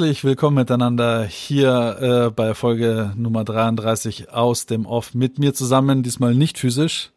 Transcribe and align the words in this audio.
Herzlich 0.00 0.24
willkommen 0.24 0.56
miteinander 0.56 1.26
hier 1.26 2.28
äh, 2.28 2.30
bei 2.30 2.54
Folge 2.54 3.12
Nummer 3.16 3.44
33 3.44 4.30
aus 4.30 4.64
dem 4.64 4.86
Off. 4.86 5.12
Mit 5.12 5.38
mir 5.38 5.52
zusammen, 5.52 6.02
diesmal 6.02 6.34
nicht 6.34 6.56
physisch. 6.56 7.10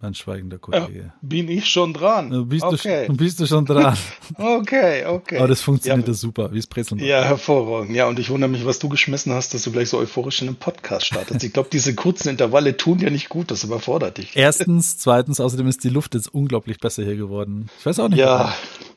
Mein 0.00 0.14
schweigender 0.14 0.56
Kollege. 0.56 0.98
Ja, 0.98 1.14
bin 1.20 1.50
ich 1.50 1.66
schon 1.66 1.92
dran? 1.92 2.32
Äh, 2.32 2.44
bist, 2.46 2.64
okay. 2.64 3.06
du, 3.08 3.14
bist 3.18 3.40
du 3.40 3.46
schon 3.46 3.66
dran? 3.66 3.94
okay, 4.38 5.04
okay. 5.04 5.36
Aber 5.36 5.48
das 5.48 5.60
funktioniert 5.60 6.08
ja, 6.08 6.14
super, 6.14 6.50
wie 6.50 6.60
es 6.60 6.66
Brezeln 6.66 6.98
Ja, 6.98 7.22
hervorragend. 7.22 7.94
Ja, 7.94 8.08
und 8.08 8.18
ich 8.18 8.30
wundere 8.30 8.48
mich, 8.48 8.64
was 8.64 8.78
du 8.78 8.88
geschmissen 8.88 9.34
hast, 9.34 9.52
dass 9.52 9.64
du 9.64 9.70
gleich 9.70 9.90
so 9.90 9.98
euphorisch 9.98 10.40
in 10.40 10.48
einem 10.48 10.56
Podcast 10.56 11.04
startest. 11.04 11.44
Ich 11.44 11.52
glaube, 11.52 11.68
diese 11.70 11.94
kurzen 11.94 12.30
Intervalle 12.30 12.78
tun 12.78 13.00
ja 13.00 13.10
nicht 13.10 13.28
gut, 13.28 13.50
das 13.50 13.64
überfordert 13.64 14.16
dich. 14.16 14.34
Erstens, 14.34 14.96
zweitens, 14.96 15.40
außerdem 15.40 15.66
ist 15.66 15.84
die 15.84 15.90
Luft 15.90 16.14
jetzt 16.14 16.32
unglaublich 16.32 16.78
besser 16.78 17.04
hier 17.04 17.16
geworden. 17.16 17.68
Ich 17.80 17.84
weiß 17.84 17.98
auch 17.98 18.08
nicht. 18.08 18.18
Ja. 18.18 18.38
Warum. 18.38 18.93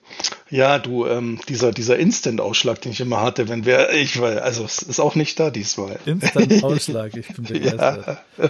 Ja, 0.50 0.80
du, 0.80 1.06
ähm, 1.06 1.40
dieser, 1.50 1.72
dieser 1.72 1.98
Instant-Ausschlag, 1.98 2.82
den 2.82 2.92
ich 2.94 3.02
immer 3.02 3.22
hatte, 3.22 3.50
wenn 3.50 3.66
wir, 3.66 3.92
ich 3.92 4.22
weil, 4.22 4.40
also 4.40 4.64
es 4.64 4.82
ist 4.82 5.00
auch 5.00 5.16
nicht 5.16 5.40
da 5.40 5.50
diesmal. 5.50 6.00
Instant-Ausschlag, 6.06 7.16
ich 7.18 7.28
bin 7.28 7.44
begeistert. 7.48 8.20
Ja. 8.38 8.50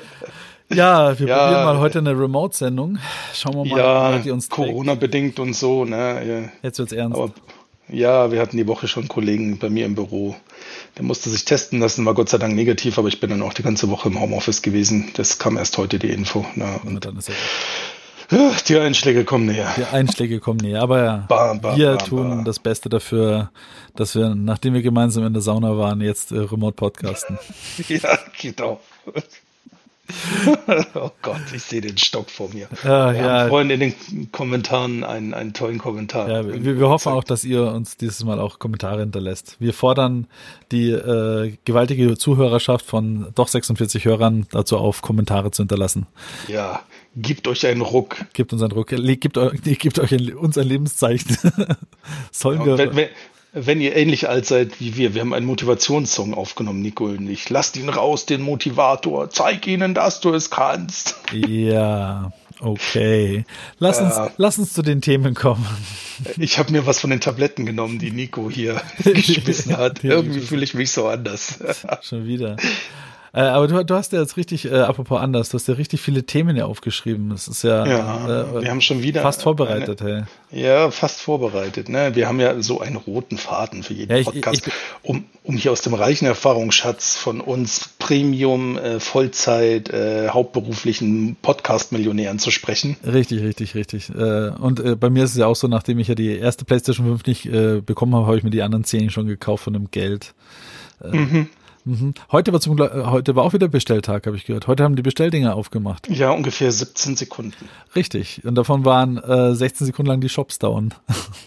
Ja, 0.69 1.17
wir 1.17 1.27
ja, 1.27 1.37
probieren 1.37 1.63
mal 1.63 1.79
heute 1.79 1.99
eine 1.99 2.11
Remote-Sendung. 2.11 2.97
Schauen 3.33 3.55
wir 3.55 3.65
mal, 3.65 3.79
ja, 3.79 4.17
die 4.19 4.31
uns 4.31 4.49
Corona-bedingt 4.49 5.39
und 5.39 5.53
so, 5.53 5.85
ne? 5.85 6.21
Ja. 6.27 6.49
Jetzt 6.61 6.79
wird's 6.79 6.91
ernst. 6.91 7.17
Aber, 7.17 7.31
ja, 7.89 8.31
wir 8.33 8.41
hatten 8.41 8.57
die 8.57 8.67
Woche 8.67 8.89
schon 8.89 9.07
Kollegen 9.07 9.59
bei 9.59 9.69
mir 9.69 9.85
im 9.85 9.95
Büro. 9.95 10.35
Der 10.97 11.05
musste 11.05 11.29
sich 11.29 11.45
testen 11.45 11.79
lassen, 11.79 12.05
war 12.05 12.13
Gott 12.15 12.27
sei 12.27 12.37
Dank 12.37 12.53
negativ, 12.53 12.97
aber 12.97 13.07
ich 13.07 13.21
bin 13.21 13.29
dann 13.29 13.41
auch 13.43 13.53
die 13.53 13.63
ganze 13.63 13.89
Woche 13.89 14.09
im 14.09 14.19
Homeoffice 14.19 14.61
gewesen. 14.61 15.09
Das 15.15 15.37
kam 15.37 15.55
erst 15.55 15.77
heute 15.77 15.99
die 15.99 16.09
Info. 16.09 16.45
Ne? 16.55 16.79
Und, 16.83 16.95
und 16.95 17.05
dann 17.05 17.17
ist 17.17 17.29
ja 17.29 17.35
die 18.31 18.77
Einschläge 18.77 19.23
kommen 19.23 19.45
näher. 19.45 19.73
Die 19.77 19.83
Einschläge 19.83 20.39
kommen 20.39 20.59
näher, 20.59 20.81
aber 20.81 21.03
ja, 21.03 21.25
bam, 21.27 21.61
bam, 21.61 21.77
wir 21.77 21.95
bam, 21.95 22.05
tun 22.05 22.45
das 22.45 22.59
Beste 22.59 22.89
dafür, 22.89 23.51
dass 23.95 24.15
wir, 24.15 24.35
nachdem 24.35 24.73
wir 24.73 24.81
gemeinsam 24.81 25.25
in 25.25 25.33
der 25.33 25.41
Sauna 25.41 25.77
waren, 25.77 26.01
jetzt 26.01 26.31
äh, 26.31 26.39
remote 26.39 26.75
podcasten. 26.75 27.37
ja, 27.87 28.19
genau. 28.39 28.79
oh 30.95 31.09
Gott, 31.21 31.41
ich 31.53 31.63
sehe 31.63 31.81
den 31.81 31.97
Stock 31.97 32.29
vor 32.29 32.49
mir. 32.53 32.67
Ja, 32.83 33.13
wir 33.13 33.21
ja. 33.21 33.47
freuen 33.47 33.69
in 33.69 33.79
den 33.79 34.31
Kommentaren 34.31 35.03
einen, 35.03 35.33
einen 35.33 35.53
tollen 35.53 35.79
Kommentar. 35.79 36.29
Ja, 36.29 36.47
wir, 36.47 36.79
wir 36.79 36.89
hoffen 36.89 37.11
auch, 37.11 37.23
dass 37.23 37.43
ihr 37.43 37.63
uns 37.63 37.97
dieses 37.97 38.23
Mal 38.23 38.39
auch 38.39 38.59
Kommentare 38.59 39.01
hinterlässt. 39.01 39.57
Wir 39.59 39.73
fordern 39.73 40.27
die 40.71 40.91
äh, 40.91 41.57
gewaltige 41.65 42.17
Zuhörerschaft 42.17 42.85
von 42.85 43.27
doch 43.35 43.49
46 43.49 44.05
Hörern 44.05 44.47
dazu 44.51 44.77
auf, 44.77 45.01
Kommentare 45.01 45.51
zu 45.51 45.63
hinterlassen. 45.63 46.07
Ja, 46.47 46.81
Gebt 47.19 47.47
euch 47.47 47.65
einen 47.65 47.81
Ruck. 47.81 48.17
Gebt 48.33 48.53
uns 48.53 48.61
einen 48.61 48.71
Ruck. 48.71 48.89
Gebt, 48.89 49.37
euch, 49.37 49.61
gebt 49.79 49.97
euch 49.97 50.11
ein, 50.13 50.35
uns 50.35 50.55
ein 50.57 50.67
Lebenszeichen. 50.67 51.35
Sollen 52.31 52.63
wir. 52.63 52.77
Wenn, 52.77 52.95
wenn, 52.95 53.07
wenn, 53.53 53.81
ihr 53.81 53.95
ähnlich 53.95 54.29
alt 54.29 54.45
seid 54.45 54.79
wie 54.79 54.97
wir, 54.97 55.15
wir 55.15 55.21
haben 55.21 55.33
einen 55.33 55.47
Motivationssong 55.47 56.35
aufgenommen, 56.35 56.81
Nico 56.83 57.05
und 57.05 57.27
ich. 57.27 57.49
Lasst 57.49 57.75
ihn 57.75 57.89
raus, 57.89 58.27
den 58.27 58.43
Motivator. 58.43 59.31
Zeig 59.31 59.65
ihnen, 59.65 59.95
dass 59.95 60.19
du 60.19 60.31
es 60.31 60.51
kannst. 60.51 61.15
Ja, 61.33 62.31
okay. 62.59 63.45
Lass 63.79 63.99
uns, 63.99 64.15
äh, 64.15 64.29
lass 64.37 64.59
uns 64.59 64.73
zu 64.73 64.83
den 64.83 65.01
Themen 65.01 65.33
kommen. 65.33 65.65
Ich 66.39 66.57
habe 66.57 66.71
mir 66.71 66.87
was 66.87 66.99
von 66.99 67.11
den 67.11 67.21
Tabletten 67.21 67.67
genommen, 67.67 67.99
die 67.99 68.09
Nico 68.09 68.49
hier 68.49 68.81
geschmissen 69.03 69.77
hat. 69.77 70.03
Irgendwie 70.03 70.39
fühle 70.39 70.63
ich 70.63 70.73
mich 70.73 70.89
so 70.89 71.07
anders. 71.07 71.59
Schon 72.01 72.25
wieder. 72.25 72.57
Äh, 73.33 73.41
aber 73.41 73.67
du, 73.67 73.83
du, 73.83 73.95
hast 73.95 74.13
ja 74.13 74.21
jetzt 74.21 74.37
richtig, 74.37 74.65
äh, 74.65 74.75
apropos 74.75 75.19
anders, 75.19 75.49
du 75.49 75.55
hast 75.55 75.67
ja 75.67 75.73
richtig 75.75 76.01
viele 76.01 76.23
Themen 76.23 76.55
ja 76.55 76.65
aufgeschrieben. 76.65 77.29
Das 77.29 77.47
ist 77.47 77.63
ja, 77.63 77.85
ja 77.85 78.43
äh, 78.43 78.61
wir 78.61 78.69
haben 78.69 78.81
schon 78.81 79.03
wieder 79.03 79.21
fast 79.21 79.43
vorbereitet, 79.43 80.01
eine, 80.01 80.27
hey. 80.49 80.63
Ja, 80.63 80.91
fast 80.91 81.19
vorbereitet. 81.19 81.89
Ne? 81.89 82.15
Wir 82.15 82.27
haben 82.27 82.39
ja 82.39 82.61
so 82.61 82.79
einen 82.79 82.95
roten 82.95 83.37
Faden 83.37 83.83
für 83.83 83.93
jeden 83.93 84.11
ja, 84.11 84.19
ich, 84.19 84.25
Podcast, 84.25 84.61
ich, 84.61 84.67
ich, 84.67 84.73
um, 85.03 85.25
um 85.43 85.57
hier 85.57 85.71
aus 85.71 85.81
dem 85.81 85.93
reichen 85.93 86.25
Erfahrungsschatz 86.25 87.17
von 87.17 87.41
uns 87.41 87.89
Premium, 87.99 88.77
äh, 88.77 88.99
Vollzeit, 88.99 89.89
äh, 89.89 90.29
hauptberuflichen 90.29 91.35
Podcast-Millionären 91.41 92.39
zu 92.39 92.51
sprechen. 92.51 92.95
Richtig, 93.05 93.41
richtig, 93.41 93.75
richtig. 93.75 94.09
Äh, 94.09 94.49
und 94.49 94.79
äh, 94.79 94.95
bei 94.95 95.09
mir 95.09 95.25
ist 95.25 95.31
es 95.31 95.37
ja 95.37 95.47
auch 95.47 95.55
so, 95.55 95.67
nachdem 95.67 95.99
ich 95.99 96.07
ja 96.07 96.15
die 96.15 96.37
erste 96.37 96.65
PlayStation 96.65 97.07
5 97.07 97.25
nicht 97.25 97.45
äh, 97.45 97.81
bekommen 97.81 98.15
habe, 98.15 98.25
habe 98.27 98.37
ich 98.37 98.43
mir 98.43 98.49
die 98.49 98.61
anderen 98.61 98.83
10 98.83 99.09
schon 99.09 99.27
gekauft 99.27 99.65
von 99.65 99.73
dem 99.73 99.91
Geld. 99.91 100.33
Äh, 101.03 101.15
mhm. 101.15 101.49
Mhm. 101.87 102.13
Heute 102.31 102.51
war 102.51 102.59
zum 102.59 102.77
äh, 102.79 102.89
heute 103.05 103.35
war 103.35 103.43
auch 103.43 103.53
wieder 103.53 103.69
Bestelltag, 103.69 104.27
habe 104.27 104.35
ich 104.35 104.45
gehört. 104.45 104.67
Heute 104.67 104.83
haben 104.83 104.95
die 104.95 105.01
Bestelldinger 105.01 105.55
aufgemacht. 105.55 106.09
Ja, 106.09 106.31
ungefähr 106.31 106.71
17 106.71 107.15
Sekunden. 107.15 107.69
Richtig. 107.95 108.43
Und 108.43 108.55
davon 108.55 108.83
waren 108.83 109.17
äh, 109.17 109.55
16 109.55 109.87
Sekunden 109.87 110.11
lang 110.11 110.21
die 110.21 110.29
Shops 110.29 110.59
down. 110.59 110.93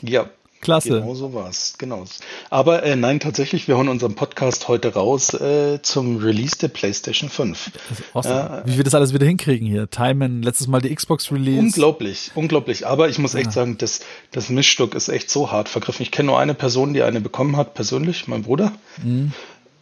Ja. 0.03 0.27
Klasse. 0.61 1.01
Genau 1.01 1.15
so 1.15 1.33
war's. 1.33 1.77
Genau. 1.79 2.05
Aber 2.51 2.83
äh, 2.83 2.95
nein, 2.95 3.19
tatsächlich, 3.19 3.67
wir 3.67 3.79
hauen 3.79 3.89
unseren 3.89 4.15
Podcast 4.15 4.69
heute 4.69 4.93
raus 4.93 5.33
äh, 5.33 5.81
zum 5.81 6.19
Release 6.19 6.59
der 6.59 6.69
PlayStation 6.69 7.31
5. 7.31 7.71
Awesome. 8.13 8.63
Äh, 8.67 8.69
Wie 8.69 8.77
wir 8.77 8.85
das 8.85 8.95
alles 8.95 9.15
wieder 9.15 9.25
hinkriegen 9.25 9.67
hier. 9.67 9.89
Timen, 9.89 10.43
letztes 10.43 10.67
Mal 10.67 10.83
die 10.83 10.95
Xbox 10.95 11.33
Release. 11.33 11.59
Unglaublich, 11.59 12.31
unglaublich. 12.35 12.87
Aber 12.87 13.09
ich 13.09 13.19
muss 13.19 13.35
echt 13.35 13.47
ja. 13.47 13.53
sagen, 13.53 13.79
das, 13.79 14.01
das 14.33 14.51
Mischstück 14.51 14.95
ist 14.95 15.09
echt 15.09 15.31
so 15.31 15.51
hart 15.51 15.71
vergriffen. 15.71 16.03
Ich 16.03 16.11
kenne 16.11 16.27
nur 16.27 16.39
eine 16.39 16.53
Person, 16.53 16.93
die 16.93 17.03
eine 17.03 17.23
bekommen 17.23 17.57
hat, 17.57 17.73
persönlich, 17.73 18.29
mein 18.29 18.43
Bruder. 18.43 18.73
Mhm. 19.03 19.33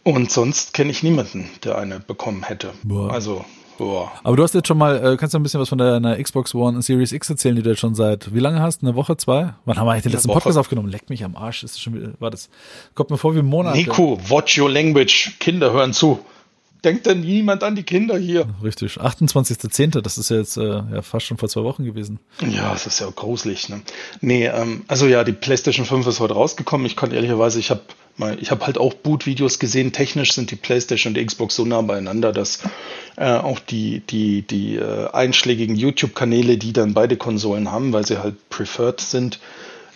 Und 0.09 0.31
sonst 0.31 0.73
kenne 0.73 0.89
ich 0.89 1.03
niemanden, 1.03 1.51
der 1.63 1.77
eine 1.77 1.99
bekommen 1.99 2.41
hätte. 2.41 2.71
Boah. 2.81 3.11
Also, 3.11 3.45
boah. 3.77 4.11
Aber 4.23 4.35
du 4.35 4.41
hast 4.41 4.55
jetzt 4.55 4.67
schon 4.67 4.79
mal, 4.79 5.13
äh, 5.13 5.17
kannst 5.17 5.35
du 5.35 5.39
ein 5.39 5.43
bisschen 5.43 5.59
was 5.59 5.69
von 5.69 5.77
deiner 5.77 6.21
Xbox 6.21 6.55
One 6.55 6.81
Series 6.81 7.11
X 7.11 7.29
erzählen, 7.29 7.55
die 7.55 7.61
du 7.61 7.69
jetzt 7.69 7.79
schon 7.79 7.93
seit, 7.93 8.33
wie 8.33 8.39
lange 8.39 8.59
hast? 8.59 8.81
Eine 8.81 8.95
Woche, 8.95 9.17
zwei? 9.17 9.53
Wann 9.65 9.77
haben 9.77 9.85
wir 9.85 9.91
eigentlich 9.91 10.03
den 10.03 10.13
letzten 10.13 10.31
Podcast 10.31 10.57
aufgenommen? 10.57 10.89
Leck 10.89 11.11
mich 11.11 11.23
am 11.23 11.35
Arsch. 11.35 11.63
Ist 11.63 11.79
schon 11.79 11.93
wieder, 11.93 12.13
war 12.19 12.31
das, 12.31 12.49
kommt 12.95 13.11
mir 13.11 13.19
vor 13.19 13.35
wie 13.35 13.39
ein 13.39 13.45
Monat. 13.45 13.75
Nico, 13.75 14.19
watch 14.29 14.57
your 14.57 14.69
language. 14.69 15.33
Kinder 15.39 15.71
hören 15.71 15.93
zu. 15.93 16.19
Denkt 16.83 17.07
denn 17.07 17.19
niemand 17.19 17.63
an 17.63 17.75
die 17.75 17.83
Kinder 17.83 18.17
hier? 18.17 18.47
Richtig, 18.63 18.97
28.10., 18.97 19.99
das 20.01 20.17
ist 20.17 20.29
ja 20.29 20.37
jetzt 20.37 20.55
äh, 20.55 20.63
ja, 20.63 21.01
fast 21.01 21.25
schon 21.25 21.37
vor 21.37 21.49
zwei 21.49 21.63
Wochen 21.63 21.83
gewesen. 21.83 22.19
Ja, 22.39 22.71
das 22.71 22.87
ist 22.87 22.99
ja 22.99 23.09
gruselig. 23.13 23.67
Ne? 23.67 23.81
Nee, 24.21 24.47
ähm, 24.47 24.83
also 24.87 25.05
ja, 25.05 25.25
die 25.25 25.33
PlayStation 25.33 25.85
5 25.85 26.07
ist 26.07 26.21
heute 26.21 26.35
rausgekommen. 26.35 26.87
Ich 26.87 26.95
konnte 26.95 27.15
ehrlicherweise, 27.15 27.59
ich 27.59 27.69
habe 27.69 27.81
ich 28.41 28.51
habe 28.51 28.65
halt 28.65 28.77
auch 28.77 28.93
Boot-Videos 28.95 29.59
gesehen. 29.59 29.93
Technisch 29.93 30.33
sind 30.33 30.51
die 30.51 30.57
PlayStation 30.57 31.11
und 31.11 31.13
die 31.15 31.25
Xbox 31.25 31.55
so 31.55 31.63
nah 31.63 31.81
beieinander, 31.81 32.33
dass 32.33 32.59
äh, 33.15 33.31
auch 33.31 33.59
die, 33.59 34.01
die, 34.01 34.41
die 34.41 34.75
äh, 34.75 35.09
einschlägigen 35.11 35.77
YouTube-Kanäle, 35.77 36.57
die 36.57 36.73
dann 36.73 36.93
beide 36.93 37.15
Konsolen 37.15 37.71
haben, 37.71 37.93
weil 37.93 38.05
sie 38.05 38.17
halt 38.17 38.49
preferred 38.49 38.99
sind, 38.99 39.39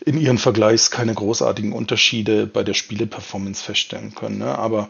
in 0.06 0.18
ihren 0.18 0.38
Vergleichs 0.38 0.90
keine 0.90 1.14
großartigen 1.14 1.74
Unterschiede 1.74 2.48
bei 2.48 2.64
der 2.64 2.74
Spieleperformance 2.74 3.62
feststellen 3.62 4.16
können. 4.16 4.38
Ne? 4.38 4.58
Aber 4.58 4.90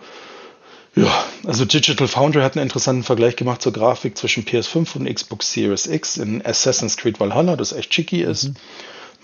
ja, 0.96 1.26
also 1.46 1.66
Digital 1.66 2.08
Foundry 2.08 2.42
hat 2.42 2.56
einen 2.56 2.64
interessanten 2.64 3.04
Vergleich 3.04 3.36
gemacht 3.36 3.62
zur 3.62 3.74
Grafik 3.74 4.18
zwischen 4.18 4.46
PS5 4.46 4.96
und 4.98 5.14
Xbox 5.14 5.52
Series 5.52 5.88
X 5.88 6.18
in 6.18 6.46
Assassin's 6.46 6.98
Creed 6.98 7.20
Valhalla, 7.20 7.56
das 7.56 7.74
echt 7.74 7.90
chicky 7.92 8.22
ist. 8.22 8.46
Mhm. 8.46 8.56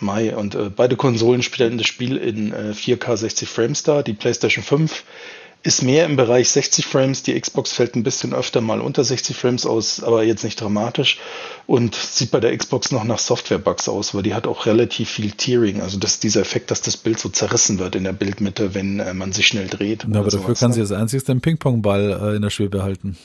Mai 0.02 0.35
und 0.35 0.56
äh, 0.56 0.69
beide 0.69 0.96
Konsolen 0.96 1.44
stellen 1.44 1.78
das 1.78 1.88
Spiel 1.88 2.16
in 2.16 2.54
äh, 2.54 2.74
4K 2.74 3.18
60 3.18 3.50
Frames 3.50 3.83
dar. 3.83 4.01
Die 4.01 4.13
PlayStation 4.13 4.63
5 4.63 5.04
ist 5.61 5.81
mehr 5.83 6.06
im 6.06 6.15
Bereich 6.15 6.50
60 6.50 6.85
Frames. 6.85 7.23
Die 7.23 7.39
Xbox 7.39 7.73
fällt 7.73 7.95
ein 7.95 8.03
bisschen 8.03 8.33
öfter 8.33 8.61
mal 8.61 8.79
unter 8.79 9.03
60 9.03 9.35
Frames 9.35 9.65
aus, 9.65 10.01
aber 10.01 10.23
jetzt 10.23 10.44
nicht 10.44 10.59
dramatisch. 10.59 11.19
Und 11.67 11.95
sieht 11.95 12.31
bei 12.31 12.39
der 12.39 12.56
Xbox 12.56 12.91
noch 12.91 13.03
nach 13.03 13.19
Software-Bugs 13.19 13.89
aus, 13.89 14.15
weil 14.15 14.23
die 14.23 14.33
hat 14.33 14.47
auch 14.47 14.65
relativ 14.65 15.09
viel 15.09 15.31
Tearing. 15.31 15.81
Also 15.81 16.00
das 16.00 16.13
ist 16.13 16.23
dieser 16.23 16.41
Effekt, 16.41 16.71
dass 16.71 16.81
das 16.81 16.95
Bild 16.95 17.19
so 17.19 17.29
zerrissen 17.29 17.77
wird 17.77 17.95
in 17.95 18.06
der 18.06 18.13
Bildmitte, 18.13 18.73
wenn 18.73 19.00
äh, 19.00 19.13
man 19.13 19.33
sich 19.33 19.47
schnell 19.47 19.67
dreht. 19.67 20.06
Ja, 20.09 20.19
aber 20.21 20.29
dafür 20.29 20.56
kann 20.56 20.71
sie 20.71 20.79
als 20.79 20.94
einziges 20.94 21.25
den 21.25 21.41
Ping-Pong-Ball 21.41 22.33
äh, 22.33 22.35
in 22.38 22.41
der 22.41 22.50
Schwebe 22.51 22.81
halten. 22.81 23.17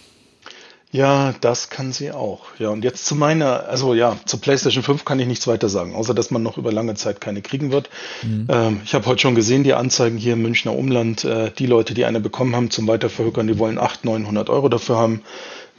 Ja, 0.94 1.34
das 1.40 1.70
kann 1.70 1.92
sie 1.92 2.12
auch. 2.12 2.42
Ja, 2.60 2.68
und 2.68 2.84
jetzt 2.84 3.04
zu 3.04 3.16
meiner, 3.16 3.68
also 3.68 3.94
ja, 3.94 4.16
zur 4.26 4.40
PlayStation 4.40 4.84
5 4.84 5.04
kann 5.04 5.18
ich 5.18 5.26
nichts 5.26 5.48
weiter 5.48 5.68
sagen, 5.68 5.92
außer 5.92 6.14
dass 6.14 6.30
man 6.30 6.44
noch 6.44 6.56
über 6.56 6.70
lange 6.70 6.94
Zeit 6.94 7.20
keine 7.20 7.42
kriegen 7.42 7.72
wird. 7.72 7.90
Mhm. 8.22 8.46
Ähm, 8.48 8.80
ich 8.84 8.94
habe 8.94 9.04
heute 9.06 9.20
schon 9.20 9.34
gesehen, 9.34 9.64
die 9.64 9.74
Anzeigen 9.74 10.16
hier 10.16 10.34
im 10.34 10.42
Münchner 10.42 10.72
Umland, 10.72 11.24
äh, 11.24 11.50
die 11.50 11.66
Leute, 11.66 11.94
die 11.94 12.04
eine 12.04 12.20
bekommen 12.20 12.54
haben 12.54 12.70
zum 12.70 12.86
Weiterverhökern, 12.86 13.48
die 13.48 13.58
wollen 13.58 13.80
800, 13.80 14.04
900 14.04 14.50
Euro 14.50 14.68
dafür 14.68 14.96
haben. 14.96 15.22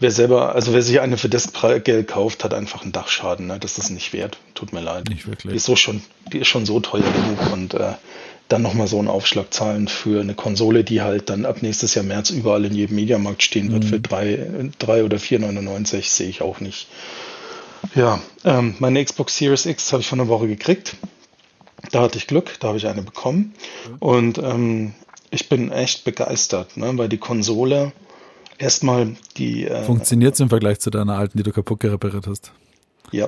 Wer 0.02 0.12
selber, 0.12 0.54
also 0.54 0.74
wer 0.74 0.82
sich 0.82 1.00
eine 1.00 1.16
für 1.16 1.30
das 1.30 1.54
Geld 1.86 2.10
kauft, 2.10 2.44
hat 2.44 2.54
einfach 2.54 2.82
einen 2.82 2.92
Dachschaden. 2.92 3.48
Ne? 3.48 3.58
Das 3.58 3.78
ist 3.78 3.92
nicht 3.92 4.12
wert. 4.12 4.38
Tut 4.54 4.74
mir 4.74 4.82
leid. 4.82 5.08
Nicht 5.08 5.28
wirklich. 5.28 5.50
Die 5.50 5.56
ist 5.56 5.66
so 5.66 5.78
schon, 5.78 6.02
die 6.34 6.40
ist 6.40 6.50
schon 6.50 6.66
so 6.66 6.82
teuer 6.82 7.04
genug 7.04 7.54
und 7.54 7.74
äh, 7.74 7.94
dann 8.48 8.62
nochmal 8.62 8.88
so 8.88 9.00
einen 9.00 9.08
Aufschlag 9.08 9.54
zahlen 9.54 9.88
für 9.88 10.22
eine 10.22 10.36
Konsole, 10.36 10.84
die 10.84 11.02
halt 11.02 11.30
dann 11.30 11.46
ab 11.46 11.62
nächstes 11.62 11.96
Jahr 11.96 12.06
März 12.06 12.30
überall 12.30 12.66
in 12.66 12.76
jedem 12.76 12.96
Mediamarkt 12.96 13.42
stehen 13.44 13.72
wird 13.72 13.86
Mhm. 13.86 13.88
für 13.88 14.00
3, 14.00 14.70
3 14.78 15.04
oder 15.04 15.18
4,99, 15.18 16.10
sehe 16.10 16.30
ich 16.30 16.42
auch 16.42 16.60
nicht. 16.60 16.88
Ja, 17.96 18.20
ähm, 18.44 18.76
meine 18.80 19.04
Xbox 19.04 19.38
Series 19.38 19.66
X 19.66 19.92
habe 19.94 20.02
ich 20.02 20.08
vor 20.08 20.18
einer 20.20 20.28
Woche 20.28 20.48
gekriegt. 20.48 20.96
Da 21.92 22.02
hatte 22.02 22.18
ich 22.18 22.28
Glück, 22.28 22.56
da 22.60 22.70
habe 22.70 22.78
ich 22.78 22.88
eine 22.88 23.04
bekommen. 23.04 23.54
Und 24.00 24.38
ähm, 24.40 24.94
ich 25.30 25.50
bin 25.50 25.72
echt 25.72 26.04
begeistert, 26.04 26.78
ne, 26.78 26.92
weil 26.98 27.10
die 27.10 27.18
Konsole 27.18 27.92
erstmal 28.58 29.16
die. 29.38 29.66
Äh, 29.68 29.84
Funktioniert 29.84 30.40
im 30.40 30.50
Vergleich 30.50 30.80
zu 30.80 30.90
deiner 30.90 31.18
alten, 31.18 31.38
die 31.38 31.44
du 31.44 31.52
kaputt 31.52 31.84
repariert 31.84 32.28
hast? 32.28 32.52
ja. 33.12 33.28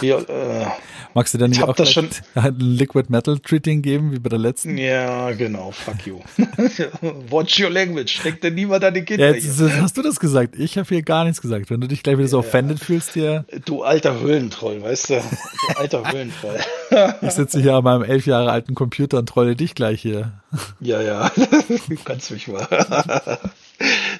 Wir, 0.00 0.18
äh, 0.28 0.66
Magst 1.14 1.32
du 1.32 1.38
denn 1.38 1.50
Ich 1.50 1.58
nicht 1.60 1.66
auch 1.66 1.74
das 1.74 1.88
vielleicht 1.90 2.22
ein 2.34 2.56
Liquid 2.60 3.06
Metal 3.10 3.38
Treating 3.38 3.80
geben, 3.80 4.12
wie 4.12 4.18
bei 4.18 4.28
der 4.28 4.38
letzten? 4.38 4.76
ja, 4.76 5.30
genau, 5.32 5.70
fuck 5.70 6.06
you. 6.06 6.20
Watch 7.30 7.58
your 7.58 7.70
language. 7.70 8.10
Steckt 8.20 8.44
denn 8.44 8.54
niemand 8.54 8.84
an 8.84 8.92
die 8.92 9.00
Ja, 9.00 9.06
Kinder 9.06 9.34
jetzt 9.34 9.56
hier. 9.58 9.80
hast 9.80 9.96
du 9.96 10.02
das 10.02 10.20
gesagt. 10.20 10.56
Ich 10.58 10.76
habe 10.76 10.86
hier 10.88 11.02
gar 11.02 11.24
nichts 11.24 11.40
gesagt. 11.40 11.70
Wenn 11.70 11.80
du 11.80 11.88
dich 11.88 12.02
gleich 12.02 12.18
wieder 12.18 12.28
so 12.28 12.38
offended 12.40 12.80
fühlst, 12.80 13.14
hier, 13.14 13.46
Du 13.64 13.82
alter 13.82 14.20
Höhlentroll, 14.20 14.82
weißt 14.82 15.08
du? 15.10 15.14
Du 15.14 15.78
alter 15.80 16.12
Höhlentroll. 16.12 16.58
ich 17.22 17.30
sitze 17.30 17.62
hier 17.62 17.74
an 17.76 17.84
meinem 17.84 18.02
elf 18.02 18.26
Jahre 18.26 18.50
alten 18.52 18.74
Computer 18.74 19.18
und 19.18 19.26
trolle 19.28 19.56
dich 19.56 19.74
gleich 19.74 20.02
hier. 20.02 20.32
Ja, 20.80 21.00
ja, 21.00 21.30
du 21.34 21.96
kannst 22.04 22.30
mich 22.30 22.46
mal. 22.48 22.66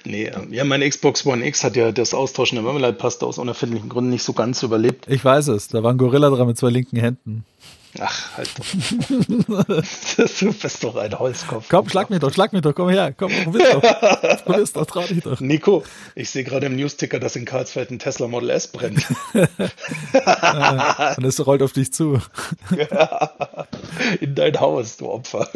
Nee, 0.05 0.27
ähm, 0.27 0.53
ja, 0.53 0.65
meine 0.65 0.89
Xbox 0.89 1.25
One 1.27 1.47
X 1.47 1.65
hat 1.65 1.77
ja 1.77 1.93
das 1.93 2.15
Austauschen 2.15 2.57
der 2.57 2.65
Marmelade-Paste 2.65 3.27
aus 3.27 3.39
unerfindlichen 3.39 3.89
Gründen 3.89 4.11
nicht 4.11 4.23
so 4.23 4.33
ganz 4.33 4.63
überlebt. 4.63 5.07
Ich 5.09 5.25
weiß 5.25 5.49
es. 5.49 5.69
Da 5.69 5.83
war 5.83 5.93
ein 5.93 5.99
Gorilla 5.99 6.31
dran 6.31 6.47
mit 6.47 6.59
zwei 6.59 6.71
linken 6.71 6.97
Händen. 6.97 7.45
Ach, 7.99 8.37
halt 8.37 8.51
doch. 8.59 8.65
du 10.41 10.53
bist 10.53 10.85
doch 10.85 10.97
ein 10.97 11.19
Holzkopf. 11.19 11.67
Komm, 11.69 11.89
schlag 11.89 12.11
mich 12.11 12.21
doch, 12.21 12.33
schlag 12.33 12.53
mich 12.53 12.63
doch, 12.63 12.75
komm 12.75 12.91
her, 12.91 13.15
komm, 13.17 13.33
probier's 13.45 13.71
doch. 13.71 14.45
Probier's 14.45 14.73
doch, 14.73 14.87
trau 14.87 15.03
dich 15.03 15.23
doch. 15.23 15.41
Nico, 15.41 15.83
ich 16.15 16.31
sehe 16.31 16.45
gerade 16.45 16.67
im 16.67 16.77
Newsticker, 16.77 17.19
dass 17.19 17.37
in 17.37 17.45
Karlsfeld 17.45 17.91
ein 17.91 17.99
Tesla 17.99 18.29
Model 18.29 18.51
S 18.51 18.69
brennt. 18.69 19.07
Und 21.17 21.25
es 21.25 21.47
rollt 21.47 21.63
auf 21.63 21.73
dich 21.73 21.93
zu. 21.93 22.21
in 24.21 24.35
dein 24.35 24.61
Haus, 24.61 24.97
du 24.97 25.09
Opfer. 25.09 25.49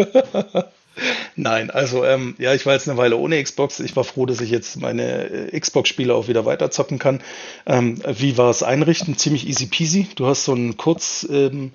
Nein, 1.37 1.70
also 1.70 2.05
ähm, 2.05 2.35
ja, 2.38 2.55
ich 2.55 2.67
war 2.67 2.75
jetzt 2.75 2.88
eine 2.88 2.99
Weile 2.99 3.17
ohne 3.17 3.43
Xbox. 3.43 3.81
Ich 3.81 3.97
war 3.97 4.05
froh, 4.05 4.26
dass 4.26 4.41
ich 4.41 4.50
jetzt 4.50 4.81
meine 4.81 5.52
äh, 5.52 5.58
Xbox-Spiele 5.58 6.14
auch 6.14 6.29
wieder 6.29 6.44
weiterzocken 6.44 6.99
kann. 6.99 7.20
Ähm, 7.67 8.00
wie 8.06 8.37
war 8.37 8.50
es 8.50 8.62
einrichten? 8.62 9.17
Ziemlich 9.17 9.49
easy 9.49 9.67
peasy. 9.67 10.08
Du 10.17 10.26
hast 10.26 10.44
so 10.44 10.52
einen 10.52 10.76
Kurz... 10.76 11.26
Ähm, 11.31 11.73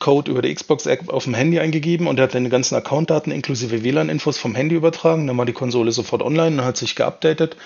Code 0.00 0.30
über 0.30 0.42
die 0.42 0.52
Xbox-App 0.52 1.10
auf 1.10 1.24
dem 1.24 1.34
Handy 1.34 1.60
eingegeben 1.60 2.06
und 2.06 2.18
er 2.18 2.24
hat 2.24 2.34
deine 2.34 2.48
ganzen 2.48 2.74
Accountdaten 2.74 3.30
inklusive 3.30 3.84
WLAN-Infos 3.84 4.38
vom 4.38 4.54
Handy 4.54 4.74
übertragen. 4.74 5.26
Dann 5.26 5.38
war 5.38 5.44
die 5.44 5.52
Konsole 5.52 5.92
sofort 5.92 6.22
online 6.22 6.56
und 6.56 6.64
hat 6.64 6.78
sich 6.78 6.96
geupdatet. 6.96 7.56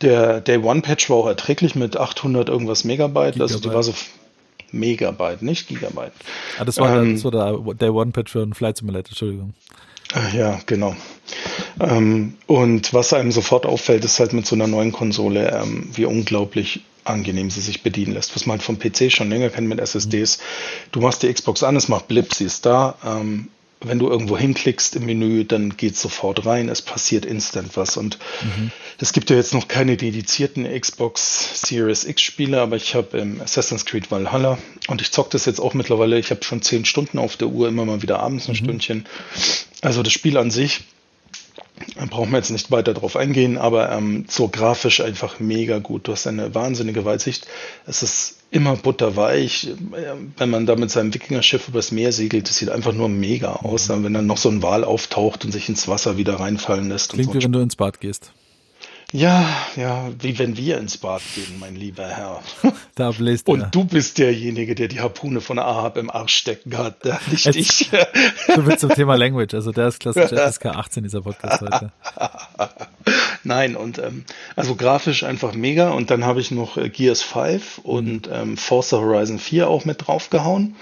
Der 0.00 0.40
Day 0.40 0.58
One 0.58 0.80
Patch 0.80 1.10
war 1.10 1.18
auch 1.18 1.26
erträglich 1.26 1.74
mit 1.74 1.96
800 1.96 2.48
irgendwas 2.48 2.84
Megabyte. 2.84 3.40
Also 3.40 3.56
die 3.56 3.62
Gigabyte. 3.62 3.74
war 3.74 3.82
so 3.82 3.94
Megabyte, 4.70 5.42
nicht 5.42 5.68
Gigabyte. 5.68 6.12
Ah, 6.58 6.64
das 6.64 6.78
war, 6.78 7.02
Ähm, 7.02 7.14
das 7.14 7.24
war 7.24 7.30
der 7.32 7.74
Day 7.74 7.88
One 7.88 8.12
Patch 8.12 8.32
für 8.32 8.42
einen 8.42 8.54
Flight 8.54 8.76
Simulator, 8.76 9.10
Entschuldigung. 9.10 9.54
Ah, 10.14 10.28
Ja, 10.34 10.60
genau. 10.66 10.96
Ähm, 11.80 12.34
und 12.46 12.94
was 12.94 13.12
einem 13.12 13.30
sofort 13.32 13.66
auffällt, 13.66 14.04
ist 14.04 14.18
halt 14.20 14.32
mit 14.32 14.46
so 14.46 14.54
einer 14.54 14.66
neuen 14.66 14.92
Konsole, 14.92 15.50
ähm, 15.50 15.90
wie 15.92 16.06
unglaublich 16.06 16.80
angenehm 17.04 17.50
sie 17.50 17.60
sich 17.60 17.82
bedienen 17.82 18.12
lässt. 18.14 18.34
Was 18.34 18.46
man 18.46 18.60
vom 18.60 18.78
PC 18.78 19.10
schon 19.10 19.30
länger 19.30 19.50
kennt 19.50 19.68
mit 19.68 19.80
SSDs. 19.80 20.38
Du 20.92 21.00
machst 21.00 21.22
die 21.22 21.32
Xbox 21.32 21.62
an, 21.62 21.76
es 21.76 21.88
macht 21.88 22.08
Blip, 22.08 22.34
sie 22.34 22.44
ist 22.44 22.66
da. 22.66 22.96
Ähm, 23.04 23.48
wenn 23.80 23.98
du 23.98 24.08
irgendwo 24.08 24.36
hinklickst 24.36 24.96
im 24.96 25.06
Menü, 25.06 25.44
dann 25.44 25.76
geht 25.76 25.96
sofort 25.96 26.44
rein, 26.46 26.68
es 26.68 26.82
passiert 26.82 27.24
instant 27.24 27.76
was. 27.76 27.96
Und 27.96 28.18
es 28.98 29.12
gibt 29.12 29.30
ja 29.30 29.36
jetzt 29.36 29.54
noch 29.54 29.68
keine 29.68 29.96
dedizierten 29.96 30.64
Xbox 30.80 31.62
Series 31.66 32.04
X 32.04 32.22
Spiele, 32.22 32.60
aber 32.60 32.76
ich 32.76 32.94
habe 32.94 33.18
ähm, 33.18 33.40
Assassin's 33.40 33.84
Creed 33.84 34.10
Valhalla 34.10 34.58
und 34.88 35.00
ich 35.00 35.12
zocke 35.12 35.30
das 35.30 35.44
jetzt 35.44 35.60
auch 35.60 35.74
mittlerweile. 35.74 36.18
Ich 36.18 36.30
habe 36.30 36.42
schon 36.42 36.62
zehn 36.62 36.84
Stunden 36.84 37.18
auf 37.18 37.36
der 37.36 37.48
Uhr, 37.48 37.68
immer 37.68 37.84
mal 37.84 38.02
wieder 38.02 38.20
abends 38.20 38.48
ein 38.48 38.56
Stündchen. 38.56 39.06
Also 39.80 40.02
das 40.02 40.12
Spiel 40.12 40.36
an 40.36 40.50
sich 40.50 40.80
brauchen 42.10 42.30
wir 42.30 42.38
jetzt 42.38 42.50
nicht 42.50 42.70
weiter 42.70 42.94
drauf 42.94 43.16
eingehen, 43.16 43.58
aber 43.58 43.90
ähm, 43.92 44.24
so 44.28 44.48
grafisch 44.48 45.00
einfach 45.00 45.40
mega 45.40 45.78
gut. 45.78 46.08
Du 46.08 46.12
hast 46.12 46.26
eine 46.26 46.54
wahnsinnige 46.54 47.04
Weitsicht. 47.04 47.46
Es 47.86 48.02
ist 48.02 48.38
immer 48.50 48.76
butterweich. 48.76 49.68
Wenn 50.36 50.50
man 50.50 50.66
da 50.66 50.76
mit 50.76 50.90
seinem 50.90 51.12
Wikingerschiff 51.12 51.68
übers 51.68 51.92
Meer 51.92 52.12
segelt, 52.12 52.48
das 52.48 52.56
sieht 52.56 52.70
einfach 52.70 52.92
nur 52.92 53.08
mega 53.08 53.52
aus. 53.52 53.88
Wenn 53.88 54.12
dann 54.12 54.26
noch 54.26 54.38
so 54.38 54.48
ein 54.48 54.62
Wal 54.62 54.84
auftaucht 54.84 55.44
und 55.44 55.52
sich 55.52 55.68
ins 55.68 55.88
Wasser 55.88 56.16
wieder 56.16 56.40
reinfallen 56.40 56.88
lässt. 56.88 57.12
Klingt 57.12 57.28
und 57.28 57.34
wie 57.34 57.40
so. 57.40 57.44
wenn 57.44 57.52
du 57.52 57.60
ins 57.60 57.76
Bad 57.76 58.00
gehst. 58.00 58.32
Ja, 59.12 59.48
ja, 59.76 60.10
wie 60.20 60.38
wenn 60.38 60.58
wir 60.58 60.76
ins 60.76 60.98
Bad 60.98 61.22
gehen, 61.34 61.58
mein 61.58 61.74
lieber 61.76 62.06
Herr. 62.06 62.42
Da 62.94 63.10
bläst 63.12 63.48
Und 63.48 63.60
er. 63.62 63.66
du 63.68 63.84
bist 63.84 64.18
derjenige, 64.18 64.74
der 64.74 64.88
die 64.88 65.00
Harpune 65.00 65.40
von 65.40 65.58
Ahab 65.58 65.96
im 65.96 66.10
Arsch 66.10 66.34
stecken 66.36 66.76
hat, 66.76 67.04
nicht 67.30 67.44
Jetzt- 67.46 67.56
ich. 67.56 67.90
So 68.54 68.62
viel 68.62 68.76
zum 68.76 68.90
Thema 68.90 69.14
Language. 69.16 69.54
Also 69.54 69.72
der 69.72 69.88
ist 69.88 70.00
klassisch 70.00 70.30
FSK 70.32 70.66
18, 70.66 71.04
dieser 71.04 71.22
Podcast 71.22 71.62
heute. 71.62 71.92
Nein, 73.44 73.76
und 73.76 73.98
ähm, 73.98 74.24
also 74.56 74.74
grafisch 74.74 75.22
einfach 75.22 75.54
mega. 75.54 75.90
Und 75.90 76.10
dann 76.10 76.24
habe 76.26 76.40
ich 76.40 76.50
noch 76.50 76.76
äh, 76.76 76.90
Gears 76.90 77.22
5 77.22 77.78
und 77.78 78.28
ähm, 78.30 78.56
Forza 78.58 78.98
Horizon 78.98 79.38
4 79.38 79.68
auch 79.70 79.84
mit 79.86 80.06
draufgehauen. 80.06 80.76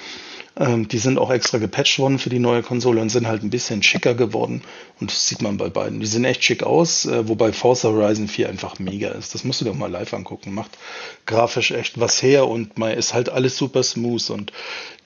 Ähm, 0.58 0.88
die 0.88 0.98
sind 0.98 1.18
auch 1.18 1.30
extra 1.30 1.58
gepatcht 1.58 1.98
worden 1.98 2.18
für 2.18 2.30
die 2.30 2.38
neue 2.38 2.62
Konsole 2.62 3.00
und 3.00 3.10
sind 3.10 3.26
halt 3.26 3.42
ein 3.42 3.50
bisschen 3.50 3.82
schicker 3.82 4.14
geworden. 4.14 4.62
Und 5.00 5.10
das 5.10 5.28
sieht 5.28 5.42
man 5.42 5.58
bei 5.58 5.68
beiden. 5.68 6.00
Die 6.00 6.06
sehen 6.06 6.24
echt 6.24 6.42
schick 6.42 6.62
aus, 6.62 7.04
äh, 7.04 7.28
wobei 7.28 7.52
Forza 7.52 7.88
Horizon 7.88 8.28
4 8.28 8.48
einfach 8.48 8.78
mega 8.78 9.10
ist. 9.10 9.34
Das 9.34 9.44
musst 9.44 9.60
du 9.60 9.66
dir 9.66 9.74
mal 9.74 9.90
live 9.90 10.14
angucken. 10.14 10.54
Macht 10.54 10.78
grafisch 11.26 11.72
echt 11.72 12.00
was 12.00 12.22
her 12.22 12.48
und 12.48 12.78
mal 12.78 12.94
ist 12.94 13.12
halt 13.12 13.28
alles 13.28 13.58
super 13.58 13.82
smooth. 13.82 14.30
Und 14.30 14.52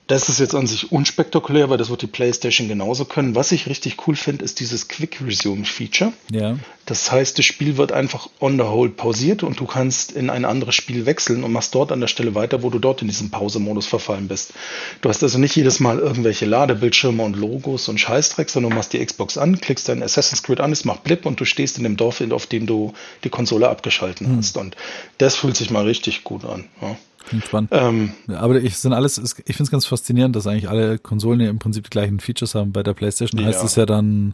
das 0.07 0.27
ist 0.27 0.39
jetzt 0.39 0.55
an 0.55 0.67
sich 0.67 0.91
unspektakulär, 0.91 1.69
weil 1.69 1.77
das 1.77 1.89
wird 1.89 2.01
die 2.01 2.07
PlayStation 2.07 2.67
genauso 2.67 3.05
können. 3.05 3.35
Was 3.35 3.51
ich 3.53 3.67
richtig 3.67 3.95
cool 4.07 4.15
finde, 4.15 4.43
ist 4.43 4.59
dieses 4.59 4.87
Quick 4.89 5.19
Resume 5.25 5.63
Feature. 5.63 6.11
Ja. 6.31 6.57
Das 6.85 7.11
heißt, 7.11 7.37
das 7.37 7.45
Spiel 7.45 7.77
wird 7.77 7.91
einfach 7.91 8.27
on 8.41 8.57
the 8.57 8.63
hold 8.63 8.97
pausiert 8.97 9.43
und 9.43 9.59
du 9.59 9.65
kannst 9.65 10.11
in 10.11 10.29
ein 10.29 10.43
anderes 10.43 10.75
Spiel 10.75 11.05
wechseln 11.05 11.43
und 11.43 11.53
machst 11.53 11.73
dort 11.75 11.91
an 11.91 12.01
der 12.01 12.07
Stelle 12.07 12.35
weiter, 12.35 12.63
wo 12.63 12.69
du 12.69 12.79
dort 12.79 13.01
in 13.01 13.07
diesen 13.07 13.29
Pausemodus 13.29 13.87
verfallen 13.87 14.27
bist. 14.27 14.53
Du 15.01 15.07
hast 15.07 15.23
also 15.23 15.37
nicht 15.37 15.55
jedes 15.55 15.79
Mal 15.79 15.99
irgendwelche 15.99 16.45
Ladebildschirme 16.45 17.23
und 17.23 17.37
Logos 17.37 17.87
und 17.87 17.99
Scheißdreck, 17.99 18.49
sondern 18.49 18.71
du 18.71 18.75
machst 18.75 18.93
die 18.93 19.05
Xbox 19.05 19.37
an, 19.37 19.61
klickst 19.61 19.87
dein 19.87 20.03
Assassin's 20.03 20.43
Creed 20.43 20.59
an, 20.59 20.71
es 20.71 20.83
macht 20.83 21.03
Blip 21.03 21.25
und 21.25 21.39
du 21.39 21.45
stehst 21.45 21.77
in 21.77 21.83
dem 21.83 21.95
Dorf, 21.95 22.21
auf 22.31 22.47
dem 22.47 22.65
du 22.65 22.93
die 23.23 23.29
Konsole 23.29 23.69
abgeschalten 23.69 24.37
hast. 24.37 24.57
Und 24.57 24.75
das 25.19 25.35
fühlt 25.37 25.55
sich 25.55 25.69
mal 25.69 25.85
richtig 25.85 26.23
gut 26.23 26.43
an. 26.43 26.65
Ja. 26.81 26.97
Klingt 27.27 27.45
spannend. 27.45 27.69
Ähm, 27.73 28.11
Ja, 28.27 28.39
aber 28.39 28.55
ich 28.61 28.77
sind 28.77 28.93
alles, 28.93 29.17
ich 29.17 29.55
finde 29.55 29.63
es 29.63 29.71
ganz 29.71 29.85
faszinierend, 29.85 30.35
dass 30.35 30.47
eigentlich 30.47 30.69
alle 30.69 30.97
Konsolen 30.99 31.39
ja 31.39 31.49
im 31.49 31.59
Prinzip 31.59 31.83
die 31.85 31.89
gleichen 31.89 32.19
Features 32.19 32.55
haben. 32.55 32.71
Bei 32.71 32.83
der 32.83 32.93
PlayStation 32.93 33.43
heißt 33.45 33.59
Ja. 33.59 33.65
es 33.65 33.75
ja 33.75 33.85
dann, 33.85 34.33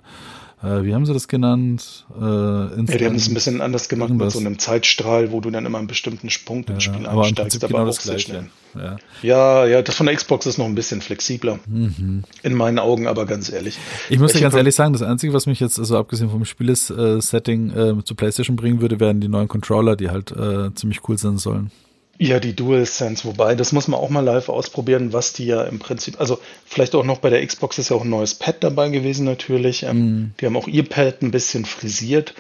äh, 0.64 0.84
wie 0.84 0.96
haben 0.96 1.06
sie 1.06 1.14
das 1.14 1.28
genannt? 1.28 2.06
Äh, 2.20 2.24
ja, 2.24 2.68
die 2.98 3.06
haben 3.06 3.16
es 3.16 3.28
ein 3.28 3.34
bisschen 3.36 3.62
anders 3.62 3.90
gemacht 3.90 4.10
irgendwas. 4.10 4.34
mit 4.34 4.42
so 4.42 4.48
einem 4.48 4.58
Zeitstrahl, 4.58 5.32
wo 5.32 5.42
du 5.42 5.52
dann 5.52 5.66
immer 5.66 5.78
einen 5.78 5.88
bestimmten 5.88 6.30
Punkt 6.46 6.70
im 6.70 6.80
Spiel 6.80 7.04
ja, 7.04 7.10
aber 7.10 7.26
einsteigst, 7.26 7.64
aber 7.64 7.68
genau 7.68 7.84
auch 7.84 7.88
das 7.88 8.04
sehr 8.04 8.18
schnell. 8.20 8.48
Ja. 8.76 8.96
Ja, 9.22 9.66
ja, 9.66 9.82
das 9.82 9.96
von 9.96 10.06
der 10.08 10.16
Xbox 10.16 10.46
ist 10.46 10.58
noch 10.58 10.66
ein 10.66 10.76
bisschen 10.76 11.02
flexibler. 11.02 11.60
In 11.68 12.24
meinen 12.54 12.80
Augen, 12.80 13.08
aber 13.08 13.26
ganz 13.26 13.52
ehrlich. 13.52 13.78
Ich 14.10 14.20
muss 14.20 14.34
dir 14.34 14.42
ganz 14.42 14.56
ehrlich 14.56 14.76
sagen, 14.76 14.94
das 14.94 15.02
Einzige, 15.02 15.34
was 15.34 15.46
mich 15.46 15.60
jetzt, 15.60 15.78
also 15.80 15.98
abgesehen 15.98 16.30
vom 16.30 16.46
Spieles-Setting 16.46 17.72
äh, 17.72 18.04
zu 18.04 18.16
PlayStation 18.16 18.56
bringen 18.56 18.82
würde, 18.82 19.00
wären 19.00 19.20
die 19.20 19.28
neuen 19.28 19.48
Controller, 19.48 19.96
die 19.96 20.10
halt 20.10 20.32
äh, 20.32 20.74
ziemlich 20.76 21.02
cool 21.08 21.18
sein 21.18 21.38
sollen. 21.38 21.72
Ja, 22.20 22.40
die 22.40 22.56
DualSense, 22.56 23.26
wobei, 23.26 23.54
das 23.54 23.72
muss 23.74 23.88
man 23.88 24.00
auch 24.00 24.10
mal 24.10 24.22
live 24.22 24.50
ausprobieren, 24.50 25.14
was 25.14 25.34
die 25.34 25.46
ja 25.46 25.64
im 25.64 25.78
Prinzip, 25.78 26.20
also 26.20 26.40
vielleicht 26.66 26.96
auch 26.96 27.06
noch 27.06 27.20
bei 27.20 27.30
der 27.30 27.46
Xbox 27.46 27.78
ist 27.78 27.90
ja 27.90 27.96
auch 27.96 28.04
ein 28.04 28.10
neues 28.10 28.34
Pad 28.34 28.64
dabei 28.64 28.90
gewesen 28.90 29.24
natürlich. 29.26 29.84
Ähm, 29.84 30.32
Die 30.42 30.48
haben 30.48 30.58
auch 30.58 30.68
ihr 30.68 30.88
Pad 30.88 31.22
ein 31.22 31.30
bisschen 31.30 31.66
frisiert. 31.66 32.34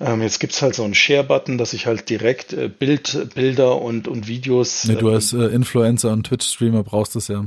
Ähm, 0.00 0.22
jetzt 0.22 0.38
gibt's 0.38 0.62
halt 0.62 0.74
so 0.74 0.84
einen 0.84 0.94
Share-Button, 0.94 1.58
dass 1.58 1.72
ich 1.72 1.86
halt 1.86 2.08
direkt 2.08 2.52
äh, 2.52 2.68
Bild, 2.68 3.34
Bilder 3.34 3.82
und, 3.82 4.08
und 4.08 4.28
Videos. 4.28 4.84
Nee, 4.84 4.94
du 4.94 5.08
ähm, 5.08 5.14
als 5.14 5.32
äh, 5.32 5.46
Influencer 5.46 6.12
und 6.12 6.26
Twitch-Streamer 6.26 6.82
brauchst 6.82 7.16
das 7.16 7.28
ja. 7.28 7.44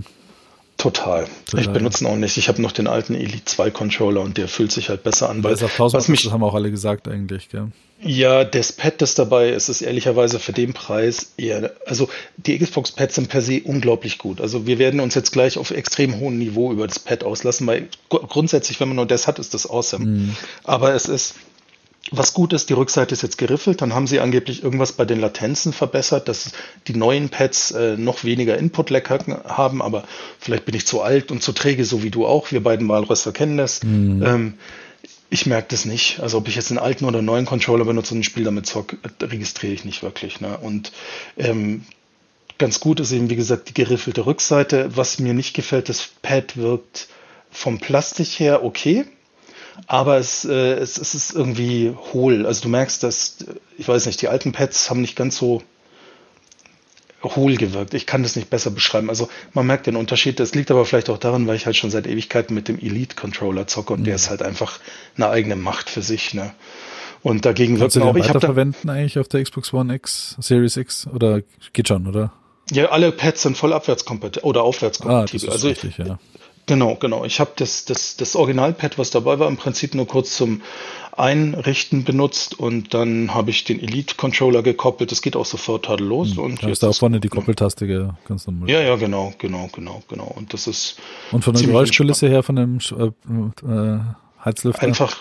Total. 0.82 1.28
Total. 1.46 1.62
Ich 1.64 1.70
benutze 1.70 2.04
ihn 2.04 2.08
auch 2.08 2.16
nicht. 2.16 2.38
Ich 2.38 2.48
habe 2.48 2.60
noch 2.62 2.72
den 2.72 2.88
alten 2.88 3.14
Elite 3.14 3.46
2 3.46 3.70
Controller 3.70 4.22
und 4.22 4.38
der 4.38 4.48
fühlt 4.48 4.72
sich 4.72 4.90
halt 4.90 5.04
besser 5.04 5.30
an. 5.30 5.44
Weil 5.44 5.54
es 5.54 5.62
auf 5.62 5.72
1000 5.72 6.02
was 6.02 6.08
mich, 6.08 6.24
das 6.24 6.34
haben 6.34 6.44
auch 6.44 6.56
alle 6.56 6.72
gesagt 6.72 7.08
eigentlich, 7.08 7.50
gell? 7.50 7.68
Ja, 8.04 8.44
das 8.44 8.72
Pad, 8.72 8.96
das 9.00 9.14
dabei 9.14 9.50
ist, 9.50 9.70
ist 9.70 9.82
ehrlicherweise 9.84 10.40
für 10.40 10.54
den 10.54 10.74
Preis 10.74 11.34
eher, 11.38 11.72
also 11.86 12.10
die 12.38 12.58
Xbox-Pads 12.58 13.14
sind 13.14 13.30
per 13.30 13.44
se 13.44 13.62
unglaublich 13.64 14.18
gut. 14.18 14.42
Also 14.42 14.66
wir 14.66 14.80
werden 14.80 15.00
uns 15.02 15.14
jetzt 15.14 15.32
gleich 15.32 15.60
auf 15.60 15.70
extrem 15.70 16.20
hohem 16.20 16.40
Niveau 16.40 16.72
über 16.72 16.88
das 16.88 16.98
Pad 16.98 17.24
auslassen, 17.24 17.68
weil 17.68 17.90
gru- 18.10 18.26
grundsätzlich, 18.26 18.80
wenn 18.80 18.88
man 18.88 18.96
nur 18.96 19.06
das 19.06 19.28
hat, 19.28 19.38
ist 19.38 19.54
das 19.54 19.70
awesome. 19.70 20.30
Aber 20.64 20.96
es 20.96 21.06
ist 21.06 21.36
was 22.12 22.34
gut 22.34 22.52
ist, 22.52 22.70
die 22.70 22.74
Rückseite 22.74 23.14
ist 23.14 23.24
jetzt 23.24 23.38
geriffelt. 23.38 23.82
Dann 23.82 23.94
haben 23.94 24.06
sie 24.06 24.20
angeblich 24.20 24.64
irgendwas 24.64 24.92
bei 24.92 25.06
den 25.06 25.22
Latenzen 25.22 25.72
verbessert, 25.72 26.28
dass 26.28 26.52
die 26.88 26.94
neuen 26.94 27.30
Pads 27.30 27.72
äh, 27.72 27.96
noch 27.96 28.26
weniger 28.26 28.58
Input-Lag 28.58 29.10
haben. 29.46 29.82
Aber 29.82 30.04
vielleicht 30.38 30.66
bin 30.66 30.76
ich 30.76 30.86
zu 30.86 31.02
alt 31.02 31.32
und 31.32 31.42
zu 31.42 31.54
träge, 31.54 31.86
so 31.86 32.04
wie 32.04 32.10
du 32.10 32.28
auch. 32.28 32.52
Wir 32.52 32.62
beiden 32.62 32.86
Malröster 32.86 33.32
kennen 33.32 33.56
das. 33.56 33.82
Mhm. 33.84 34.24
Ähm, 34.24 34.54
ich 35.30 35.46
merke 35.46 35.70
das 35.70 35.86
nicht. 35.86 36.20
Also 36.20 36.38
ob 36.38 36.50
ich 36.50 36.56
jetzt 36.56 36.70
einen 36.70 36.80
alten 36.80 37.06
oder 37.06 37.22
neuen 37.22 37.46
Controller 37.46 37.86
benutze 37.86 38.14
und 38.14 38.20
ein 38.20 38.24
Spiel 38.24 38.44
damit 38.44 38.66
zock, 38.66 38.98
registriere 39.22 39.74
ich 39.74 39.86
nicht 39.86 40.04
wirklich. 40.04 40.42
Ne? 40.42 40.58
Und 40.58 40.92
ähm, 41.38 41.86
ganz 42.58 42.82
gut 42.82 43.00
ist 43.00 43.14
eben, 43.14 43.30
wie 43.30 43.38
gesagt, 43.38 43.70
die 43.70 43.74
geriffelte 43.74 44.26
Rückseite. 44.26 44.90
Was 44.98 45.20
mir 45.20 45.34
nicht 45.34 45.54
gefällt, 45.54 45.88
das 45.88 46.10
Pad 46.22 46.58
wirkt 46.58 47.08
vom 47.50 47.80
Plastik 47.80 48.28
her 48.40 48.66
okay 48.66 49.06
aber 49.88 50.18
es, 50.18 50.46
äh, 50.46 50.74
es, 50.74 50.98
es 50.98 51.16
ist 51.16 51.34
irgendwie 51.34 51.94
hohl. 52.14 52.46
Also 52.46 52.64
du 52.64 52.70
merkst, 52.70 53.04
dass, 53.04 53.38
ich 53.78 53.88
weiß 53.88 54.06
nicht, 54.06 54.22
die 54.22 54.28
alten 54.28 54.52
Pads 54.52 54.90
haben 54.90 55.02
nicht 55.02 55.16
ganz 55.16 55.38
so 55.38 55.64
hohl 57.24 57.56
gewirkt. 57.56 57.94
Ich 57.94 58.06
kann 58.06 58.24
das 58.24 58.36
nicht 58.36 58.50
besser 58.50 58.72
beschreiben. 58.72 59.10
Also 59.10 59.30
man 59.54 59.68
merkt 59.68 59.88
den 59.88 59.96
Unterschied. 59.96 60.40
Das 60.40 60.56
liegt 60.56 60.72
aber 60.72 60.86
vielleicht 60.86 61.10
auch 61.10 61.18
daran, 61.18 61.48
weil 61.48 61.56
ich 61.56 61.66
halt 61.66 61.76
schon 61.76 61.92
seit 61.92 62.08
Ewigkeiten 62.08 62.56
mit 62.56 62.68
dem 62.68 62.80
Elite-Controller 62.80 63.68
zocke 63.68 63.94
und 63.94 64.02
mhm. 64.02 64.06
der 64.06 64.16
ist 64.16 64.30
halt 64.30 64.42
einfach 64.42 64.80
eine 65.16 65.30
eigene 65.30 65.56
Macht 65.56 65.90
für 65.90 66.02
sich. 66.02 66.34
Ne? 66.34 66.54
Und 67.22 67.46
dagegen 67.46 67.80
wird 67.80 67.96
auch. 67.98 68.16
Ich 68.16 68.26
verwenden 68.26 68.90
eigentlich 68.90 69.20
auf 69.20 69.28
der 69.28 69.44
Xbox 69.44 69.74
One 69.74 69.94
X, 69.94 70.36
Series 70.40 70.78
X 70.78 71.08
oder 71.08 71.42
geht 71.74 71.88
schon, 71.88 72.08
oder? 72.08 72.34
Ja, 72.72 72.86
alle 72.86 73.12
Pads 73.12 73.44
sind 73.44 73.58
voll 73.58 73.74
abwärtskompatibel 73.74 74.48
oder 74.48 74.64
aufwärtskompatibel. 74.64 75.50
Ah, 75.50 75.54
also 75.54 75.68
richtig, 75.68 75.98
ja. 75.98 76.20
Genau, 76.66 76.96
genau. 76.96 77.26
Ich 77.26 77.40
habe 77.40 77.52
das, 77.56 77.86
das, 77.86 78.18
das 78.18 78.36
Originalpad, 78.36 78.98
was 78.98 79.10
dabei 79.10 79.40
war, 79.40 79.48
im 79.48 79.58
Prinzip 79.58 79.96
nur 79.96 80.08
kurz 80.08 80.36
zum 80.38 80.62
Einrichten 81.18 82.04
benutzt 82.04 82.58
und 82.58 82.94
dann 82.94 83.34
habe 83.34 83.50
ich 83.50 83.64
den 83.64 83.82
Elite-Controller 83.82 84.64
gekoppelt. 84.64 85.12
Das 85.12 85.22
geht 85.22 85.36
auch 85.36 85.46
sofort 85.46 85.86
tadellos. 85.86 86.36
Hm, 86.36 86.44
und 86.44 86.64
da 86.64 86.70
ist 86.70 86.84
da 86.84 86.90
auch 86.90 86.96
vorne 86.96 87.20
die 87.20 87.28
Koppeltaste 87.28 88.14
ganz 88.28 88.48
normal. 88.48 88.70
Ja, 88.70 88.82
ja, 88.82 88.96
genau, 88.96 89.34
genau, 89.38 89.70
genau, 89.74 90.02
genau. 90.08 90.32
Und 90.36 90.54
das 90.54 90.68
ist. 90.68 90.98
Und 91.32 91.44
von 91.44 91.54
der 91.54 91.66
Geräuschkulisse 91.66 92.30
her 92.30 92.44
von 92.44 92.56
dem 92.56 92.80
äh, 92.98 93.06
äh, 93.68 94.00
Heizlüfter? 94.44 94.84
Einfach 94.84 95.18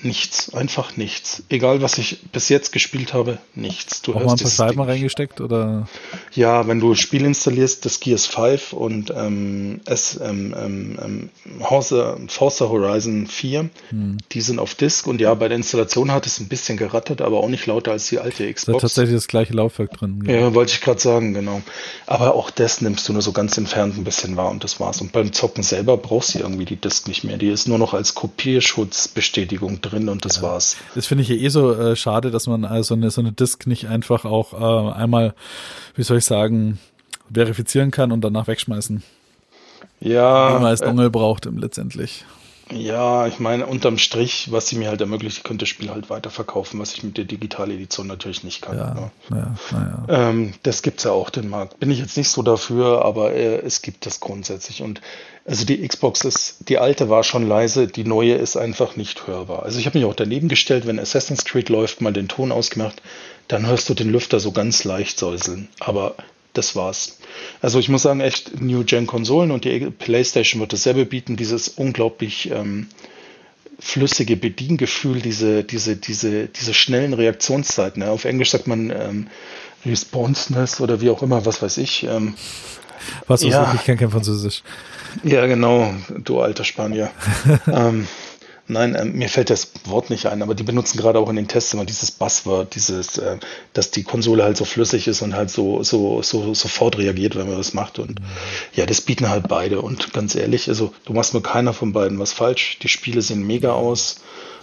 Nichts, 0.00 0.54
einfach 0.54 0.96
nichts. 0.96 1.42
Egal, 1.48 1.82
was 1.82 1.98
ich 1.98 2.20
bis 2.30 2.48
jetzt 2.48 2.70
gespielt 2.70 3.14
habe, 3.14 3.38
nichts. 3.56 4.00
Du 4.00 4.14
Auch 4.14 4.24
mal 4.24 4.32
ein 4.32 4.38
paar 4.38 4.48
Scheiben 4.48 4.80
reingesteckt 4.80 5.40
oder? 5.40 5.88
Ja, 6.32 6.68
wenn 6.68 6.78
du 6.78 6.94
Spiel 6.94 7.24
installierst, 7.24 7.84
das 7.84 7.98
Gears 7.98 8.26
5 8.26 8.74
und 8.74 9.12
ähm, 9.16 9.80
S, 9.86 10.20
ähm, 10.22 10.54
ähm, 10.56 10.98
ähm 11.04 11.30
Forza 12.28 12.68
Horizon 12.68 13.26
4, 13.26 13.70
hm. 13.88 14.18
die 14.30 14.40
sind 14.40 14.60
auf 14.60 14.76
Disk 14.76 15.08
und 15.08 15.20
ja, 15.20 15.34
bei 15.34 15.48
der 15.48 15.56
Installation 15.56 16.12
hat 16.12 16.26
es 16.26 16.38
ein 16.38 16.46
bisschen 16.46 16.76
gerattert, 16.76 17.20
aber 17.20 17.38
auch 17.38 17.48
nicht 17.48 17.66
lauter 17.66 17.90
als 17.90 18.06
die 18.06 18.20
alte 18.20 18.44
Xbox. 18.52 18.66
Da 18.66 18.76
ist 18.76 18.82
tatsächlich 18.82 19.16
das 19.16 19.26
gleiche 19.26 19.52
Laufwerk 19.52 19.90
drin. 19.94 20.22
Ja, 20.28 20.34
ja 20.34 20.54
wollte 20.54 20.72
ich 20.74 20.80
gerade 20.80 21.00
sagen, 21.00 21.34
genau. 21.34 21.60
Aber 22.06 22.36
auch 22.36 22.52
das 22.52 22.80
nimmst 22.82 23.08
du 23.08 23.12
nur 23.12 23.22
so 23.22 23.32
ganz 23.32 23.58
entfernt 23.58 23.98
ein 23.98 24.04
bisschen 24.04 24.36
wahr 24.36 24.50
und 24.52 24.62
das 24.62 24.78
war's. 24.78 25.00
Und 25.00 25.10
beim 25.10 25.32
Zocken 25.32 25.64
selber 25.64 25.96
brauchst 25.96 26.36
du 26.36 26.38
irgendwie 26.38 26.66
die 26.66 26.76
Disk 26.76 27.08
nicht 27.08 27.24
mehr. 27.24 27.36
Die 27.36 27.48
ist 27.48 27.66
nur 27.66 27.78
noch 27.78 27.94
als 27.94 28.14
Kopierschutzbestätigung 28.14 29.80
drin 29.80 29.87
und 30.08 30.24
das 30.24 30.36
ja. 30.36 30.42
war's. 30.42 30.76
Das 30.94 31.06
finde 31.06 31.22
ich 31.22 31.28
ja 31.28 31.36
eh 31.36 31.48
so 31.48 31.74
äh, 31.74 31.96
schade, 31.96 32.30
dass 32.30 32.46
man 32.46 32.64
also 32.64 32.94
eine, 32.94 33.10
so 33.10 33.20
eine 33.20 33.32
Disk 33.32 33.66
nicht 33.66 33.88
einfach 33.88 34.24
auch 34.24 34.52
äh, 34.52 34.92
einmal, 34.92 35.34
wie 35.94 36.02
soll 36.02 36.18
ich 36.18 36.24
sagen, 36.24 36.78
verifizieren 37.32 37.90
kann 37.90 38.12
und 38.12 38.22
danach 38.22 38.46
wegschmeißen. 38.46 39.02
Ja. 40.00 40.50
Wie 40.50 40.54
man 40.54 40.66
als 40.66 40.80
Dongle 40.80 41.06
äh, 41.06 41.10
braucht 41.10 41.46
letztendlich. 41.46 42.24
Ja, 42.72 43.26
ich 43.26 43.38
meine, 43.38 43.66
unterm 43.66 43.98
Strich, 43.98 44.50
was 44.50 44.68
sie 44.68 44.76
mir 44.76 44.88
halt 44.88 45.00
ermöglicht, 45.00 45.38
ich 45.38 45.42
könnte 45.42 45.62
das 45.62 45.68
Spiel 45.68 45.90
halt 45.90 46.10
weiterverkaufen, 46.10 46.78
was 46.78 46.94
ich 46.94 47.02
mit 47.02 47.16
der 47.16 47.24
Digital-Edition 47.24 48.06
natürlich 48.06 48.44
nicht 48.44 48.62
kann. 48.62 48.76
Ja, 48.76 48.94
ne? 48.94 49.10
ja, 49.30 49.54
ja. 49.72 50.28
Ähm, 50.30 50.54
das 50.62 50.82
gibt's 50.82 51.04
ja 51.04 51.12
auch, 51.12 51.30
den 51.30 51.48
Markt. 51.48 51.80
Bin 51.80 51.90
ich 51.90 51.98
jetzt 51.98 52.16
nicht 52.16 52.28
so 52.28 52.42
dafür, 52.42 53.04
aber 53.04 53.32
äh, 53.32 53.56
es 53.58 53.82
gibt 53.82 54.06
das 54.06 54.20
grundsätzlich. 54.20 54.82
Und 54.82 55.00
also 55.44 55.64
die 55.64 55.86
Xbox 55.86 56.24
ist, 56.24 56.68
die 56.68 56.78
alte 56.78 57.08
war 57.08 57.24
schon 57.24 57.48
leise, 57.48 57.86
die 57.86 58.04
neue 58.04 58.34
ist 58.34 58.56
einfach 58.56 58.96
nicht 58.96 59.26
hörbar. 59.26 59.62
Also 59.62 59.78
ich 59.78 59.86
habe 59.86 59.98
mich 59.98 60.06
auch 60.06 60.14
daneben 60.14 60.48
gestellt, 60.48 60.86
wenn 60.86 60.98
Assassin's 60.98 61.44
Creed 61.44 61.70
läuft, 61.70 62.00
mal 62.00 62.12
den 62.12 62.28
Ton 62.28 62.52
ausgemacht, 62.52 63.00
dann 63.48 63.66
hörst 63.66 63.88
du 63.88 63.94
den 63.94 64.12
Lüfter 64.12 64.40
so 64.40 64.52
ganz 64.52 64.84
leicht 64.84 65.18
säuseln. 65.18 65.68
Aber 65.80 66.16
das 66.58 66.76
war's. 66.76 67.18
Also 67.62 67.78
ich 67.78 67.88
muss 67.88 68.02
sagen, 68.02 68.20
echt 68.20 68.60
New 68.60 68.84
Gen 68.84 69.06
Konsolen 69.06 69.50
und 69.50 69.64
die 69.64 69.78
PlayStation 69.90 70.60
wird 70.60 70.72
dasselbe 70.72 71.06
bieten, 71.06 71.36
dieses 71.36 71.68
unglaublich 71.68 72.50
ähm, 72.50 72.88
flüssige 73.78 74.36
Bediengefühl, 74.36 75.20
diese, 75.20 75.64
diese, 75.64 75.96
diese, 75.96 76.46
diese 76.46 76.74
schnellen 76.74 77.14
Reaktionszeiten. 77.14 78.02
Ja. 78.02 78.10
Auf 78.10 78.24
Englisch 78.24 78.50
sagt 78.50 78.66
man 78.66 78.90
ähm, 78.90 79.28
Responseness 79.86 80.80
oder 80.80 81.00
wie 81.00 81.10
auch 81.10 81.22
immer, 81.22 81.46
was 81.46 81.62
weiß 81.62 81.78
ich. 81.78 82.04
Ähm, 82.04 82.34
was 83.26 83.42
ja. 83.42 83.72
ich 83.74 83.84
kenne 83.84 83.98
kein 83.98 84.10
Französisch. 84.10 84.62
Ja, 85.22 85.46
genau, 85.46 85.94
du 86.18 86.40
alter 86.40 86.64
Spanier. 86.64 87.10
ähm, 87.72 88.06
Nein, 88.68 88.94
äh, 88.94 89.04
mir 89.06 89.30
fällt 89.30 89.48
das 89.48 89.72
Wort 89.84 90.10
nicht 90.10 90.26
ein, 90.26 90.42
aber 90.42 90.54
die 90.54 90.62
benutzen 90.62 90.98
gerade 90.98 91.18
auch 91.18 91.30
in 91.30 91.36
den 91.36 91.48
Tests 91.48 91.72
immer 91.72 91.86
dieses 91.86 92.10
Buzzword, 92.10 92.74
dieses, 92.74 93.16
äh, 93.16 93.38
dass 93.72 93.90
die 93.90 94.02
Konsole 94.02 94.44
halt 94.44 94.58
so 94.58 94.66
flüssig 94.66 95.08
ist 95.08 95.22
und 95.22 95.34
halt 95.34 95.50
so, 95.50 95.82
so, 95.82 96.20
so 96.22 96.52
sofort 96.52 96.98
reagiert, 96.98 97.34
wenn 97.34 97.48
man 97.48 97.58
was 97.58 97.72
macht. 97.72 97.98
Und 97.98 98.20
ja, 98.74 98.84
das 98.84 99.00
bieten 99.00 99.30
halt 99.30 99.48
beide. 99.48 99.80
Und 99.80 100.12
ganz 100.12 100.34
ehrlich, 100.34 100.68
also 100.68 100.92
du 101.06 101.14
machst 101.14 101.32
nur 101.32 101.42
keiner 101.42 101.72
von 101.72 101.94
beiden 101.94 102.18
was 102.18 102.34
falsch. 102.34 102.78
Die 102.82 102.88
Spiele 102.88 103.22
sehen 103.22 103.46
mega 103.46 103.72
aus. 103.72 104.16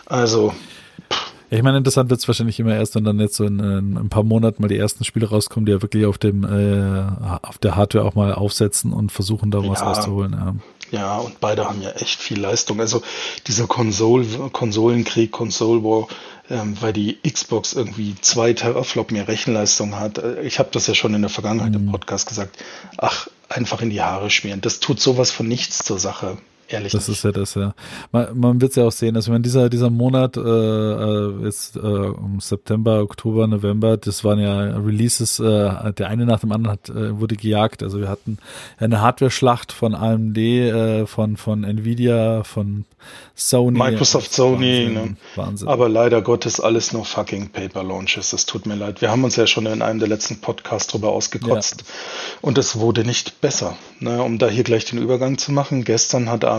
Also 0.06 0.54
ja, 1.50 1.58
ich 1.58 1.64
meine, 1.64 1.78
interessant 1.78 2.10
wird 2.10 2.20
es 2.20 2.28
wahrscheinlich 2.28 2.60
immer 2.60 2.76
erst, 2.76 2.96
wenn 2.96 3.04
dann 3.04 3.20
jetzt 3.20 3.36
so 3.36 3.46
in, 3.46 3.60
in, 3.60 3.98
ein 3.98 4.10
paar 4.10 4.24
Monaten 4.24 4.62
mal 4.62 4.68
die 4.68 4.78
ersten 4.78 5.04
Spiele 5.04 5.30
rauskommen, 5.30 5.66
die 5.66 5.72
ja 5.72 5.82
wirklich 5.82 6.06
auf 6.06 6.18
dem 6.18 6.44
äh, 6.44 7.04
auf 7.42 7.58
der 7.58 7.76
Hardware 7.76 8.06
auch 8.06 8.16
mal 8.16 8.34
aufsetzen 8.34 8.94
und 8.94 9.12
versuchen, 9.12 9.52
da 9.52 9.60
was 9.60 9.80
ja, 9.80 9.86
rauszuholen. 9.86 10.34
Ja. 10.92 11.00
ja, 11.00 11.18
und 11.18 11.40
beide 11.40 11.66
haben 11.66 11.82
ja 11.82 11.92
echt 11.92 12.20
viel 12.20 12.40
Leistung. 12.40 12.80
Also 12.80 13.02
dieser 13.48 13.68
Konsol 13.68 14.26
Konsolenkrieg, 14.52 15.32
Console 15.32 15.84
War, 15.84 16.08
ähm, 16.50 16.76
weil 16.82 16.94
die 16.94 17.18
Xbox 17.22 17.74
irgendwie 17.74 18.16
zwei 18.22 18.54
Teraflop 18.54 19.12
mehr 19.12 19.28
Rechenleistung 19.28 20.00
hat. 20.00 20.18
Äh, 20.18 20.42
ich 20.42 20.60
habe 20.60 20.70
das 20.72 20.88
ja 20.88 20.96
schon 20.96 21.14
in 21.14 21.22
der 21.22 21.30
Vergangenheit 21.30 21.72
mhm. 21.72 21.88
im 21.88 21.92
Podcast 21.92 22.28
gesagt. 22.28 22.58
Ach, 22.98 23.28
einfach 23.50 23.82
in 23.82 23.90
die 23.90 24.02
Haare 24.02 24.30
schmieren. 24.30 24.62
Das 24.62 24.80
tut 24.80 25.00
sowas 25.00 25.32
von 25.32 25.48
nichts 25.48 25.80
zur 25.80 26.00
Sache. 26.00 26.38
Ehrlich 26.68 26.94
das 26.94 27.08
nicht. 27.08 27.18
ist 27.18 27.24
ja 27.24 27.32
das, 27.32 27.54
ja. 27.56 27.76
Man, 28.12 28.40
man 28.40 28.62
wird 28.62 28.72
es 28.72 28.76
ja 28.76 28.86
auch 28.86 28.92
sehen. 28.92 29.16
Also 29.16 29.32
wenn 29.32 29.44
dieser, 29.44 29.70
dieser 29.70 29.92
Monat 29.92 30.36
äh, 30.36 30.42
äh, 30.42 31.44
jetzt 31.44 31.76
äh, 31.76 31.80
um 31.80 32.40
September, 32.40 33.02
Oktober, 33.02 33.46
November, 33.48 33.98
das 33.98 34.24
waren 34.24 34.40
ja 34.40 34.60
Releases, 34.78 35.40
äh, 35.40 35.94
der 35.94 36.08
eine 36.08 36.26
nach 36.26 36.40
dem 36.40 36.52
anderen 36.52 36.74
hat, 36.74 36.90
äh, 36.90 37.20
wurde 37.20 37.36
gejagt. 37.36 37.84
Also 37.84 38.00
wir 38.00 38.10
hatten 38.10 38.40
eine 38.78 39.02
Hardware-Schlacht 39.02 39.72
von 39.72 39.94
AMD, 39.94 40.38
äh, 40.38 41.06
von, 41.06 41.38
von 41.38 41.64
Nvidia, 41.64 42.44
von 42.44 42.86
Sony. 43.36 43.78
Microsoft, 43.78 44.34
Sony. 44.34 44.86
Wahnsinn, 44.86 44.94
ne? 44.94 45.18
Wahnsinn. 45.36 45.68
Aber 45.68 45.90
leider 45.90 46.22
Gottes 46.22 46.60
alles 46.60 46.94
nur 46.94 47.06
fucking 47.06 47.50
Paper 47.50 47.84
Launches. 47.84 48.32
Das 48.32 48.46
tut 48.46 48.66
mir 48.66 48.76
leid. 48.76 49.02
Wir 49.02 49.12
haben 49.12 49.24
uns 49.24 49.36
ja 49.36 49.46
schon 49.46 49.66
in 49.66 49.82
einem 49.82 50.00
der 50.00 50.08
letzten 50.08 50.40
Podcasts 50.40 50.92
drüber 50.92 51.10
ausgekotzt. 51.10 51.82
Ja. 51.82 52.40
Und 52.42 52.58
es 52.58 52.78
wurde 52.78 53.04
nicht 53.04 53.42
besser. 53.42 53.78
Ne? 54.00 54.24
Um 54.24 54.38
da 54.38 54.48
hier 54.48 54.64
gleich 54.64 54.86
den 54.86 55.00
Übergang 55.00 55.38
zu 55.38 55.52
machen. 55.52 55.84
Gestern 55.84 56.30
hat 56.30 56.46
AMD 56.46 56.55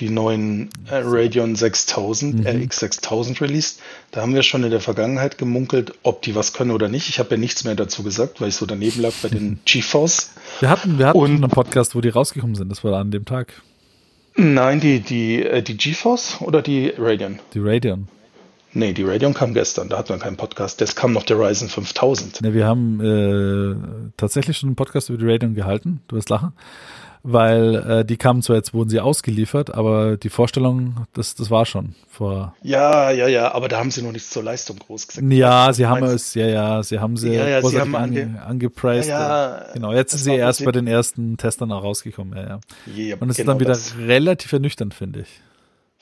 die 0.00 0.08
neuen 0.08 0.70
äh, 0.90 1.02
Radeon 1.04 1.54
6000, 1.54 2.40
mhm. 2.40 2.46
RX 2.46 2.80
6000 2.80 3.40
released. 3.40 3.80
Da 4.10 4.22
haben 4.22 4.34
wir 4.34 4.42
schon 4.42 4.64
in 4.64 4.70
der 4.70 4.80
Vergangenheit 4.80 5.38
gemunkelt, 5.38 5.92
ob 6.02 6.22
die 6.22 6.34
was 6.34 6.52
können 6.52 6.70
oder 6.70 6.88
nicht. 6.88 7.08
Ich 7.08 7.18
habe 7.18 7.30
ja 7.32 7.36
nichts 7.36 7.64
mehr 7.64 7.74
dazu 7.74 8.02
gesagt, 8.02 8.40
weil 8.40 8.48
ich 8.48 8.56
so 8.56 8.66
daneben 8.66 9.00
lag 9.00 9.12
bei 9.22 9.28
den 9.28 9.60
GeForce. 9.66 10.32
Wir 10.60 10.70
hatten, 10.70 10.98
wir 10.98 11.06
hatten 11.06 11.18
Und, 11.18 11.36
einen 11.36 11.50
Podcast, 11.50 11.94
wo 11.94 12.00
die 12.00 12.08
rausgekommen 12.08 12.56
sind. 12.56 12.70
Das 12.70 12.82
war 12.82 12.98
an 12.98 13.10
dem 13.10 13.24
Tag. 13.24 13.60
Nein, 14.36 14.80
die, 14.80 15.00
die, 15.00 15.42
äh, 15.42 15.62
die 15.62 15.76
GeForce 15.76 16.40
oder 16.40 16.62
die 16.62 16.92
Radeon? 16.96 17.38
Die 17.52 17.60
Radeon. 17.60 18.08
Nee, 18.72 18.92
die 18.92 19.02
Radeon 19.02 19.34
kam 19.34 19.52
gestern, 19.52 19.88
da 19.88 19.98
hatten 19.98 20.10
wir 20.10 20.18
keinen 20.18 20.36
Podcast. 20.36 20.80
Das 20.80 20.94
kam 20.94 21.12
noch 21.12 21.24
der 21.24 21.40
Ryzen 21.40 21.68
5000. 21.68 22.40
Ne, 22.40 22.54
wir 22.54 22.66
haben 22.66 23.00
äh, 23.00 24.10
tatsächlich 24.16 24.58
schon 24.58 24.68
einen 24.68 24.76
Podcast 24.76 25.10
über 25.10 25.18
die 25.18 25.28
Radeon 25.28 25.54
gehalten, 25.54 26.00
du 26.06 26.14
wirst 26.16 26.30
lachen 26.30 26.52
weil 27.22 27.74
äh, 27.74 28.04
die 28.04 28.16
kamen 28.16 28.42
zwar 28.42 28.56
jetzt, 28.56 28.72
wurden 28.72 28.88
sie 28.88 29.00
ausgeliefert, 29.00 29.74
aber 29.74 30.16
die 30.16 30.28
Vorstellung, 30.28 31.06
das, 31.12 31.34
das 31.34 31.50
war 31.50 31.66
schon 31.66 31.94
vor. 32.08 32.54
Ja, 32.62 33.10
ja, 33.10 33.28
ja, 33.28 33.52
aber 33.52 33.68
da 33.68 33.78
haben 33.78 33.90
sie 33.90 34.02
noch 34.02 34.12
nichts 34.12 34.30
zur 34.30 34.42
Leistung 34.42 34.78
groß 34.78 35.08
gesagt. 35.08 35.32
Ja, 35.32 35.72
sie 35.72 35.86
haben 35.86 36.04
es, 36.04 36.34
ja, 36.34 36.46
ja, 36.46 36.82
sie 36.82 36.98
haben 36.98 37.16
sie, 37.16 37.32
ja, 37.32 37.48
ja, 37.48 37.62
sie 37.62 37.78
haben 37.78 37.94
ange 37.94 38.42
angepreist. 38.44 39.08
Ja, 39.08 39.66
ja, 39.66 39.72
genau, 39.74 39.92
jetzt 39.92 40.12
sind 40.12 40.24
sie 40.24 40.34
erst 40.34 40.64
bei 40.64 40.72
den 40.72 40.86
ersten 40.86 41.36
Testern 41.36 41.72
auch 41.72 41.82
rausgekommen, 41.82 42.36
ja, 42.36 42.42
ja. 42.44 42.60
ja 42.94 43.16
Und 43.20 43.30
es 43.30 43.36
genau 43.36 43.52
ist 43.52 43.60
dann 43.60 43.60
wieder 43.60 44.06
relativ 44.06 44.52
ernüchternd, 44.52 44.94
finde 44.94 45.20
ich. 45.20 45.28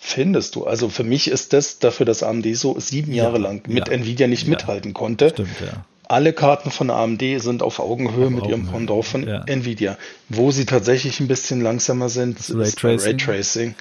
Findest 0.01 0.55
du? 0.55 0.65
Also 0.65 0.89
für 0.89 1.03
mich 1.03 1.29
ist 1.29 1.53
das 1.53 1.81
dafür, 1.81 2.07
dass 2.07 2.23
AMD 2.23 2.57
so 2.57 2.79
sieben 2.79 3.13
Jahre 3.13 3.39
lang 3.39 3.67
mit 3.67 3.89
Nvidia 3.89 4.29
nicht 4.29 4.47
mithalten 4.47 4.95
konnte. 4.95 5.31
Stimmt, 5.31 5.61
ja 5.61 5.85
alle 6.09 6.33
Karten 6.33 6.71
von 6.71 6.91
AMD 6.91 7.23
sind 7.37 7.63
auf 7.63 7.79
Augenhöhe 7.79 8.27
Auf 8.27 8.33
mit 8.33 8.47
ihrem 8.47 8.63
Augenhöhe, 8.63 8.73
Pendant 8.73 9.05
von 9.05 9.29
ja. 9.29 9.45
Nvidia. 9.47 9.99
Wo 10.31 10.51
sie 10.51 10.65
tatsächlich 10.65 11.21
ein 11.21 11.29
bisschen 11.29 11.61
langsamer 11.61 12.09
sind, 12.09 12.39
Das 12.39 12.49
ist 12.51 12.57
Raytracing. 12.57 13.11
Raytracing. 13.11 13.75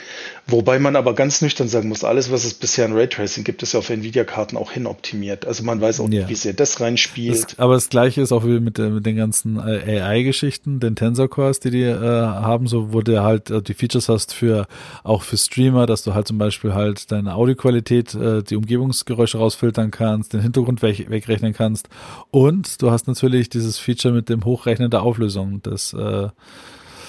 Wobei 0.50 0.80
man 0.80 0.96
aber 0.96 1.14
ganz 1.14 1.42
nüchtern 1.42 1.68
sagen 1.68 1.90
muss, 1.90 2.04
alles, 2.06 2.32
was 2.32 2.46
es 2.46 2.54
bisher 2.54 2.86
in 2.86 2.94
Raytracing 2.94 3.44
gibt, 3.44 3.64
ist 3.64 3.74
ja 3.74 3.80
auf 3.80 3.90
Nvidia-Karten 3.90 4.56
auch 4.56 4.72
hinoptimiert. 4.72 5.46
Also 5.46 5.64
man 5.64 5.82
weiß 5.82 6.00
auch 6.00 6.06
Ja. 6.10 6.22
nicht, 6.22 6.30
wie 6.30 6.36
sehr 6.36 6.54
das 6.54 6.80
reinspielt. 6.80 7.44
Das, 7.52 7.60
aber 7.60 7.74
das 7.74 7.90
gleiche 7.90 8.22
ist 8.22 8.32
auch 8.32 8.46
wie 8.46 8.60
mit, 8.62 8.78
der- 8.78 8.90
mit 8.92 9.06
den 9.06 9.18
ganzen 9.18 9.58
äh, 9.58 10.00
AI-Geschichten, 10.02 10.80
den 10.80 10.96
Tensor 10.96 11.30
Cores, 11.30 11.60
die 11.60 11.72
die 11.72 11.82
äh, 11.84 11.98
haben, 12.00 12.68
so 12.68 12.94
wo 12.94 13.02
du 13.02 13.22
halt 13.22 13.50
äh, 13.50 13.62
die 13.62 13.74
Features 13.74 14.08
hast 14.08 14.34
für 14.34 14.68
auch 15.04 15.24
für 15.24 15.36
Streamer, 15.38 15.86
dass 15.86 16.04
du 16.04 16.14
halt 16.14 16.28
zum 16.28 16.38
Beispiel 16.38 16.74
halt 16.74 17.12
deine 17.12 17.36
Audioqualität, 17.36 18.16
äh, 18.16 18.42
die 18.42 18.56
Umgebungsgeräusche 18.56 19.40
rausfiltern 19.40 19.92
kannst, 19.92 20.32
den 20.34 20.42
Hintergrund 20.42 20.82
weg, 20.82 21.10
wegrechnen 21.10 21.54
kannst 21.54 21.90
und 22.32 22.82
du 22.82 22.90
hast 22.92 23.08
natürlich 23.08 23.50
dieses 23.50 23.78
Feature 23.80 24.14
mit 24.14 24.30
dem 24.30 24.46
Hochrechnen 24.46 24.90
der 24.90 25.02
Auflösung 25.04 25.62
des 25.62 25.92
äh, 25.94 26.30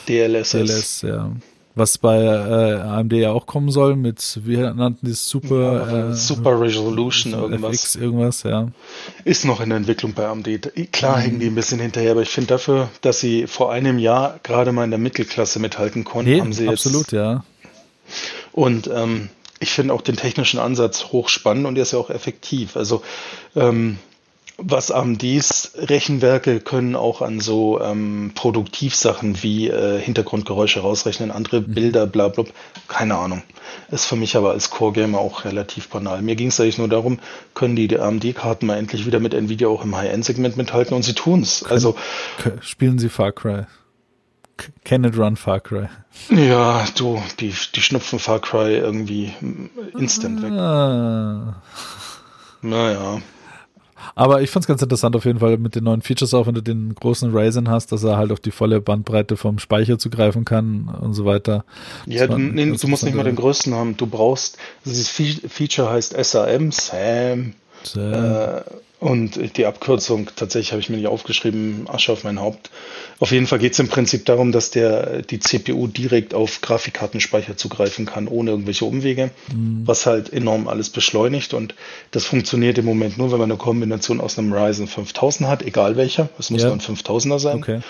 DLSS. 0.08 0.50
DLS, 0.50 1.02
ja. 1.02 1.30
Was 1.78 1.96
bei 1.98 2.18
äh, 2.18 2.80
AMD 2.80 3.12
ja 3.14 3.30
auch 3.32 3.46
kommen 3.46 3.70
soll 3.70 3.94
mit, 3.96 4.40
wie 4.44 4.56
nannten 4.56 5.06
die 5.06 5.12
Super, 5.12 6.10
äh, 6.10 6.14
Super 6.14 6.60
Resolution, 6.60 7.32
so 7.32 7.38
irgendwas. 7.42 7.76
FX, 7.76 7.94
irgendwas, 7.96 8.42
ja. 8.42 8.68
Ist 9.24 9.44
noch 9.44 9.60
in 9.60 9.68
der 9.70 9.78
Entwicklung 9.78 10.12
bei 10.12 10.26
AMD. 10.26 10.48
Klar 10.92 11.16
Mhm. 11.18 11.22
hängen 11.22 11.40
die 11.40 11.46
ein 11.46 11.54
bisschen 11.54 11.78
hinterher, 11.80 12.10
aber 12.12 12.22
ich 12.22 12.30
finde 12.30 12.48
dafür, 12.48 12.88
dass 13.00 13.20
sie 13.20 13.46
vor 13.46 13.70
einem 13.72 13.98
Jahr 13.98 14.40
gerade 14.42 14.72
mal 14.72 14.84
in 14.84 14.90
der 14.90 14.98
Mittelklasse 14.98 15.60
mithalten 15.60 16.04
konnten, 16.04 16.30
Nee, 16.30 16.40
haben 16.40 16.52
sie 16.52 16.64
jetzt. 16.64 16.86
absolut, 16.86 17.12
ja. 17.12 17.44
Und 18.52 18.90
ähm, 18.92 19.28
ich 19.60 19.70
finde 19.70 19.92
auch 19.94 20.02
den 20.02 20.16
technischen 20.16 20.58
Ansatz 20.58 21.06
hochspannend 21.12 21.66
und 21.66 21.74
der 21.76 21.82
ist 21.82 21.92
ja 21.92 21.98
auch 21.98 22.10
effektiv. 22.10 22.76
Also 22.76 23.02
ähm, 23.56 23.98
was 24.58 24.90
AMDs 24.90 25.72
Rechenwerke 25.76 26.58
können 26.58 26.96
auch 26.96 27.22
an 27.22 27.38
so 27.38 27.80
ähm, 27.80 28.32
Produktivsachen 28.34 29.42
wie 29.42 29.68
äh, 29.68 30.00
Hintergrundgeräusche 30.00 30.80
rausrechnen, 30.80 31.30
andere 31.30 31.60
Bilder, 31.60 32.08
bla 32.08 32.26
bla, 32.28 32.44
keine 32.88 33.16
Ahnung. 33.16 33.42
Ist 33.90 34.06
für 34.06 34.16
mich 34.16 34.36
aber 34.36 34.50
als 34.50 34.70
Core-Gamer 34.70 35.18
auch 35.18 35.44
relativ 35.44 35.88
banal. 35.88 36.22
Mir 36.22 36.34
ging 36.34 36.48
es 36.48 36.60
eigentlich 36.60 36.78
nur 36.78 36.88
darum, 36.88 37.20
können 37.54 37.76
die, 37.76 37.98
AMD-Karten 37.98 38.66
mal 38.66 38.76
endlich 38.76 39.06
wieder 39.06 39.20
mit 39.20 39.32
Nvidia 39.32 39.68
auch 39.68 39.84
im 39.84 39.96
High-End-Segment 39.96 40.56
mithalten 40.56 40.94
und 40.94 41.02
sie 41.04 41.14
tun's. 41.14 41.62
Also 41.62 41.94
K 42.38 42.52
spielen 42.60 42.98
Sie 42.98 43.08
Far 43.08 43.32
Cry. 43.32 43.66
Can 44.84 45.04
it 45.04 45.16
run 45.16 45.36
Far 45.36 45.60
Cry? 45.60 45.88
ja, 46.30 46.84
du, 46.96 47.22
die, 47.38 47.54
die 47.74 47.80
schnupfen 47.80 48.18
Far 48.18 48.40
Cry 48.40 48.76
irgendwie 48.76 49.32
instant 49.96 50.42
weg. 50.42 50.50
Ah. 50.50 51.62
Naja. 52.60 53.22
Aber 54.14 54.42
ich 54.42 54.50
fand's 54.50 54.66
ganz 54.66 54.82
interessant 54.82 55.16
auf 55.16 55.24
jeden 55.24 55.38
Fall 55.40 55.58
mit 55.58 55.74
den 55.74 55.84
neuen 55.84 56.02
Features 56.02 56.34
auch, 56.34 56.46
wenn 56.46 56.54
du 56.54 56.62
den 56.62 56.94
großen 56.94 57.30
Ryzen 57.34 57.68
hast, 57.68 57.92
dass 57.92 58.04
er 58.04 58.16
halt 58.16 58.32
auf 58.32 58.40
die 58.40 58.50
volle 58.50 58.80
Bandbreite 58.80 59.36
vom 59.36 59.58
Speicher 59.58 59.98
zugreifen 59.98 60.44
kann 60.44 60.88
und 61.00 61.14
so 61.14 61.24
weiter. 61.24 61.64
Ja, 62.06 62.26
du, 62.26 62.38
nee, 62.38 62.66
du 62.66 62.88
musst 62.88 63.04
nicht 63.04 63.14
mal 63.14 63.24
den 63.24 63.36
größten 63.36 63.74
haben. 63.74 63.96
Du 63.96 64.06
brauchst, 64.06 64.58
dieses 64.84 65.08
Fe 65.08 65.36
Feature 65.48 65.90
heißt 65.90 66.14
SAM, 66.24 66.72
SAM, 66.72 67.54
Äh, 67.94 68.00
äh, 68.00 68.62
und 69.00 69.56
die 69.56 69.64
Abkürzung, 69.66 70.28
tatsächlich 70.34 70.72
habe 70.72 70.80
ich 70.80 70.88
mir 70.88 70.96
nicht 70.96 71.06
aufgeschrieben, 71.06 71.86
Asche 71.88 72.12
auf 72.12 72.24
mein 72.24 72.40
Haupt. 72.40 72.70
Auf 73.20 73.30
jeden 73.30 73.46
Fall 73.46 73.58
geht 73.60 73.72
es 73.74 73.78
im 73.78 73.88
Prinzip 73.88 74.24
darum, 74.24 74.50
dass 74.50 74.70
der 74.70 75.22
die 75.22 75.38
CPU 75.38 75.86
direkt 75.86 76.34
auf 76.34 76.60
Grafikkartenspeicher 76.60 77.56
zugreifen 77.56 78.06
kann, 78.06 78.26
ohne 78.28 78.50
irgendwelche 78.50 78.84
Umwege, 78.84 79.30
Mhm. 79.52 79.82
was 79.86 80.06
halt 80.06 80.32
enorm 80.32 80.66
alles 80.68 80.90
beschleunigt. 80.90 81.54
Und 81.54 81.74
das 82.10 82.24
funktioniert 82.24 82.78
im 82.78 82.84
Moment 82.86 83.18
nur, 83.18 83.30
wenn 83.30 83.38
man 83.38 83.50
eine 83.50 83.58
Kombination 83.58 84.20
aus 84.20 84.36
einem 84.38 84.52
Ryzen 84.52 84.88
5000 84.88 85.48
hat, 85.48 85.62
egal 85.62 85.96
welcher. 85.96 86.28
Es 86.38 86.50
muss 86.50 86.62
Ja. 86.62 86.68
nur 86.68 86.76
ein 86.76 86.80
5000er 86.80 87.38
sein 87.38 87.58
okay. 87.58 87.80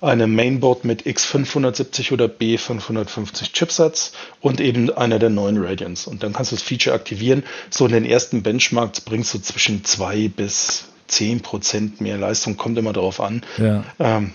Eine 0.00 0.26
Mainboard 0.26 0.84
mit 0.84 1.02
X570 1.04 2.12
oder 2.12 2.26
B550 2.26 3.52
Chipsatz 3.52 4.12
und 4.40 4.60
eben 4.60 4.90
einer 4.90 5.18
der 5.18 5.30
neuen 5.30 5.62
Radians. 5.62 6.06
Und 6.06 6.22
dann 6.22 6.32
kannst 6.32 6.52
du 6.52 6.56
das 6.56 6.62
Feature 6.62 6.94
aktivieren. 6.94 7.44
So 7.70 7.86
in 7.86 7.92
den 7.92 8.04
ersten 8.04 8.42
Benchmarks 8.42 9.00
bringst 9.00 9.34
du 9.34 9.38
zwischen 9.38 9.84
2 9.84 10.28
bis 10.28 10.84
10 11.08 11.40
Prozent 11.40 12.00
mehr 12.00 12.16
Leistung, 12.16 12.56
kommt 12.56 12.78
immer 12.78 12.92
darauf 12.92 13.20
an. 13.20 13.42
Ja. 13.58 13.84
Ähm, 13.98 14.32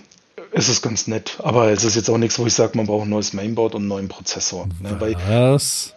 es 0.52 0.68
ist 0.68 0.82
ganz 0.82 1.06
nett, 1.06 1.36
aber 1.38 1.70
es 1.70 1.84
ist 1.84 1.96
jetzt 1.96 2.10
auch 2.10 2.18
nichts, 2.18 2.38
wo 2.38 2.46
ich 2.46 2.54
sage, 2.54 2.76
man 2.76 2.86
braucht 2.86 3.06
ein 3.06 3.10
neues 3.10 3.32
Mainboard 3.32 3.74
und 3.74 3.82
einen 3.82 3.88
neuen 3.88 4.08
Prozessor. 4.08 4.66
Ne? 4.80 5.16
Was? 5.28 5.94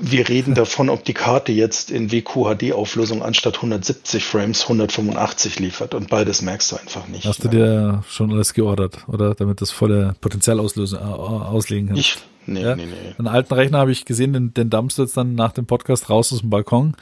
Wir 0.00 0.28
reden 0.28 0.54
davon, 0.54 0.88
ob 0.90 1.04
die 1.04 1.14
Karte 1.14 1.52
jetzt 1.52 1.90
in 1.90 2.10
WQHD-Auflösung 2.12 3.22
anstatt 3.22 3.56
170 3.56 4.24
Frames 4.24 4.62
185 4.62 5.58
liefert. 5.58 5.94
Und 5.94 6.08
beides 6.08 6.42
merkst 6.42 6.72
du 6.72 6.76
einfach 6.76 7.08
nicht. 7.08 7.26
Hast 7.26 7.44
du 7.44 7.48
ne? 7.48 7.54
dir 7.54 8.04
schon 8.08 8.32
alles 8.32 8.54
geordert, 8.54 8.98
oder? 9.08 9.34
Damit 9.34 9.60
das 9.60 9.70
volle 9.70 10.14
Potenzial 10.20 10.60
auslösen, 10.60 10.98
auslegen 10.98 11.88
kannst. 11.88 12.00
Ich? 12.00 12.18
Nee, 12.46 12.62
Ja? 12.62 12.76
nee, 12.76 12.86
nee. 12.86 13.14
Einen 13.18 13.28
alten 13.28 13.54
Rechner 13.54 13.78
habe 13.78 13.90
ich 13.90 14.04
gesehen, 14.04 14.32
den, 14.32 14.54
den 14.54 14.70
dumpst 14.70 14.98
du 14.98 15.02
jetzt 15.02 15.16
dann 15.16 15.34
nach 15.34 15.52
dem 15.52 15.66
Podcast 15.66 16.08
raus 16.10 16.32
aus 16.32 16.40
dem 16.40 16.50
Balkon 16.50 16.94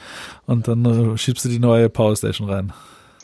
und 0.47 0.67
dann 0.67 1.13
äh, 1.13 1.17
schiebst 1.17 1.45
du 1.45 1.49
die 1.49 1.59
neue 1.59 1.89
Powerstation 1.89 2.49
rein. 2.49 2.73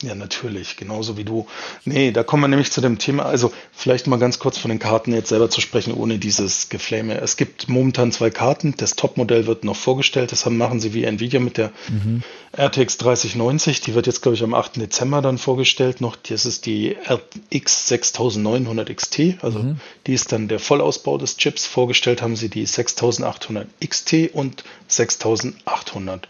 Ja, 0.02 0.16
natürlich, 0.16 0.76
genauso 0.76 1.16
wie 1.16 1.22
du. 1.22 1.46
Nee, 1.84 2.10
da 2.10 2.24
kommen 2.24 2.42
wir 2.42 2.48
nämlich 2.48 2.72
zu 2.72 2.80
dem 2.80 2.98
Thema, 2.98 3.24
also 3.24 3.52
vielleicht 3.72 4.08
mal 4.08 4.18
ganz 4.18 4.40
kurz 4.40 4.58
von 4.58 4.68
den 4.68 4.80
Karten 4.80 5.12
jetzt 5.12 5.28
selber 5.28 5.48
zu 5.48 5.60
sprechen, 5.60 5.94
ohne 5.94 6.18
dieses 6.18 6.68
Geflame. 6.70 7.20
Es 7.20 7.36
gibt 7.36 7.68
momentan 7.68 8.10
zwei 8.10 8.30
Karten, 8.30 8.74
das 8.76 8.96
Topmodell 8.96 9.46
wird 9.46 9.62
noch 9.62 9.76
vorgestellt, 9.76 10.32
das 10.32 10.44
haben, 10.44 10.56
machen 10.56 10.80
sie 10.80 10.92
wie 10.92 11.04
Nvidia 11.04 11.38
mit 11.38 11.56
der 11.56 11.70
RTX 12.56 12.98
3090, 12.98 13.80
die 13.80 13.94
wird 13.94 14.08
jetzt, 14.08 14.22
glaube 14.22 14.34
ich, 14.34 14.42
am 14.42 14.54
8. 14.54 14.76
Dezember 14.76 15.22
dann 15.22 15.38
vorgestellt 15.38 16.00
noch. 16.00 16.16
Das 16.16 16.46
ist 16.46 16.66
die 16.66 16.96
RX 17.08 17.86
6900 17.86 18.94
XT, 18.94 19.20
also 19.40 19.76
die 20.08 20.14
ist 20.14 20.32
dann 20.32 20.48
der 20.48 20.58
Vollausbau 20.58 21.16
des 21.16 21.36
Chips. 21.36 21.64
Vorgestellt 21.64 22.22
haben 22.22 22.34
sie 22.34 22.48
die 22.48 22.66
6800 22.66 23.68
XT 23.80 24.30
und 24.32 24.64
6800. 24.88 26.28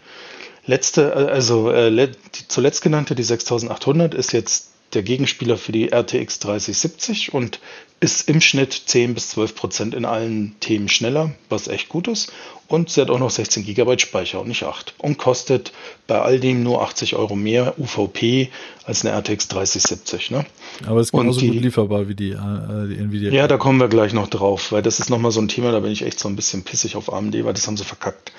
Letzte, 0.65 1.11
äh, 1.11 1.31
also 1.31 1.71
äh, 1.71 1.89
le- 1.89 2.09
die 2.35 2.47
zuletzt 2.47 2.81
genannte, 2.81 3.15
die 3.15 3.23
6800, 3.23 4.13
ist 4.13 4.31
jetzt 4.33 4.72
der 4.95 5.03
Gegenspieler 5.03 5.57
für 5.57 5.71
die 5.71 5.89
RTX 5.91 6.39
3070 6.39 7.33
und 7.33 7.59
ist 7.99 8.27
im 8.27 8.41
Schnitt 8.41 8.73
10 8.85 9.13
bis 9.13 9.29
12 9.29 9.55
Prozent 9.55 9.93
in 9.93 10.03
allen 10.05 10.55
Themen 10.59 10.89
schneller, 10.89 11.31
was 11.49 11.67
echt 11.67 11.87
gut 11.89 12.07
ist. 12.07 12.31
Und 12.67 12.89
sie 12.89 13.01
hat 13.01 13.09
auch 13.09 13.19
noch 13.19 13.29
16 13.29 13.65
GB 13.65 13.99
Speicher 13.99 14.41
und 14.41 14.47
nicht 14.47 14.63
8. 14.63 14.95
Und 14.97 15.17
kostet 15.17 15.73
bei 16.07 16.19
all 16.19 16.39
dem 16.39 16.63
nur 16.63 16.81
80 16.81 17.15
Euro 17.15 17.35
mehr 17.35 17.75
UVP 17.77 18.49
als 18.85 19.05
eine 19.05 19.15
RTX 19.15 19.47
3070. 19.49 20.31
Ne? 20.31 20.45
Aber 20.87 20.99
es 20.99 21.07
ist 21.07 21.11
genauso 21.11 21.39
die- 21.39 21.49
gut 21.49 21.61
lieferbar 21.61 22.07
wie 22.09 22.15
die, 22.15 22.31
äh, 22.31 22.87
die 22.89 22.97
Nvidia. 22.99 23.31
Ja, 23.31 23.47
da 23.47 23.57
kommen 23.57 23.79
wir 23.79 23.89
gleich 23.89 24.13
noch 24.13 24.27
drauf, 24.27 24.71
weil 24.71 24.81
das 24.81 24.99
ist 24.99 25.09
nochmal 25.09 25.31
so 25.31 25.39
ein 25.39 25.49
Thema, 25.49 25.71
da 25.71 25.81
bin 25.81 25.91
ich 25.91 26.01
echt 26.03 26.19
so 26.19 26.27
ein 26.27 26.35
bisschen 26.35 26.63
pissig 26.63 26.95
auf 26.95 27.13
AMD, 27.13 27.43
weil 27.45 27.53
das 27.53 27.67
haben 27.67 27.77
sie 27.77 27.83
verkackt. 27.85 28.31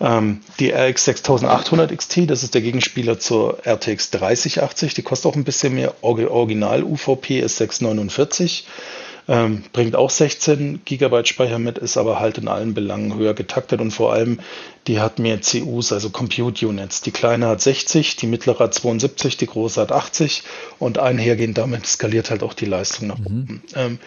Ähm, 0.00 0.40
die 0.60 0.70
RX 0.70 1.04
6800 1.06 1.90
XT, 1.96 2.26
das 2.26 2.42
ist 2.42 2.54
der 2.54 2.60
Gegenspieler 2.62 3.18
zur 3.18 3.58
RTX 3.66 4.10
3080, 4.10 4.94
die 4.94 5.02
kostet 5.02 5.26
auch 5.32 5.36
ein 5.36 5.44
bisschen 5.44 5.74
mehr. 5.74 5.94
Original 6.02 6.82
UVP 6.82 7.40
ist 7.40 7.56
649. 7.56 8.66
Ähm, 9.30 9.62
bringt 9.74 9.94
auch 9.94 10.08
16 10.08 10.80
GB 10.86 11.26
Speicher 11.26 11.58
mit, 11.58 11.76
ist 11.76 11.98
aber 11.98 12.18
halt 12.18 12.38
in 12.38 12.48
allen 12.48 12.72
Belangen 12.72 13.14
höher 13.14 13.34
getaktet 13.34 13.78
und 13.82 13.90
vor 13.90 14.14
allem 14.14 14.40
die 14.86 15.00
hat 15.00 15.18
mehr 15.18 15.38
CUs, 15.38 15.92
also 15.92 16.08
Compute 16.08 16.66
Units. 16.66 17.02
Die 17.02 17.10
kleine 17.10 17.46
hat 17.48 17.60
60, 17.60 18.16
die 18.16 18.26
mittlere 18.26 18.60
hat 18.60 18.74
72, 18.74 19.36
die 19.36 19.46
große 19.46 19.82
hat 19.82 19.92
80 19.92 20.44
und 20.78 20.98
einhergehend 20.98 21.58
damit 21.58 21.86
skaliert 21.86 22.30
halt 22.30 22.42
auch 22.42 22.54
die 22.54 22.64
Leistung 22.64 23.08
nach 23.08 23.18
oben. 23.18 23.62
Ähm, 23.74 23.98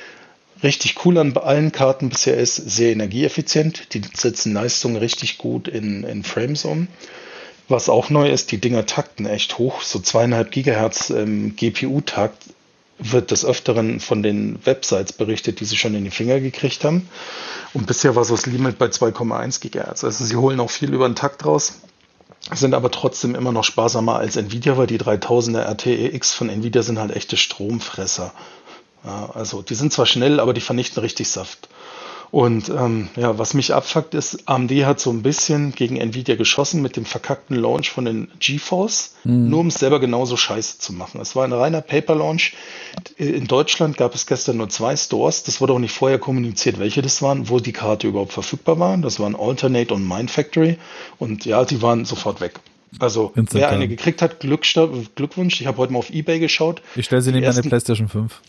richtig 0.64 1.06
cool 1.06 1.20
an 1.20 1.38
allen 1.38 1.72
Karten 1.72 2.10
bisher 2.10 2.38
ist 2.38 2.56
sehr 2.56 2.92
energieeffizient. 2.92 3.94
Die 3.94 4.02
setzen 4.16 4.54
Leistung 4.54 4.96
richtig 4.96 5.38
gut 5.38 5.68
in, 5.68 6.04
in 6.04 6.24
Frames 6.24 6.66
um. 6.66 6.88
Was 7.68 7.90
auch 7.90 8.10
neu 8.10 8.30
ist, 8.30 8.52
die 8.52 8.60
Dinger 8.60 8.86
takten 8.86 9.26
echt 9.26 9.58
hoch. 9.58 9.82
So 9.82 10.00
zweieinhalb 10.00 10.52
Gigahertz 10.52 11.10
ähm, 11.10 11.56
GPU-Takt 11.56 12.44
wird 13.00 13.32
des 13.32 13.46
Öfteren 13.46 14.00
von 14.00 14.22
den 14.22 14.64
Websites 14.66 15.14
berichtet, 15.14 15.60
die 15.60 15.66
sie 15.66 15.78
schon 15.78 15.96
in 15.96 16.04
die 16.04 16.12
Finger 16.12 16.40
gekriegt 16.40 16.84
haben. 16.84 17.10
Und 17.74 17.88
bisher 17.88 18.16
war 18.16 18.26
so 18.26 18.36
das 18.36 18.46
Limit 18.46 18.78
bei 18.78 18.88
2,1 18.88 19.62
Gigahertz. 19.62 20.04
Also 20.04 20.24
sie 20.26 20.36
holen 20.36 20.60
auch 20.60 20.70
viel 20.70 20.94
über 20.94 21.08
den 21.08 21.16
Takt 21.16 21.46
raus, 21.46 21.80
sind 22.54 22.74
aber 22.74 22.92
trotzdem 22.92 23.36
immer 23.36 23.52
noch 23.52 23.64
sparsamer 23.64 24.18
als 24.18 24.36
Nvidia, 24.36 24.78
weil 24.78 24.88
die 24.88 25.00
3000er 25.00 25.62
RTX 25.62 26.34
von 26.34 26.50
Nvidia 26.50 26.84
sind 26.84 27.00
halt 27.00 27.16
echte 27.16 27.38
Stromfresser. 27.38 28.34
Ja, 29.04 29.32
also 29.34 29.62
die 29.62 29.76
sind 29.76 29.94
zwar 29.94 30.06
schnell, 30.06 30.40
aber 30.40 30.54
die 30.54 30.62
vernichten 30.62 31.02
richtig 31.02 31.30
Saft. 31.30 31.70
Und 32.32 32.70
ähm, 32.70 33.10
ja, 33.18 33.38
was 33.38 33.54
mich 33.54 33.74
abfuckt 33.74 34.14
ist, 34.14 34.48
AMD 34.48 34.72
hat 34.86 35.02
so 35.02 35.12
ein 35.12 35.22
bisschen 35.22 35.74
gegen 35.74 35.98
Nvidia 35.98 36.36
geschossen 36.36 36.82
mit 36.82 36.96
dem 36.96 37.04
verkackten 37.04 37.58
Launch 37.58 37.92
von 37.92 38.06
den 38.06 38.32
GeForce, 38.40 39.16
nur 39.50 39.60
um 39.60 39.68
es 39.68 39.76
selber 39.76 40.00
genauso 40.00 40.38
scheiße 40.38 40.80
zu 40.80 40.94
machen. 40.94 41.20
Es 41.20 41.36
war 41.36 41.44
ein 41.44 41.52
reiner 41.52 41.82
Paper-Launch. 41.82 42.54
In 43.18 43.48
Deutschland 43.48 43.98
gab 43.98 44.16
es 44.16 44.26
gestern 44.26 44.58
nur 44.58 44.70
zwei 44.70 44.96
Stores. 44.96 45.44
Das 45.44 45.60
wurde 45.60 45.74
auch 45.74 45.80
nicht 45.80 45.94
vorher 45.94 46.20
kommuniziert, 46.20 46.80
welche 46.80 47.02
das 47.02 47.22
waren, 47.22 47.50
wo 47.50 47.60
die 47.60 47.74
Karte 47.74 48.08
überhaupt 48.08 48.32
verfügbar 48.32 48.80
war. 48.80 48.98
Das 48.98 49.20
waren 49.20 49.36
Alternate 49.36 49.94
und 49.94 50.08
Mind 50.08 50.32
Factory. 50.32 50.78
Und 51.20 51.44
ja, 51.44 51.66
die 51.66 51.82
waren 51.82 52.06
sofort 52.06 52.40
weg. 52.40 52.62
Also 53.00 53.32
Instant 53.36 53.62
wer 53.62 53.70
eine 53.70 53.88
gekriegt 53.88 54.22
hat, 54.22 54.42
Glückwunsch. 54.42 55.62
Ich 55.62 55.68
habe 55.68 55.78
heute 55.78 55.94
mal 55.94 56.00
auf 56.00 56.10
Ebay 56.10 56.40
geschaut. 56.40 56.82
Ich 56.96 57.06
stelle 57.06 57.22
sie 57.22 57.32
neben 57.32 57.48
meine 57.48 57.62
PlayStation 57.62 58.10
5. 58.10 58.42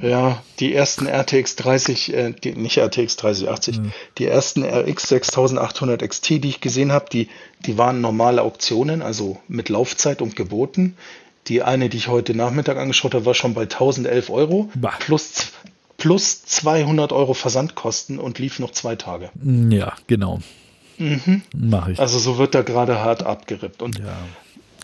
Ja, 0.00 0.42
die 0.60 0.74
ersten 0.74 1.06
RTX 1.06 1.56
30, 1.56 2.14
äh, 2.14 2.32
die, 2.32 2.52
nicht 2.54 2.78
RTX 2.78 3.16
3080, 3.16 3.76
Hm. 3.76 3.92
die 4.18 4.26
ersten 4.26 4.64
RX 4.64 5.08
6800 5.08 6.08
XT, 6.08 6.30
die 6.42 6.48
ich 6.48 6.60
gesehen 6.60 6.90
habe, 6.90 7.06
die, 7.12 7.28
die 7.66 7.76
waren 7.76 8.00
normale 8.00 8.42
Auktionen, 8.42 9.02
also 9.02 9.38
mit 9.46 9.68
Laufzeit 9.68 10.22
und 10.22 10.36
geboten. 10.36 10.96
Die 11.48 11.62
eine, 11.62 11.88
die 11.88 11.96
ich 11.98 12.08
heute 12.08 12.34
Nachmittag 12.34 12.78
angeschaut 12.78 13.14
habe, 13.14 13.26
war 13.26 13.34
schon 13.34 13.52
bei 13.52 13.62
1011 13.62 14.30
Euro 14.30 14.70
Bah. 14.74 14.94
plus, 15.00 15.52
plus 15.98 16.44
200 16.44 17.12
Euro 17.12 17.34
Versandkosten 17.34 18.18
und 18.18 18.38
lief 18.38 18.58
noch 18.58 18.70
zwei 18.70 18.96
Tage. 18.96 19.30
Ja, 19.68 19.92
genau. 20.06 20.40
Mache 21.56 21.92
ich. 21.92 22.00
Also 22.00 22.18
so 22.18 22.38
wird 22.38 22.54
da 22.54 22.62
gerade 22.62 23.00
hart 23.00 23.24
abgerippt. 23.24 23.82
Und 23.82 23.98
ja. 23.98 24.16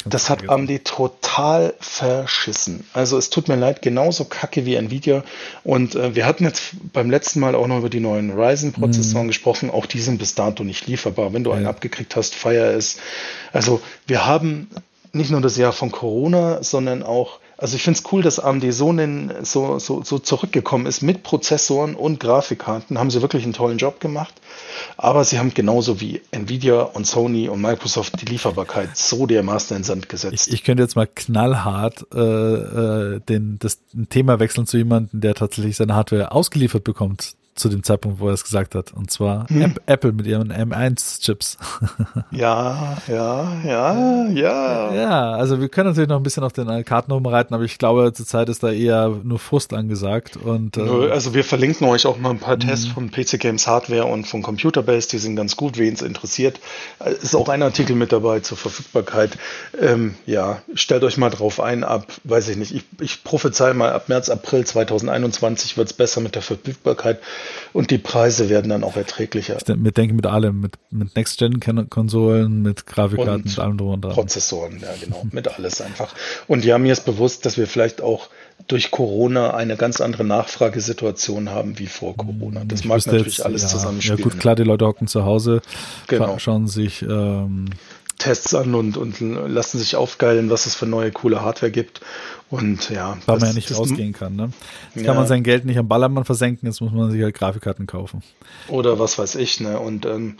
Das 0.05 0.31
hat 0.31 0.49
AMD 0.49 0.85
total 0.85 1.75
verschissen. 1.81 2.85
Also 2.93 3.19
es 3.19 3.31
tut 3.31 3.49
mir 3.49 3.57
leid, 3.57 3.83
genauso 3.83 4.25
kacke 4.25 4.65
wie 4.65 4.77
Nvidia. 4.77 5.25
Und 5.65 5.97
äh, 5.97 6.15
wir 6.15 6.25
hatten 6.25 6.45
jetzt 6.45 6.77
beim 6.93 7.11
letzten 7.11 7.41
Mal 7.41 7.55
auch 7.55 7.67
noch 7.67 7.79
über 7.79 7.91
die 7.91 8.01
neuen 8.01 8.31
Ryzen-Prozessoren 8.31 9.27
gesprochen. 9.27 9.71
Auch 9.71 9.87
die 9.87 10.01
sind 10.01 10.19
bis 10.19 10.35
dato 10.35 10.65
nicht 10.65 10.87
lieferbar. 10.87 11.33
Wenn 11.33 11.45
du 11.45 11.53
einen 11.53 11.65
Ja. 11.65 11.71
abgekriegt 11.71 12.17
hast, 12.17 12.35
feier 12.35 12.73
es. 12.75 12.99
Also 13.53 13.81
wir 14.07 14.25
haben 14.25 14.69
nicht 15.13 15.31
nur 15.31 15.41
das 15.41 15.57
Jahr 15.57 15.73
von 15.73 15.91
Corona, 15.91 16.63
sondern 16.63 17.03
auch, 17.03 17.41
also 17.59 17.77
ich 17.77 17.83
finde 17.83 17.99
es 17.99 18.13
cool, 18.13 18.23
dass 18.23 18.39
AMD 18.39 18.73
so, 18.73 18.93
nen- 18.93 19.33
so, 19.43 19.79
so, 19.79 20.03
so 20.05 20.19
zurückgekommen 20.21 20.87
ist 20.87 21.03
mit 21.03 21.25
Prozessoren 21.25 21.97
und 21.97 22.21
Grafikkarten. 22.21 22.99
Haben 22.99 23.11
sie 23.11 23.21
wirklich 23.21 23.43
einen 23.43 23.53
tollen 23.53 23.79
Job 23.79 24.01
gemacht. 24.01 24.35
Aber 24.97 25.25
sie 25.25 25.39
haben 25.39 25.53
genauso 25.53 26.01
wie 26.01 26.23
Nvidia 26.31 26.83
und 26.83 27.07
Sony 27.07 27.49
und 27.49 27.61
Microsoft 27.61 28.21
die 28.21 28.27
Lieferbarkeit 28.27 28.97
so 28.97 29.27
dermaßen 29.27 29.77
in 29.77 29.83
Sand 29.83 30.09
gesetzt. 30.09 30.47
Ich, 30.47 30.55
ich 30.55 30.65
könnte 30.65 30.85
jetzt 30.85 30.95
mal 30.95 31.09
knallhart 31.09 32.07
äh, 32.15 32.19
äh, 32.21 33.21
den, 33.29 33.59
das 33.59 33.81
Thema 34.09 34.39
wechseln 34.39 34.67
zu 34.67 34.77
jemandem, 34.77 35.21
der 35.21 35.35
tatsächlich 35.35 35.77
seine 35.77 35.95
Hardware 35.97 36.33
ausgeliefert 36.33 36.85
bekommt 36.85 37.35
zu 37.59 37.69
dem 37.69 37.83
Zeitpunkt, 37.83 38.21
wo 38.21 38.29
er 38.29 38.35
es 38.35 38.45
gesagt 38.45 38.75
hat. 38.75 38.93
Und 38.93 39.11
zwar 39.11 39.49
Hm. 39.49 39.63
App, 39.63 39.81
Apple 39.87 40.13
mit 40.13 40.27
ihren 40.27 40.53
M1-Chips. 40.53 41.59
Ja, 42.31 42.99
ja, 43.09 43.53
ja, 43.65 44.27
ja. 44.29 44.95
ja, 44.95 45.31
also 45.33 45.61
wir 45.61 45.69
können 45.69 45.89
natürlich 45.91 46.09
noch 46.09 46.17
ein 46.17 46.23
bisschen 46.23 46.45
auf 46.45 46.53
den 46.53 46.85
Karten 46.85 47.11
rumreiten, 47.13 47.55
aber 47.55 47.65
ich 47.65 47.79
glaube, 47.79 48.13
zurzeit 48.13 48.49
ist 48.49 48.63
da 48.63 48.71
eher 48.71 49.09
nur 49.23 49.39
Frust 49.39 49.73
angesagt. 49.73 50.37
Und 50.37 50.77
äh, 50.77 51.11
Also 51.11 51.35
wir 51.35 51.45
verlinken 51.45 51.87
euch 51.89 52.07
auch 52.07 52.19
mal 52.19 52.31
ein 52.31 52.39
paar 52.39 52.59
Tests 52.59 52.89
Mhm. 52.89 52.93
von 52.93 53.11
PC 53.11 53.39
Games 53.41 53.67
Hardware 53.67 54.05
und 54.07 54.27
von 54.27 54.43
Computerbase, 54.43 55.09
die 55.09 55.19
sind 55.19 55.37
ganz 55.37 55.57
gut, 55.57 55.79
wen 55.79 55.95
es 55.95 56.03
interessiert. 56.03 56.61
Ist 57.23 57.35
auch 57.35 57.49
ein 57.49 57.63
Artikel 57.63 57.97
mit 57.97 58.13
dabei 58.13 58.41
zur 58.41 58.57
Verfügbarkeit. 58.59 59.39
Ähm, 59.81 60.15
ja, 60.27 60.63
stellt 60.75 61.03
euch 61.05 61.17
mal 61.17 61.31
drauf 61.31 61.61
ein, 61.61 61.85
ab, 61.85 62.07
weiß 62.25 62.49
ich 62.51 62.57
nicht, 62.57 62.75
ich, 62.75 62.85
ich 63.01 63.25
prophezei 63.25 63.73
mal, 63.73 63.93
ab 63.93 64.09
März, 64.09 64.29
April 64.31 64.65
2021 64.67 65.77
wird 65.77 65.89
es 65.89 65.93
besser 65.93 66.21
mit 66.21 66.35
der 66.35 66.43
Verfügbarkeit 66.43 67.21
und 67.73 67.91
die 67.91 67.99
Preise 67.99 68.49
werden 68.49 68.69
dann 68.71 68.85
auch 68.85 68.97
erträglicher. 68.97 69.57
ich 69.57 69.65
denk- 69.65 69.85
wir 69.85 69.93
denken 69.93 70.17
mit 70.17 70.27
allem, 70.27 70.61
mit, 70.61 70.75
mit 70.91 71.15
Next-Gen-Konsolen, 71.17 72.63
mit 72.63 72.87
Grafikkarten, 72.87 73.35
Und 73.35 73.45
mit 73.47 73.59
allem 73.59 73.79
drum 73.79 73.89
und 73.95 74.05
dran. 74.05 74.13
Prozessoren, 74.13 74.81
ja 74.81 74.89
genau, 75.03 75.27
mit 75.33 75.49
alles 75.49 75.81
einfach. 75.81 76.15
Und 76.47 76.65
ja, 76.65 76.79
mir 76.79 76.93
ist 76.93 77.05
bewusst, 77.05 77.47
dass 77.47 77.57
wir 77.57 77.67
vielleicht 77.67 78.01
auch 78.01 78.29
durch 78.67 78.91
Corona 78.91 79.55
eine 79.55 79.77
ganz 79.77 80.01
andere 80.01 80.25
Nachfragesituation 80.25 81.51
haben 81.51 81.79
wie 81.79 81.87
vor 81.87 82.17
Corona. 82.17 82.63
Das 82.67 82.81
Ich 82.81 82.87
mag 82.87 83.05
natürlich 83.07 83.39
jetzt, 83.39 83.47
alles 83.47 83.63
ja, 83.63 83.69
zusammenspielen. 83.69 84.19
Ja 84.19 84.25
gut, 84.25 84.39
klar, 84.41 84.57
die 84.57 84.65
Leute 84.65 84.85
hocken 84.87 85.07
zu 85.07 85.25
Hause, 85.25 85.63
Genau. 86.09 86.35
scha- 86.35 86.39
schauen 86.41 86.67
sich 86.67 87.03
ähm, 87.03 87.67
Tests 88.19 88.53
an 88.55 88.75
und, 88.75 88.97
und 88.97 89.21
lassen 89.21 89.79
sich 89.79 89.95
aufgeilen, 89.97 90.51
was 90.51 90.67
es 90.67 90.75
für 90.75 90.87
neue 90.87 91.13
coole 91.13 91.41
Hardware 91.43 91.71
gibt. 91.71 92.01
Und 92.51 92.91
ja, 92.91 93.17
weil 93.27 93.35
das- 93.37 93.41
man 93.41 93.49
ja 93.51 93.55
nicht 93.55 93.77
rausgehen 93.77 94.13
kann. 94.13 94.35
Ne? 94.37 94.51
Jetzt 94.95 95.03
Ja. 95.05 95.09
kann 95.09 95.17
man 95.17 95.27
sein 95.27 95.43
Geld 95.43 95.65
nicht 95.65 95.79
am 95.79 95.87
Ballermann 95.89 96.25
versenken, 96.25 96.67
jetzt 96.67 96.81
muss 96.81 96.93
man 96.93 97.11
sich 97.11 97.23
halt 97.23 97.35
Grafikkarten 97.35 97.87
kaufen. 97.87 98.23
Oder 98.69 98.99
was 98.99 99.19
weiß 99.19 99.35
ich, 99.37 99.61
ne? 99.61 99.79
Und 99.79 100.07
ähm, 100.07 100.37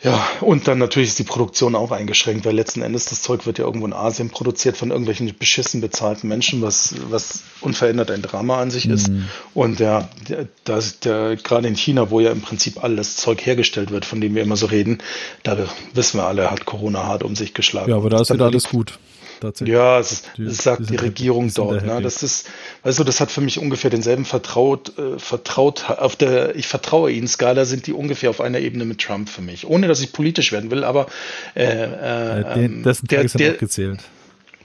ja, 0.00 0.24
und 0.42 0.68
dann 0.68 0.78
natürlich 0.78 1.08
ist 1.08 1.18
die 1.18 1.24
Produktion 1.24 1.74
auch 1.74 1.90
eingeschränkt, 1.90 2.44
weil 2.44 2.54
letzten 2.54 2.82
Endes 2.82 3.06
das 3.06 3.20
Zeug 3.20 3.46
wird 3.46 3.58
ja 3.58 3.64
irgendwo 3.64 3.84
in 3.84 3.92
Asien 3.92 4.30
produziert 4.30 4.76
von 4.76 4.90
irgendwelchen 4.90 5.32
beschissen 5.36 5.80
bezahlten 5.80 6.28
Menschen, 6.28 6.62
was, 6.62 6.94
was 7.10 7.42
unverändert 7.62 8.12
ein 8.12 8.22
Drama 8.22 8.60
an 8.60 8.70
sich 8.70 8.88
ist. 8.88 9.10
Und 9.54 9.80
ja, 9.80 10.08
das, 10.62 11.00
der, 11.00 11.34
gerade 11.34 11.66
in 11.66 11.74
China, 11.74 12.10
wo 12.10 12.20
ja 12.20 12.30
im 12.30 12.42
Prinzip 12.42 12.82
alles 12.84 13.16
Zeug 13.16 13.44
hergestellt 13.44 13.90
wird, 13.90 14.04
von 14.04 14.20
dem 14.20 14.36
wir 14.36 14.42
immer 14.42 14.56
so 14.56 14.66
reden, 14.66 14.98
da 15.42 15.58
wissen 15.94 16.18
wir 16.18 16.26
alle, 16.26 16.48
hat 16.50 16.64
Corona 16.64 17.04
hart 17.04 17.24
um 17.24 17.34
sich 17.34 17.52
geschlagen. 17.52 17.90
Ja, 17.90 17.96
aber 17.96 18.08
da 18.08 18.20
ist 18.20 18.32
wieder 18.32 18.46
alles 18.46 18.68
gut. 18.68 19.00
Tatsächlich. 19.40 19.74
Ja, 19.74 19.98
es, 20.00 20.12
ist, 20.12 20.30
Die- 20.36 20.50
sagt 20.50 20.90
die. 20.90 20.96
Regierung 20.96 21.52
dort. 21.54 21.84
Ne? 21.84 22.00
Das 22.02 22.22
ist, 22.22 22.48
weißt 22.82 22.98
du, 22.98 23.04
das 23.04 23.20
hat 23.20 23.30
für 23.30 23.40
mich 23.40 23.58
ungefähr 23.58 23.90
denselben 23.90 24.24
vertraut, 24.24 24.98
äh, 24.98 25.18
vertraut, 25.18 25.88
auf 25.90 26.16
der 26.16 26.56
ich 26.56 26.66
vertraue 26.66 27.10
ihnen 27.12 27.28
Skala 27.28 27.64
sind 27.64 27.86
die 27.86 27.92
ungefähr 27.92 28.30
auf 28.30 28.40
einer 28.40 28.58
Ebene 28.58 28.84
mit 28.84 29.00
Trump 29.00 29.28
für 29.28 29.42
mich. 29.42 29.66
Ohne 29.66 29.86
dass 29.88 30.00
ich 30.00 30.12
politisch 30.12 30.52
werden 30.52 30.70
will, 30.70 30.82
aber 30.84 31.06
äh, 31.54 31.64
äh, 31.64 32.40
Äh, 32.40 32.54
den, 32.54 32.64
ähm, 32.64 32.82
dessen 32.82 33.06
der, 33.08 33.18
Tage 33.18 33.28
sind 33.28 33.40
der, 33.40 33.54
auch 33.54 33.58
gezählt. 33.58 34.00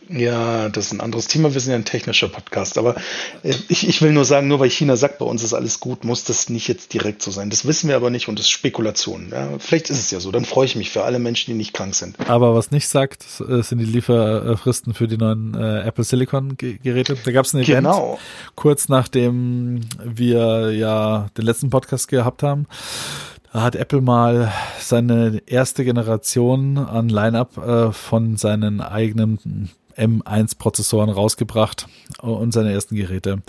Ja, 0.09 0.69
das 0.69 0.87
ist 0.87 0.91
ein 0.93 1.01
anderes 1.01 1.27
Thema. 1.27 1.53
Wir 1.53 1.61
sind 1.61 1.71
ja 1.71 1.77
ein 1.77 1.85
technischer 1.85 2.27
Podcast. 2.27 2.77
Aber 2.77 2.95
äh, 3.43 3.53
ich, 3.69 3.87
ich 3.87 4.01
will 4.01 4.11
nur 4.11 4.25
sagen, 4.25 4.47
nur 4.47 4.59
weil 4.59 4.69
China 4.69 4.95
sagt, 4.95 5.19
bei 5.19 5.25
uns 5.25 5.43
ist 5.43 5.53
alles 5.53 5.79
gut, 5.79 6.03
muss 6.03 6.23
das 6.23 6.49
nicht 6.49 6.67
jetzt 6.67 6.93
direkt 6.93 7.21
so 7.21 7.31
sein. 7.31 7.49
Das 7.49 7.65
wissen 7.65 7.87
wir 7.89 7.95
aber 7.95 8.09
nicht 8.09 8.27
und 8.27 8.39
das 8.39 8.45
ist 8.45 8.51
Spekulation. 8.51 9.29
Ja? 9.31 9.49
Vielleicht 9.59 9.89
ist 9.89 9.99
es 9.99 10.11
ja 10.11 10.19
so. 10.19 10.31
Dann 10.31 10.45
freue 10.45 10.65
ich 10.65 10.75
mich 10.75 10.89
für 10.89 11.03
alle 11.03 11.19
Menschen, 11.19 11.51
die 11.51 11.57
nicht 11.57 11.73
krank 11.73 11.95
sind. 11.95 12.15
Aber 12.29 12.55
was 12.55 12.71
nicht 12.71 12.87
sagt, 12.87 13.25
äh, 13.47 13.61
sind 13.61 13.79
die 13.79 13.85
Lieferfristen 13.85 14.93
für 14.93 15.07
die 15.07 15.17
neuen 15.17 15.53
äh, 15.55 15.81
Apple 15.81 16.03
Silicon 16.03 16.57
Ge- 16.57 16.77
Geräte. 16.81 17.15
Da 17.23 17.31
gab 17.31 17.45
es 17.45 17.53
ein 17.53 17.61
Event 17.61 17.77
Genau. 17.85 18.19
kurz 18.55 18.89
nachdem 18.89 19.81
wir 20.03 20.71
ja 20.71 21.27
den 21.37 21.45
letzten 21.45 21.69
Podcast 21.69 22.07
gehabt 22.07 22.43
haben. 22.43 22.67
Da 23.51 23.61
hat 23.61 23.75
Apple 23.75 24.01
mal 24.01 24.51
seine 24.79 25.41
erste 25.45 25.85
Generation 25.85 26.77
an 26.79 27.07
Lineup 27.09 27.57
äh, 27.57 27.91
von 27.91 28.35
seinen 28.35 28.81
eigenen 28.81 29.69
M1-Prozessoren 29.97 31.09
rausgebracht 31.09 31.87
äh, 32.21 32.25
und 32.25 32.51
seine 32.53 32.71
ersten 32.71 32.95
Geräte. 32.95 33.41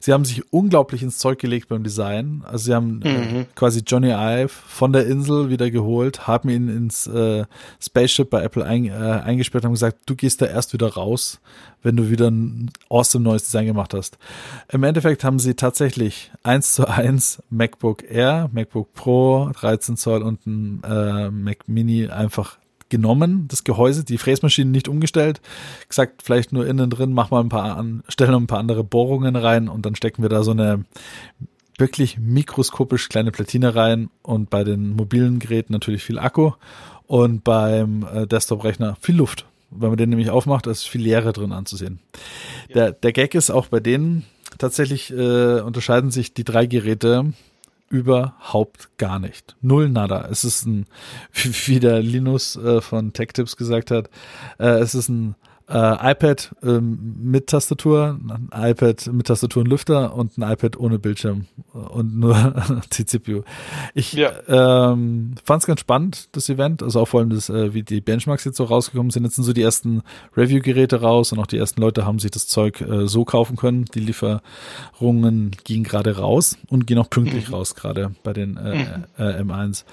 Sie 0.00 0.12
haben 0.12 0.24
sich 0.24 0.52
unglaublich 0.52 1.02
ins 1.02 1.18
Zeug 1.18 1.38
gelegt 1.38 1.68
beim 1.68 1.82
Design. 1.82 2.42
Also 2.46 2.64
sie 2.66 2.74
haben 2.74 3.02
äh, 3.02 3.46
quasi 3.54 3.82
Johnny 3.86 4.10
Ive 4.10 4.48
von 4.48 4.92
der 4.92 5.06
Insel 5.06 5.50
wieder 5.50 5.70
geholt, 5.70 6.26
haben 6.26 6.48
ihn 6.48 6.68
ins 6.68 7.06
äh, 7.06 7.44
Spaceship 7.80 8.30
bei 8.30 8.42
Apple 8.42 8.64
ein, 8.64 8.86
äh, 8.86 8.90
eingesperrt 8.90 9.64
und 9.64 9.68
haben 9.68 9.74
gesagt, 9.74 10.00
du 10.06 10.14
gehst 10.14 10.42
da 10.42 10.46
erst 10.46 10.72
wieder 10.72 10.92
raus, 10.92 11.40
wenn 11.82 11.96
du 11.96 12.10
wieder 12.10 12.30
ein 12.30 12.70
awesome 12.88 13.24
neues 13.24 13.44
Design 13.44 13.66
gemacht 13.66 13.94
hast. 13.94 14.18
Im 14.70 14.82
Endeffekt 14.84 15.24
haben 15.24 15.38
sie 15.38 15.54
tatsächlich 15.54 16.30
eins 16.42 16.74
zu 16.74 16.88
eins 16.88 17.42
MacBook 17.50 18.02
Air, 18.08 18.50
MacBook 18.52 18.92
Pro, 18.94 19.50
13 19.54 19.96
Zoll 19.96 20.22
und 20.22 20.46
ein 20.46 20.82
äh, 20.84 21.30
Mac 21.30 21.68
Mini 21.68 22.08
einfach 22.08 22.58
genommen, 22.92 23.48
das 23.48 23.64
Gehäuse, 23.64 24.04
die 24.04 24.18
Fräsmaschine 24.18 24.70
nicht 24.70 24.86
umgestellt, 24.86 25.40
gesagt, 25.88 26.22
vielleicht 26.22 26.52
nur 26.52 26.66
innen 26.66 26.90
drin, 26.90 27.12
mach 27.12 27.30
mal 27.30 27.40
ein 27.40 27.48
paar 27.48 27.76
an, 27.76 28.04
stellen 28.06 28.30
noch 28.32 28.40
ein 28.40 28.46
paar 28.46 28.60
andere 28.60 28.84
Bohrungen 28.84 29.34
rein 29.34 29.68
und 29.68 29.86
dann 29.86 29.96
stecken 29.96 30.22
wir 30.22 30.28
da 30.28 30.44
so 30.44 30.52
eine 30.52 30.84
wirklich 31.78 32.18
mikroskopisch 32.18 33.08
kleine 33.08 33.32
Platine 33.32 33.74
rein 33.74 34.10
und 34.22 34.50
bei 34.50 34.62
den 34.62 34.90
mobilen 34.90 35.38
Geräten 35.38 35.72
natürlich 35.72 36.04
viel 36.04 36.18
Akku 36.18 36.52
und 37.06 37.42
beim 37.42 38.06
äh, 38.12 38.26
Desktop-Rechner 38.26 38.96
viel 39.00 39.16
Luft. 39.16 39.46
Wenn 39.70 39.88
man 39.88 39.96
den 39.96 40.10
nämlich 40.10 40.28
aufmacht, 40.28 40.66
ist 40.66 40.86
viel 40.86 41.00
Leere 41.00 41.32
drin 41.32 41.52
anzusehen. 41.52 41.98
Der, 42.74 42.92
der 42.92 43.12
Gag 43.12 43.34
ist 43.34 43.50
auch 43.50 43.68
bei 43.68 43.80
denen, 43.80 44.26
tatsächlich 44.58 45.10
äh, 45.10 45.60
unterscheiden 45.60 46.10
sich 46.10 46.34
die 46.34 46.44
drei 46.44 46.66
Geräte 46.66 47.32
überhaupt 47.92 48.96
gar 48.96 49.18
nicht. 49.18 49.54
Null 49.60 49.90
nada. 49.90 50.26
Es 50.30 50.44
ist 50.44 50.64
ein, 50.66 50.86
wie 51.34 51.78
der 51.78 52.02
Linus 52.02 52.56
äh, 52.56 52.80
von 52.80 53.12
TechTips 53.12 53.56
gesagt 53.56 53.90
hat, 53.90 54.08
äh, 54.58 54.78
es 54.78 54.94
ist 54.94 55.10
ein 55.10 55.36
äh, 55.68 56.12
iPad 56.12 56.54
ähm, 56.62 56.98
mit 57.22 57.46
Tastatur, 57.48 58.18
ein 58.22 58.48
iPad 58.52 59.06
mit 59.12 59.26
Tastatur 59.26 59.62
und 59.62 59.68
Lüfter 59.68 60.14
und 60.14 60.36
ein 60.38 60.50
iPad 60.52 60.76
ohne 60.78 60.98
Bildschirm 60.98 61.46
und 61.72 62.16
nur 62.18 62.54
die 62.92 63.06
CPU. 63.06 63.42
Ich 63.94 64.12
Ja. 64.12 64.30
ähm, 64.48 65.34
fand 65.44 65.62
es 65.62 65.66
ganz 65.66 65.80
spannend, 65.80 66.28
das 66.32 66.48
Event, 66.48 66.82
also 66.82 67.00
auch 67.00 67.08
vor 67.08 67.20
allem, 67.20 67.30
das, 67.30 67.48
äh, 67.48 67.74
wie 67.74 67.82
die 67.82 68.00
Benchmarks 68.00 68.44
jetzt 68.44 68.56
so 68.56 68.64
rausgekommen 68.64 69.10
sind. 69.10 69.24
Jetzt 69.24 69.36
sind 69.36 69.44
so 69.44 69.52
die 69.52 69.62
ersten 69.62 70.02
Review-Geräte 70.36 71.00
raus 71.00 71.32
und 71.32 71.38
auch 71.38 71.46
die 71.46 71.58
ersten 71.58 71.80
Leute 71.80 72.04
haben 72.06 72.18
sich 72.18 72.30
das 72.30 72.46
Zeug 72.46 72.80
äh, 72.80 73.06
so 73.06 73.24
kaufen 73.24 73.56
können. 73.56 73.84
Die 73.94 74.00
Lieferungen 74.00 75.52
gingen 75.64 75.84
gerade 75.84 76.16
raus 76.18 76.56
und 76.68 76.86
gehen 76.86 76.98
auch 76.98 77.10
pünktlich 77.10 77.48
Mhm. 77.48 77.54
raus, 77.54 77.74
gerade 77.74 78.12
bei 78.22 78.32
den 78.32 78.56
äh, 78.56 78.82
äh, 79.18 79.42
M1. 79.42 79.84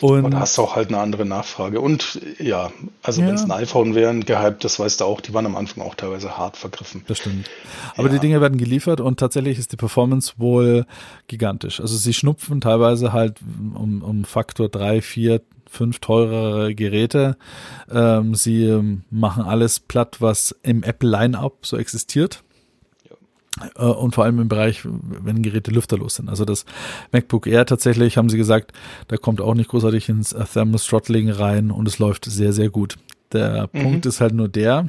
Und 0.00 0.24
Und 0.24 0.38
hast 0.38 0.56
du 0.58 0.62
auch 0.62 0.76
halt 0.76 0.88
eine 0.88 0.98
andere 0.98 1.24
Nachfrage. 1.26 1.80
Und 1.80 2.20
ja, 2.38 2.70
also 3.02 3.20
Ja. 3.20 3.28
wenn 3.28 3.34
es 3.34 3.44
ein 3.44 3.50
iPhone 3.50 3.94
wäre, 3.94 4.10
ein 4.10 4.24
gehypt, 4.24 4.64
das 4.64 4.78
weißt 4.78 5.00
du 5.00 5.04
auch, 5.04 5.09
die 5.18 5.34
waren 5.34 5.46
am 5.46 5.56
Anfang 5.56 5.82
auch 5.82 5.96
teilweise 5.96 6.38
hart 6.38 6.56
vergriffen. 6.56 7.02
Das 7.08 7.18
stimmt. 7.18 7.50
Aber 7.96 8.06
Ja. 8.06 8.14
die 8.14 8.20
Dinge 8.20 8.40
werden 8.40 8.58
geliefert 8.58 9.00
und 9.00 9.18
tatsächlich 9.18 9.58
ist 9.58 9.72
die 9.72 9.76
Performance 9.76 10.34
wohl 10.36 10.86
gigantisch. 11.26 11.80
Also 11.80 11.96
sie 11.96 12.12
schnupfen 12.12 12.60
teilweise 12.60 13.12
halt 13.12 13.40
um, 13.74 14.02
um 14.02 14.24
Faktor 14.24 14.68
drei, 14.68 15.02
vier, 15.02 15.40
fünf 15.68 15.98
teurere 15.98 16.74
Geräte. 16.74 17.36
Ähm, 17.90 18.36
sie 18.36 18.64
ähm, 18.66 19.02
machen 19.10 19.42
alles 19.42 19.80
platt, 19.80 20.18
was 20.20 20.54
im 20.62 20.84
Apple 20.84 21.10
Line-Up 21.10 21.64
so 21.66 21.76
existiert. 21.76 22.44
Äh, 23.76 23.82
und 23.84 24.14
vor 24.14 24.24
allem 24.24 24.38
im 24.40 24.48
Bereich, 24.48 24.80
wenn 24.84 25.42
Geräte 25.42 25.70
lüfterlos 25.70 26.16
sind. 26.16 26.28
Also 26.28 26.44
das 26.44 26.64
MacBook 27.12 27.46
Air 27.46 27.66
tatsächlich, 27.66 28.16
haben 28.16 28.28
sie 28.28 28.36
gesagt, 28.36 28.72
da 29.08 29.16
kommt 29.16 29.40
auch 29.40 29.54
nicht 29.54 29.70
großartig 29.70 30.08
ins 30.08 30.30
Thermal 30.52 30.80
Throttling 30.80 31.30
rein 31.30 31.70
und 31.70 31.86
es 31.88 31.98
läuft 31.98 32.24
sehr, 32.24 32.52
sehr 32.52 32.70
gut. 32.70 32.96
Der 33.32 33.68
mhm. 33.72 33.82
Punkt 33.82 34.06
ist 34.06 34.20
halt 34.20 34.34
nur 34.34 34.48
der, 34.48 34.88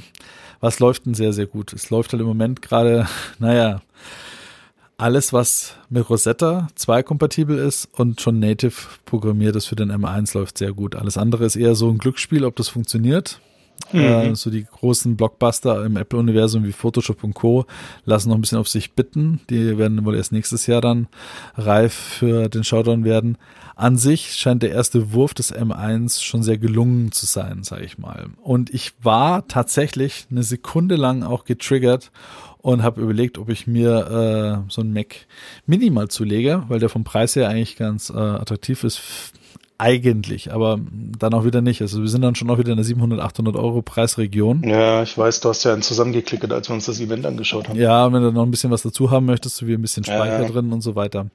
was 0.60 0.80
läuft 0.80 1.06
denn 1.06 1.14
sehr, 1.14 1.34
sehr 1.34 1.48
gut? 1.48 1.74
Es 1.74 1.90
läuft 1.90 2.12
halt 2.12 2.22
im 2.22 2.28
Moment 2.28 2.62
gerade, 2.62 3.08
naja, 3.40 3.82
alles, 4.98 5.34
was 5.34 5.76
mit 5.90 6.08
Rosetta 6.10 6.68
2 6.76 7.02
kompatibel 7.02 7.58
ist 7.58 7.90
und 7.94 8.22
schon 8.22 8.40
native 8.40 8.76
programmiert 9.06 9.56
ist 9.56 9.66
für 9.66 9.76
den 9.76 9.92
M1, 9.92 10.38
läuft 10.38 10.60
sehr 10.60 10.74
gut. 10.74 10.96
Alles 10.96 11.18
andere 11.18 11.46
ist 11.46 11.56
eher 11.56 11.74
so 11.74 11.90
ein 11.90 11.98
Glücksspiel, 11.98 12.46
ob 12.46 12.56
das 12.56 12.70
funktioniert. 12.70 13.42
Mhm. 13.92 14.00
Äh, 14.00 14.36
so 14.36 14.50
die 14.50 14.66
großen 14.66 15.16
Blockbuster 15.16 15.86
im 15.86 15.98
Apple-Universum 15.98 16.64
wie 16.64 16.72
Photoshop 16.72 17.24
und 17.24 17.34
Co. 17.34 17.66
lassen 18.06 18.30
noch 18.30 18.36
ein 18.36 18.42
bisschen 18.42 18.58
auf 18.58 18.68
sich 18.68 18.94
bitten. 18.94 19.42
Die 19.50 19.78
werden 19.78 20.04
wohl 20.06 20.16
erst 20.16 20.32
nächstes 20.32 20.68
Jahr 20.68 20.82
dann 20.82 21.08
reif 21.56 21.94
für 21.94 22.50
den 22.50 22.64
Showdown 22.64 23.04
werden. 23.04 23.38
An 23.76 23.98
sich 23.98 24.34
scheint 24.34 24.64
der 24.64 24.72
erste 24.72 25.14
Wurf 25.14 25.34
des 25.34 25.54
M1 25.56 26.22
schon 26.22 26.44
sehr 26.44 26.58
gelungen 26.58 27.12
zu 27.12 27.26
sein, 27.26 27.64
sage 27.64 27.84
ich 27.84 27.98
mal. 27.98 28.28
Und 28.44 28.70
ich 28.72 28.94
war 29.02 29.48
tatsächlich 29.48 30.28
eine 30.30 30.44
Sekunde 30.44 30.96
lang 30.96 31.24
auch 31.24 31.46
getriggert 31.46 32.12
und 32.60 32.84
habe 32.84 33.02
überlegt, 33.02 33.38
ob 33.38 33.50
ich 33.50 33.66
mir 33.66 34.64
äh, 34.68 34.72
so 34.72 34.82
ein 34.82 34.94
Mac 34.94 35.26
Mini 35.66 35.90
mal 35.90 36.10
zulege, 36.10 36.64
weil 36.68 36.80
der 36.80 36.90
vom 36.90 37.04
Preis 37.04 37.36
her 37.36 37.50
eigentlich 37.50 37.76
ganz 37.76 38.10
äh, 38.10 38.18
attraktiv 38.18 38.84
ist 38.84 39.02
eigentlich, 39.82 40.54
aber 40.54 40.80
dann 41.18 41.34
auch 41.34 41.44
wieder 41.44 41.62
nicht. 41.62 41.82
Also 41.82 42.02
wir 42.02 42.08
sind 42.08 42.22
dann 42.22 42.36
schon 42.36 42.50
auch 42.52 42.60
wieder 42.60 42.70
in 42.70 42.78
der 42.78 42.86
700, 42.86 43.20
800 43.20 43.56
Euro 43.56 43.82
Preisregion. 43.82 44.64
Ja, 44.64 45.02
ich 45.02 45.18
weiß, 45.18 45.40
du 45.40 45.50
hast 45.50 45.64
ja 45.64 45.74
einen 45.74 45.82
zusammengeklickt, 45.82 46.52
als 46.52 46.70
wir 46.70 46.76
uns 46.76 46.86
das 46.86 47.00
Event 47.00 47.26
angeschaut 47.26 47.68
haben. 47.68 47.80
Ja, 47.80 48.14
wenn 48.14 48.22
du 48.22 48.32
noch 48.32 48.44
ein 48.44 48.52
bisschen 48.52 48.70
was 48.70 48.84
dazu 48.84 49.10
haben 49.10 49.26
möchtest, 49.26 49.58
so 49.58 49.66
wie 49.66 49.74
ein 49.74 49.82
bisschen 49.82 50.04
Speicher 50.04 50.44
ja. 50.44 50.48
drin 50.48 50.72
und 50.72 50.82
so 50.82 50.96
weiter. 50.96 51.28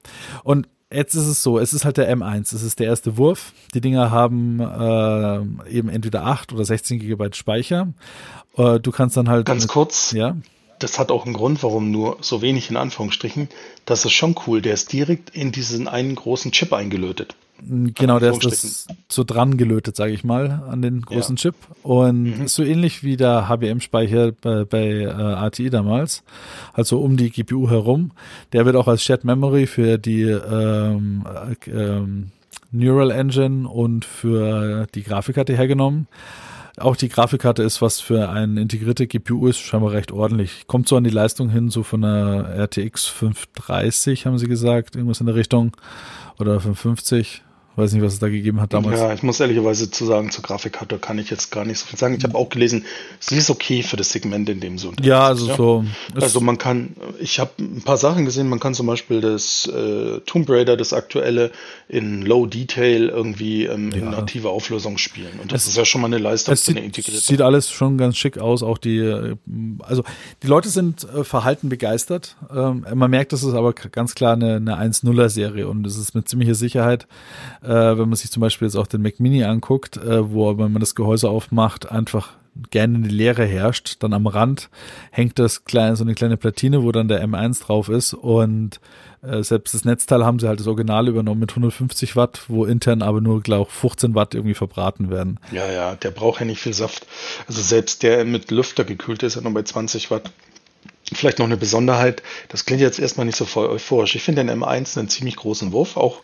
Und 0.43 0.67
jetzt 0.89 1.13
ist 1.13 1.27
es 1.27 1.43
so, 1.43 1.59
es 1.59 1.73
ist 1.73 1.83
halt 1.83 1.97
der 1.97 2.09
M1, 2.15 2.55
es 2.55 2.63
ist 2.63 2.79
der 2.79 2.87
erste 2.87 3.17
Wurf. 3.17 3.51
Die 3.73 3.81
Dinger 3.81 4.11
haben 4.11 4.61
äh, 4.61 5.69
eben 5.69 5.89
entweder 5.89 6.25
8 6.25 6.53
oder 6.53 6.63
16 6.63 6.99
Gigabyte 6.99 7.35
Speicher. 7.35 7.89
Äh, 8.55 8.79
du 8.79 8.91
kannst 8.91 9.17
dann 9.17 9.27
halt. 9.27 9.45
Ganz 9.45 9.63
mit, 9.63 9.71
kurz. 9.71 10.13
Ja 10.13 10.37
das 10.79 10.99
hat 10.99 11.11
auch 11.11 11.25
einen 11.25 11.33
Grund, 11.33 11.63
warum 11.63 11.91
nur 11.91 12.17
so 12.21 12.41
wenig 12.43 12.69
in 12.69 12.77
Anführungsstrichen. 12.77 13.49
Das 13.85 14.05
ist 14.05 14.13
schon 14.13 14.35
cool. 14.45 14.61
Der 14.61 14.75
ist 14.75 14.93
direkt 14.93 15.31
in 15.31 15.51
diesen 15.51 15.87
einen 15.87 16.13
großen 16.13 16.51
Chip 16.51 16.71
eingelötet. 16.71 17.35
Genau, 17.65 18.19
der 18.19 18.33
ist 18.33 18.45
das 18.45 18.87
so 19.09 19.23
dran 19.23 19.57
gelötet, 19.57 19.95
sage 19.95 20.13
ich 20.13 20.23
mal, 20.23 20.63
an 20.69 20.81
den 20.81 21.01
großen 21.01 21.35
ja. 21.37 21.41
Chip. 21.41 21.55
Und 21.83 22.23
mhm. 22.23 22.47
so 22.47 22.63
ähnlich 22.63 23.03
wie 23.03 23.17
der 23.17 23.49
HBM-Speicher 23.49 24.31
bei, 24.31 24.63
bei 24.65 24.87
äh, 25.01 25.07
ATI 25.09 25.69
damals, 25.69 26.23
also 26.73 26.99
um 26.99 27.17
die 27.17 27.31
GPU 27.31 27.69
herum. 27.69 28.11
Der 28.53 28.65
wird 28.65 28.75
auch 28.75 28.87
als 28.87 29.03
Shared 29.03 29.23
Memory 29.23 29.65
für 29.65 29.97
die 29.97 30.21
ähm, 30.21 31.25
äh, 31.65 31.69
ähm, 31.69 32.31
Neural 32.71 33.11
Engine 33.11 33.67
und 33.67 34.05
für 34.05 34.87
die 34.93 35.03
Grafikkarte 35.03 35.55
hergenommen. 35.55 36.07
Auch 36.79 36.95
die 36.95 37.09
Grafikkarte 37.09 37.63
ist, 37.63 37.81
was 37.81 37.99
für 37.99 38.29
eine 38.29 38.61
integrierte 38.61 39.07
GPU 39.07 39.47
ist, 39.47 39.57
scheinbar 39.57 39.93
recht 39.93 40.11
ordentlich. 40.11 40.67
Kommt 40.67 40.87
so 40.87 40.95
an 40.95 41.03
die 41.03 41.09
Leistung 41.09 41.49
hin, 41.49 41.69
so 41.69 41.81
von 41.81 42.03
einer 42.03 42.49
RTX 42.49 43.07
530, 43.07 44.27
haben 44.27 44.37
sie 44.37 44.47
gesagt, 44.47 44.95
irgendwas 44.95 45.19
in 45.19 45.25
der 45.25 45.33
Richtung. 45.33 45.75
Oder 46.39 46.59
550. 46.59 47.41
Weiß 47.77 47.93
nicht, 47.93 48.01
was 48.01 48.13
es 48.13 48.19
da 48.19 48.27
gegeben 48.27 48.59
hat 48.59 48.73
damals. 48.73 48.99
Ja, 48.99 49.13
ich 49.13 49.21
muss 49.21 49.39
ehrlicherweise 49.39 49.91
zu 49.91 50.03
sagen, 50.03 50.31
zur 50.31 50.43
Grafikkarte 50.43 50.97
kann 50.97 51.19
ich 51.19 51.29
jetzt 51.29 51.51
gar 51.51 51.63
nicht 51.63 51.77
so 51.77 51.85
viel 51.85 51.99
sagen. 51.99 52.15
Ich 52.17 52.23
habe 52.23 52.35
auch 52.35 52.49
gelesen, 52.49 52.85
sie 53.19 53.35
ist 53.35 53.51
okay 53.51 53.83
für 53.83 53.97
das 53.97 54.11
Segment, 54.11 54.49
in 54.49 54.59
dem 54.59 54.79
so. 54.79 54.93
Ja, 54.99 55.27
also 55.27 55.47
ja? 55.47 55.55
so. 55.55 55.85
Also 56.15 56.41
man 56.41 56.57
kann, 56.57 56.95
ich 57.19 57.39
habe 57.39 57.51
ein 57.59 57.83
paar 57.83 57.97
Sachen 57.97 58.25
gesehen, 58.25 58.49
man 58.49 58.59
kann 58.59 58.73
zum 58.73 58.87
Beispiel 58.87 59.21
das 59.21 59.67
äh, 59.67 60.19
Tomb 60.25 60.49
Raider, 60.49 60.75
das 60.75 60.91
aktuelle, 60.91 61.51
in 61.87 62.23
Low 62.23 62.47
Detail 62.47 63.09
irgendwie 63.09 63.65
ähm, 63.65 63.91
ja. 63.91 63.97
in 63.97 64.09
nativer 64.09 64.49
Auflösung 64.49 64.97
spielen. 64.97 65.39
Und 65.39 65.51
das 65.51 65.61
es, 65.61 65.69
ist 65.69 65.77
ja 65.77 65.85
schon 65.85 66.01
mal 66.01 66.07
eine 66.07 66.17
Leistung 66.17 66.55
es 66.55 66.65
sieht, 66.65 66.95
sieht 66.95 67.41
alles 67.41 67.69
schon 67.69 67.99
ganz 67.99 68.17
schick 68.17 68.39
aus. 68.39 68.63
Auch 68.63 68.79
die, 68.79 68.97
äh, 68.97 69.35
also 69.83 70.03
die 70.41 70.47
Leute 70.47 70.69
sind 70.69 71.03
äh, 71.03 71.23
verhalten 71.23 71.69
begeistert. 71.69 72.37
Ähm, 72.51 72.87
man 72.95 73.11
merkt, 73.11 73.33
das 73.33 73.43
ist 73.43 73.53
aber 73.53 73.73
ganz 73.73 74.15
klar 74.15 74.33
eine, 74.33 74.55
eine 74.55 74.81
1-0er-Serie 74.81 75.67
und 75.67 75.85
es 75.85 75.95
ist 75.95 76.15
mit 76.15 76.27
ziemlicher 76.27 76.55
Sicherheit 76.55 77.07
äh, 77.67 77.97
wenn 77.97 78.09
man 78.09 78.15
sich 78.15 78.31
zum 78.31 78.41
Beispiel 78.41 78.67
jetzt 78.67 78.77
auch 78.77 78.87
den 78.87 79.01
Mac 79.01 79.19
Mini 79.19 79.43
anguckt, 79.43 79.97
äh, 79.97 80.31
wo, 80.31 80.57
wenn 80.57 80.71
man 80.71 80.79
das 80.79 80.95
Gehäuse 80.95 81.29
aufmacht, 81.29 81.91
einfach 81.91 82.33
gerne 82.71 82.97
eine 82.97 83.07
Leere 83.07 83.45
herrscht. 83.45 83.97
Dann 83.99 84.13
am 84.13 84.27
Rand 84.27 84.69
hängt 85.11 85.37
das 85.37 85.65
kleine, 85.65 85.95
so 85.95 86.03
eine 86.03 86.15
kleine 86.15 86.37
Platine, 86.37 86.83
wo 86.83 86.91
dann 86.91 87.07
der 87.07 87.23
M1 87.23 87.61
drauf 87.63 87.89
ist 87.89 88.13
und 88.13 88.79
äh, 89.21 89.43
selbst 89.43 89.73
das 89.73 89.85
Netzteil 89.85 90.25
haben 90.25 90.39
sie 90.39 90.47
halt 90.47 90.59
das 90.59 90.67
Original 90.67 91.07
übernommen 91.07 91.41
mit 91.41 91.51
150 91.51 92.15
Watt, 92.15 92.41
wo 92.47 92.65
intern 92.65 93.01
aber 93.01 93.21
nur, 93.21 93.41
glaube 93.41 93.69
ich, 93.69 93.75
15 93.75 94.15
Watt 94.15 94.33
irgendwie 94.33 94.53
verbraten 94.53 95.09
werden. 95.09 95.39
Ja, 95.51 95.69
ja, 95.69 95.95
der 95.95 96.11
braucht 96.11 96.39
ja 96.39 96.45
nicht 96.45 96.61
viel 96.61 96.73
Saft. 96.73 97.05
Also 97.47 97.61
selbst 97.61 98.03
der 98.03 98.25
mit 98.25 98.49
Lüfter 98.51 98.83
gekühlt 98.83 99.23
ist, 99.23 99.35
ja 99.35 99.41
noch 99.41 99.53
bei 99.53 99.63
20 99.63 100.09
Watt. 100.11 100.31
Vielleicht 101.13 101.39
noch 101.39 101.45
eine 101.45 101.57
Besonderheit, 101.57 102.21
das 102.49 102.65
klingt 102.65 102.81
jetzt 102.81 102.99
erstmal 102.99 103.25
nicht 103.25 103.37
so 103.37 103.45
voll 103.45 103.67
euphorisch. 103.67 104.15
Ich 104.15 104.23
finde 104.23 104.43
den 104.43 104.61
M1 104.61 104.97
einen 104.97 105.07
ziemlich 105.07 105.37
großen 105.37 105.71
Wurf, 105.71 105.95
auch 105.95 106.21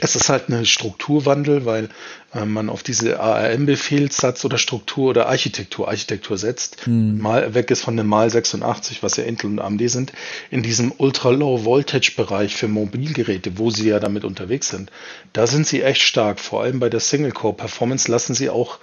es 0.00 0.16
ist 0.16 0.28
halt 0.28 0.48
eine 0.48 0.66
Strukturwandel, 0.66 1.64
weil 1.64 1.88
äh, 2.34 2.44
man 2.44 2.68
auf 2.68 2.82
diese 2.82 3.20
ARM-Befehlssatz 3.20 4.44
oder 4.44 4.58
Struktur 4.58 5.10
oder 5.10 5.28
Architektur, 5.28 5.88
Architektur 5.88 6.36
setzt, 6.38 6.86
hm. 6.86 7.18
mal 7.18 7.54
weg 7.54 7.70
ist 7.70 7.82
von 7.82 7.96
dem 7.96 8.06
Mal 8.06 8.30
86, 8.30 9.02
was 9.02 9.16
ja 9.16 9.24
Intel 9.24 9.46
und 9.50 9.60
AMD 9.60 9.90
sind, 9.90 10.12
in 10.50 10.62
diesem 10.62 10.92
Ultra-Low-Voltage-Bereich 10.96 12.54
für 12.54 12.68
Mobilgeräte, 12.68 13.58
wo 13.58 13.70
sie 13.70 13.88
ja 13.88 13.98
damit 13.98 14.24
unterwegs 14.24 14.68
sind. 14.68 14.90
Da 15.32 15.46
sind 15.46 15.66
sie 15.66 15.82
echt 15.82 16.02
stark. 16.02 16.40
Vor 16.40 16.62
allem 16.62 16.80
bei 16.80 16.88
der 16.88 17.00
Single-Core-Performance 17.00 18.10
lassen 18.10 18.34
sie 18.34 18.50
auch 18.50 18.78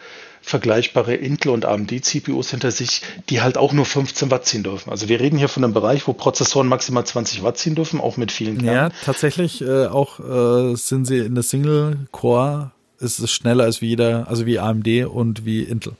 vergleichbare 0.45 1.15
Intel 1.15 1.49
und 1.49 1.65
AMD 1.65 2.05
CPUs 2.05 2.51
hinter 2.51 2.69
sich, 2.71 3.01
die 3.29 3.41
halt 3.41 3.57
auch 3.57 3.73
nur 3.73 3.85
15 3.85 4.29
Watt 4.29 4.45
ziehen 4.45 4.63
dürfen. 4.63 4.91
Also 4.91 5.09
wir 5.09 5.19
reden 5.19 5.37
hier 5.37 5.49
von 5.49 5.63
einem 5.63 5.73
Bereich, 5.73 6.07
wo 6.07 6.13
Prozessoren 6.13 6.67
maximal 6.67 7.05
20 7.05 7.41
Watt 7.43 7.57
ziehen 7.57 7.73
dürfen, 7.73 7.99
auch 7.99 8.17
mit 8.17 8.31
vielen 8.31 8.59
Kernen. 8.59 8.73
Ja, 8.73 8.89
tatsächlich 9.03 9.61
äh, 9.61 9.87
auch 9.87 10.19
äh, 10.19 10.75
sind 10.75 11.05
sie 11.05 11.17
in 11.17 11.33
der 11.33 11.43
Single 11.43 12.07
Core 12.11 12.71
ist 12.99 13.19
es 13.19 13.31
schneller 13.31 13.65
als 13.65 13.81
wie 13.81 13.87
jeder, 13.87 14.29
also 14.29 14.45
wie 14.45 14.57
AMD 14.57 14.87
und 15.05 15.45
wie 15.45 15.63
Intel. 15.63 15.93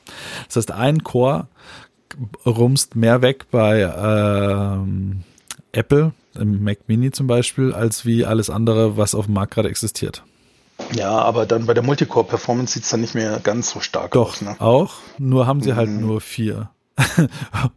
Das 0.48 0.56
heißt, 0.56 0.72
ein 0.72 1.04
Core 1.04 1.48
rumst 2.46 2.96
mehr 2.96 3.22
weg 3.22 3.48
bei 3.52 3.82
ähm, 3.82 5.24
Apple, 5.74 6.14
im 6.36 6.64
Mac 6.64 6.80
Mini 6.88 7.12
zum 7.12 7.28
Beispiel, 7.28 7.74
als 7.74 8.06
wie 8.06 8.26
alles 8.26 8.50
andere, 8.50 8.96
was 8.96 9.16
auf 9.16 9.26
dem 9.26 9.34
Markt 9.34 9.54
gerade 9.54 9.70
existiert. 9.70 10.24
Ja, 10.94 11.12
aber 11.12 11.46
dann 11.46 11.66
bei 11.66 11.74
der 11.74 11.84
Multicore-Performance 11.84 12.74
sieht 12.74 12.84
es 12.84 12.90
dann 12.90 13.02
nicht 13.02 13.16
mehr 13.16 13.40
ganz 13.44 13.72
so 13.72 13.80
stark 13.80 14.12
Doch, 14.12 14.34
aus. 14.34 14.42
Ne? 14.42 14.56
auch. 14.60 14.96
Nur 15.18 15.48
haben 15.48 15.62
sie 15.62 15.76
halt 15.76 15.90
mhm. 15.90 16.02
nur 16.02 16.22
vier. 16.22 16.70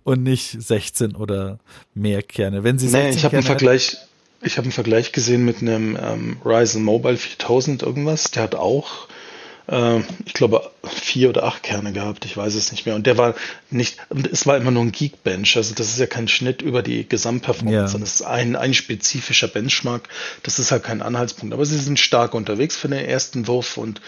und 0.05 0.23
nicht 0.23 0.62
16 0.62 1.16
oder 1.16 1.59
mehr 1.94 2.23
Kerne. 2.23 2.62
Wenn 2.62 2.79
sie 2.79 2.88
nee, 2.88 3.11
ich 3.11 3.25
habe 3.25 3.37
einen 3.37 3.47
Vergleich, 3.47 3.97
ich 4.42 4.57
habe 4.59 4.66
einen 4.66 4.73
Vergleich 4.73 5.12
gesehen 5.12 5.44
mit 5.44 5.61
einem 5.61 5.99
ähm, 6.01 6.37
Ryzen 6.44 6.85
Mobile 6.85 7.16
4000 7.16 7.83
irgendwas. 7.83 8.31
Der 8.31 8.44
hat 8.44 8.55
auch 8.55 9.09
äh, 9.68 10.00
ich 10.26 10.35
glaube, 10.35 10.70
vier 10.85 11.28
oder 11.28 11.44
acht 11.44 11.62
Kerne 11.62 11.92
gehabt, 11.92 12.24
ich 12.24 12.37
weiß 12.37 12.54
es 12.54 12.72
nicht 12.72 12.87
mehr. 12.87 12.94
Und 12.94 13.07
der 13.07 13.16
war 13.16 13.35
nicht, 13.70 13.98
es 14.33 14.46
war 14.46 14.57
immer 14.57 14.70
nur 14.70 14.83
ein 14.83 14.92
Geekbench, 14.92 15.57
also 15.57 15.74
das 15.74 15.88
ist 15.88 15.98
ja 15.98 16.07
kein 16.07 16.28
Schnitt 16.28 16.62
über 16.62 16.83
die 16.83 17.09
Gesamtperformance, 17.09 17.74
ja. 17.74 17.88
sondern 17.88 18.07
es 18.07 18.14
ist 18.14 18.22
ein, 18.22 18.57
ein 18.57 18.74
spezifischer 18.74 19.48
Benchmark. 19.48 20.09
Das 20.42 20.59
ist 20.59 20.70
halt 20.70 20.85
kein 20.85 21.02
Anhaltspunkt. 21.02 21.54
Aber 21.54 21.64
sie 21.64 21.78
sind 21.78 21.98
stark 21.98 22.35
unterwegs 22.35 22.76
für 22.76 22.88
den 22.88 23.04
ersten 23.04 23.46
Wurf 23.46 23.76
und 23.76 24.00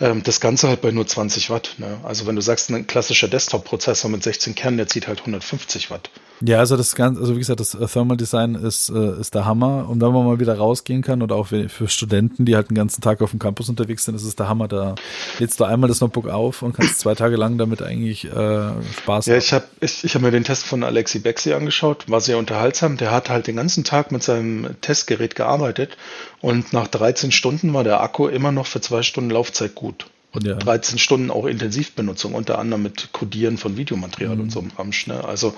ähm, 0.00 0.22
das 0.22 0.40
Ganze 0.40 0.68
halt 0.68 0.80
bei 0.80 0.90
nur 0.90 1.06
20 1.06 1.50
Watt. 1.50 1.74
Ne? 1.78 1.98
Also 2.02 2.26
wenn 2.26 2.36
du 2.36 2.42
sagst, 2.42 2.70
ein 2.70 2.86
klassischer 2.86 3.28
Desktop-Prozessor 3.28 4.10
mit 4.10 4.22
16 4.22 4.54
Kernen, 4.54 4.78
der 4.78 4.86
zieht 4.86 5.06
halt 5.06 5.20
150 5.20 5.90
Watt. 5.90 6.10
Ja, 6.40 6.58
also 6.58 6.76
das 6.76 6.94
Ganze, 6.94 7.20
also 7.20 7.34
wie 7.34 7.38
gesagt, 7.38 7.60
das 7.60 7.74
äh, 7.74 7.86
Thermal 7.86 8.16
Design 8.16 8.54
ist, 8.54 8.90
äh, 8.90 9.20
ist 9.20 9.34
der 9.34 9.44
Hammer. 9.44 9.88
Und 9.88 10.00
wenn 10.00 10.12
man 10.12 10.26
mal 10.26 10.40
wieder 10.40 10.56
rausgehen 10.56 11.02
kann 11.02 11.22
oder 11.22 11.36
auch 11.36 11.46
für 11.46 11.88
Studenten, 11.88 12.44
die 12.44 12.56
halt 12.56 12.70
den 12.70 12.74
ganzen 12.74 13.00
Tag 13.00 13.22
auf 13.22 13.30
dem 13.30 13.38
Campus 13.38 13.68
unterwegs 13.68 14.04
sind, 14.04 14.14
ist 14.14 14.24
es 14.24 14.34
der 14.34 14.48
Hammer. 14.48 14.68
Da 14.68 14.96
lädst 15.38 15.60
du 15.60 15.64
einmal 15.64 15.88
das 15.88 16.00
Notebook 16.00 16.28
auf 16.28 16.62
und 16.62 16.74
kannst 16.74 16.98
zwei 16.98 17.14
Tage 17.14 17.36
lang 17.36 17.56
damit 17.56 17.82
eigentlich 17.82 18.24
äh, 18.24 18.28
Spaß 18.30 19.26
haben. 19.26 19.32
Ja, 19.32 19.36
ich 19.36 19.52
habe 19.52 19.64
ich, 19.80 20.04
ich 20.04 20.14
hab 20.14 20.22
mir 20.22 20.32
den 20.32 20.44
Test 20.44 20.64
von 20.64 20.82
Alexi 20.82 21.20
Bexi 21.20 21.52
angeschaut, 21.52 22.10
war 22.10 22.20
sehr 22.20 22.38
unterhaltsam. 22.38 22.96
Der 22.96 23.12
hat 23.12 23.30
halt 23.30 23.46
den 23.46 23.56
ganzen 23.56 23.84
Tag 23.84 24.10
mit 24.10 24.22
seinem 24.22 24.68
Testgerät 24.80 25.36
gearbeitet 25.36 25.96
und 26.40 26.72
nach 26.72 26.88
13 26.88 27.32
Stunden 27.32 27.72
war 27.74 27.84
der 27.84 28.00
Akku 28.00 28.26
immer 28.26 28.52
noch 28.52 28.66
für 28.66 28.80
zwei 28.80 29.02
Stunden 29.02 29.30
Laufzeit 29.30 29.74
gut. 29.74 30.06
Und 30.32 30.44
ja. 30.44 30.54
13 30.56 30.98
Stunden 30.98 31.30
auch 31.30 31.46
Intensivbenutzung, 31.46 32.34
unter 32.34 32.58
anderem 32.58 32.82
mit 32.82 33.12
Codieren 33.12 33.56
von 33.56 33.76
Videomaterial 33.76 34.34
mhm. 34.34 34.42
und 34.42 34.50
so 34.50 34.58
einem 34.58 34.72
Ramsch. 34.76 35.06
Ne? 35.06 35.22
Also 35.24 35.54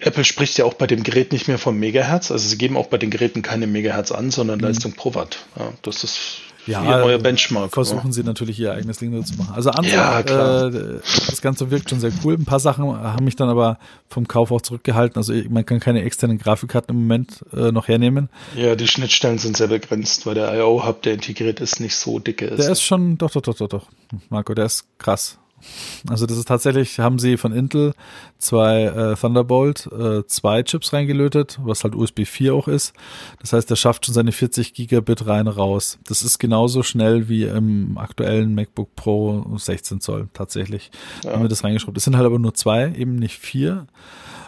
Apple 0.00 0.24
spricht 0.24 0.56
ja 0.58 0.64
auch 0.64 0.74
bei 0.74 0.86
dem 0.86 1.02
Gerät 1.02 1.32
nicht 1.32 1.48
mehr 1.48 1.58
vom 1.58 1.78
Megahertz. 1.78 2.30
Also 2.30 2.48
sie 2.48 2.56
geben 2.56 2.76
auch 2.76 2.86
bei 2.86 2.98
den 2.98 3.10
Geräten 3.10 3.42
keine 3.42 3.66
Megahertz 3.66 4.12
an, 4.12 4.30
sondern 4.30 4.58
mhm. 4.58 4.64
Leistung 4.64 4.92
pro 4.92 5.14
Watt. 5.14 5.38
Ja, 5.56 5.72
das 5.82 6.04
ist 6.04 6.40
ja, 6.68 6.82
ihr 6.82 6.98
neuer 6.98 7.18
Benchmark. 7.18 7.72
Versuchen 7.72 8.08
ja. 8.08 8.12
sie 8.12 8.22
natürlich 8.22 8.60
ihr 8.60 8.72
eigenes 8.72 8.98
Ding 8.98 9.24
zu 9.24 9.36
machen. 9.36 9.54
Also 9.54 9.70
Ansel, 9.70 9.92
ja, 9.94 10.20
äh, 10.20 11.00
das 11.28 11.40
Ganze 11.40 11.70
wirkt 11.70 11.88
schon 11.90 12.00
sehr 12.00 12.12
cool. 12.22 12.34
Ein 12.34 12.44
paar 12.44 12.60
Sachen 12.60 12.84
haben 12.84 13.24
mich 13.24 13.36
dann 13.36 13.48
aber 13.48 13.78
vom 14.08 14.28
Kauf 14.28 14.50
auch 14.52 14.60
zurückgehalten. 14.60 15.16
Also 15.16 15.32
man 15.48 15.64
kann 15.64 15.80
keine 15.80 16.02
externen 16.02 16.38
Grafikkarten 16.38 16.94
im 16.94 17.02
Moment 17.02 17.44
äh, 17.52 17.72
noch 17.72 17.88
hernehmen. 17.88 18.28
Ja, 18.54 18.74
die 18.74 18.86
Schnittstellen 18.86 19.38
sind 19.38 19.56
sehr 19.56 19.68
begrenzt, 19.68 20.26
weil 20.26 20.34
der 20.34 20.54
IO-Hub, 20.58 21.02
der 21.02 21.14
integriert 21.14 21.60
ist, 21.60 21.80
nicht 21.80 21.96
so 21.96 22.18
dicke 22.18 22.46
ist. 22.46 22.58
Der 22.62 22.70
ist 22.70 22.82
schon, 22.82 23.16
doch, 23.16 23.30
doch, 23.30 23.42
doch, 23.42 23.54
doch, 23.54 23.68
doch. 23.68 23.86
Marco, 24.28 24.54
der 24.54 24.66
ist 24.66 24.84
krass. 24.98 25.38
Also 26.08 26.26
das 26.26 26.38
ist 26.38 26.48
tatsächlich, 26.48 26.98
haben 27.00 27.18
sie 27.18 27.36
von 27.36 27.52
Intel 27.52 27.94
zwei 28.38 28.84
äh, 28.84 29.16
Thunderbolt 29.16 29.88
äh, 29.92 30.26
zwei 30.26 30.62
Chips 30.62 30.92
reingelötet, 30.92 31.58
was 31.62 31.84
halt 31.84 31.94
USB 31.94 32.24
4 32.24 32.54
auch 32.54 32.68
ist. 32.68 32.92
Das 33.40 33.52
heißt, 33.52 33.68
der 33.68 33.76
schafft 33.76 34.06
schon 34.06 34.14
seine 34.14 34.32
40 34.32 34.74
Gigabit 34.74 35.26
rein 35.26 35.48
raus. 35.48 35.98
Das 36.06 36.22
ist 36.22 36.38
genauso 36.38 36.82
schnell 36.82 37.28
wie 37.28 37.44
im 37.44 37.98
aktuellen 37.98 38.54
MacBook 38.54 38.94
Pro 38.96 39.44
16 39.56 40.00
Zoll 40.00 40.28
tatsächlich. 40.32 40.90
Ja. 41.24 41.32
Haben 41.32 41.42
wir 41.42 41.48
das 41.48 41.64
reingeschraubt. 41.64 41.96
Es 41.96 42.04
sind 42.04 42.16
halt 42.16 42.26
aber 42.26 42.38
nur 42.38 42.54
zwei, 42.54 42.92
eben 42.96 43.16
nicht 43.16 43.38
vier. 43.38 43.86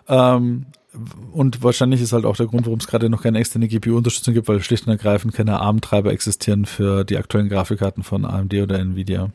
Ähm, 0.08 0.66
und 1.32 1.62
wahrscheinlich 1.62 2.00
ist 2.00 2.12
halt 2.12 2.24
auch 2.24 2.36
der 2.36 2.46
Grund, 2.46 2.66
warum 2.66 2.80
es 2.80 2.88
gerade 2.88 3.08
noch 3.08 3.22
keine 3.22 3.38
externe 3.38 3.68
GPU-Unterstützung 3.68 4.34
gibt, 4.34 4.48
weil 4.48 4.60
schlicht 4.60 4.86
und 4.86 4.92
ergreifend 4.92 5.34
keine 5.34 5.60
ARM-Treiber 5.60 6.10
existieren 6.10 6.64
für 6.64 7.04
die 7.04 7.16
aktuellen 7.16 7.48
Grafikkarten 7.48 8.02
von 8.02 8.24
AMD 8.24 8.54
oder 8.54 8.78
Nvidia. 8.78 9.30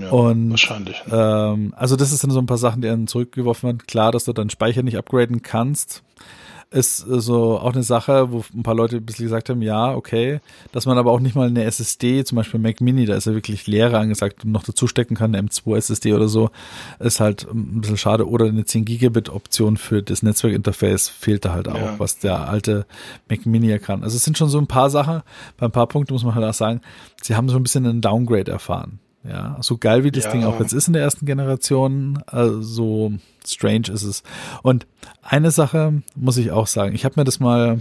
Ja, 0.00 0.10
und 0.10 0.50
wahrscheinlich. 0.50 1.02
Ähm, 1.10 1.74
also 1.76 1.96
das 1.96 2.12
ist 2.12 2.24
dann 2.24 2.30
so 2.30 2.38
ein 2.38 2.46
paar 2.46 2.58
Sachen, 2.58 2.82
die 2.82 2.88
dann 2.88 3.06
zurückgeworfen 3.06 3.68
werden. 3.68 3.86
Klar, 3.86 4.12
dass 4.12 4.24
du 4.24 4.32
deinen 4.32 4.50
Speicher 4.50 4.82
nicht 4.82 4.96
upgraden 4.96 5.42
kannst 5.42 6.02
ist 6.72 6.98
so 6.98 7.58
auch 7.58 7.72
eine 7.72 7.82
Sache, 7.82 8.30
wo 8.30 8.44
ein 8.54 8.62
paar 8.62 8.76
Leute 8.76 8.96
ein 8.96 9.04
bisschen 9.04 9.24
gesagt 9.24 9.48
haben, 9.48 9.60
ja, 9.60 9.92
okay, 9.92 10.40
dass 10.70 10.86
man 10.86 10.98
aber 10.98 11.10
auch 11.10 11.18
nicht 11.18 11.34
mal 11.34 11.48
eine 11.48 11.64
SSD, 11.64 12.24
zum 12.24 12.36
Beispiel 12.36 12.60
Mac 12.60 12.80
Mini, 12.80 13.06
da 13.06 13.16
ist 13.16 13.26
ja 13.26 13.34
wirklich 13.34 13.66
leere 13.66 13.98
angesagt 13.98 14.44
und 14.44 14.52
noch 14.52 14.62
dazu 14.62 14.86
stecken 14.86 15.16
kann, 15.16 15.34
eine 15.34 15.48
M2 15.48 15.76
SSD 15.76 16.12
oder 16.12 16.28
so, 16.28 16.50
ist 17.00 17.18
halt 17.18 17.46
ein 17.50 17.80
bisschen 17.80 17.96
schade. 17.96 18.28
Oder 18.28 18.46
eine 18.46 18.64
10 18.64 18.84
Gigabit 18.84 19.30
Option 19.30 19.76
für 19.76 20.02
das 20.02 20.22
Netzwerkinterface 20.22 21.08
fehlt 21.08 21.44
da 21.44 21.52
halt 21.52 21.68
auch, 21.68 21.74
ja. 21.74 21.94
was 21.98 22.18
der 22.18 22.48
alte 22.48 22.86
Mac 23.28 23.46
Mini 23.46 23.68
ja 23.68 23.78
kann. 23.78 24.04
Also 24.04 24.16
es 24.16 24.24
sind 24.24 24.38
schon 24.38 24.48
so 24.48 24.58
ein 24.58 24.68
paar 24.68 24.90
Sachen, 24.90 25.22
bei 25.56 25.66
ein 25.66 25.72
paar 25.72 25.88
Punkten 25.88 26.12
muss 26.12 26.24
man 26.24 26.36
halt 26.36 26.46
auch 26.46 26.54
sagen, 26.54 26.82
sie 27.20 27.34
haben 27.34 27.48
so 27.48 27.56
ein 27.56 27.64
bisschen 27.64 27.84
einen 27.84 28.00
Downgrade 28.00 28.50
erfahren. 28.50 29.00
Ja, 29.22 29.58
so 29.60 29.76
geil 29.76 30.02
wie 30.02 30.10
das 30.10 30.24
ja. 30.24 30.32
Ding 30.32 30.44
auch 30.44 30.60
jetzt 30.60 30.72
ist 30.72 30.86
in 30.86 30.94
der 30.94 31.02
ersten 31.02 31.26
Generation, 31.26 32.22
also 32.26 32.62
so 32.62 33.12
strange 33.46 33.88
ist 33.92 34.02
es. 34.02 34.22
Und 34.62 34.86
eine 35.22 35.50
Sache 35.50 36.02
muss 36.16 36.38
ich 36.38 36.52
auch 36.52 36.66
sagen, 36.66 36.94
ich 36.94 37.04
habe 37.04 37.20
mir 37.20 37.24
das 37.24 37.38
mal 37.38 37.80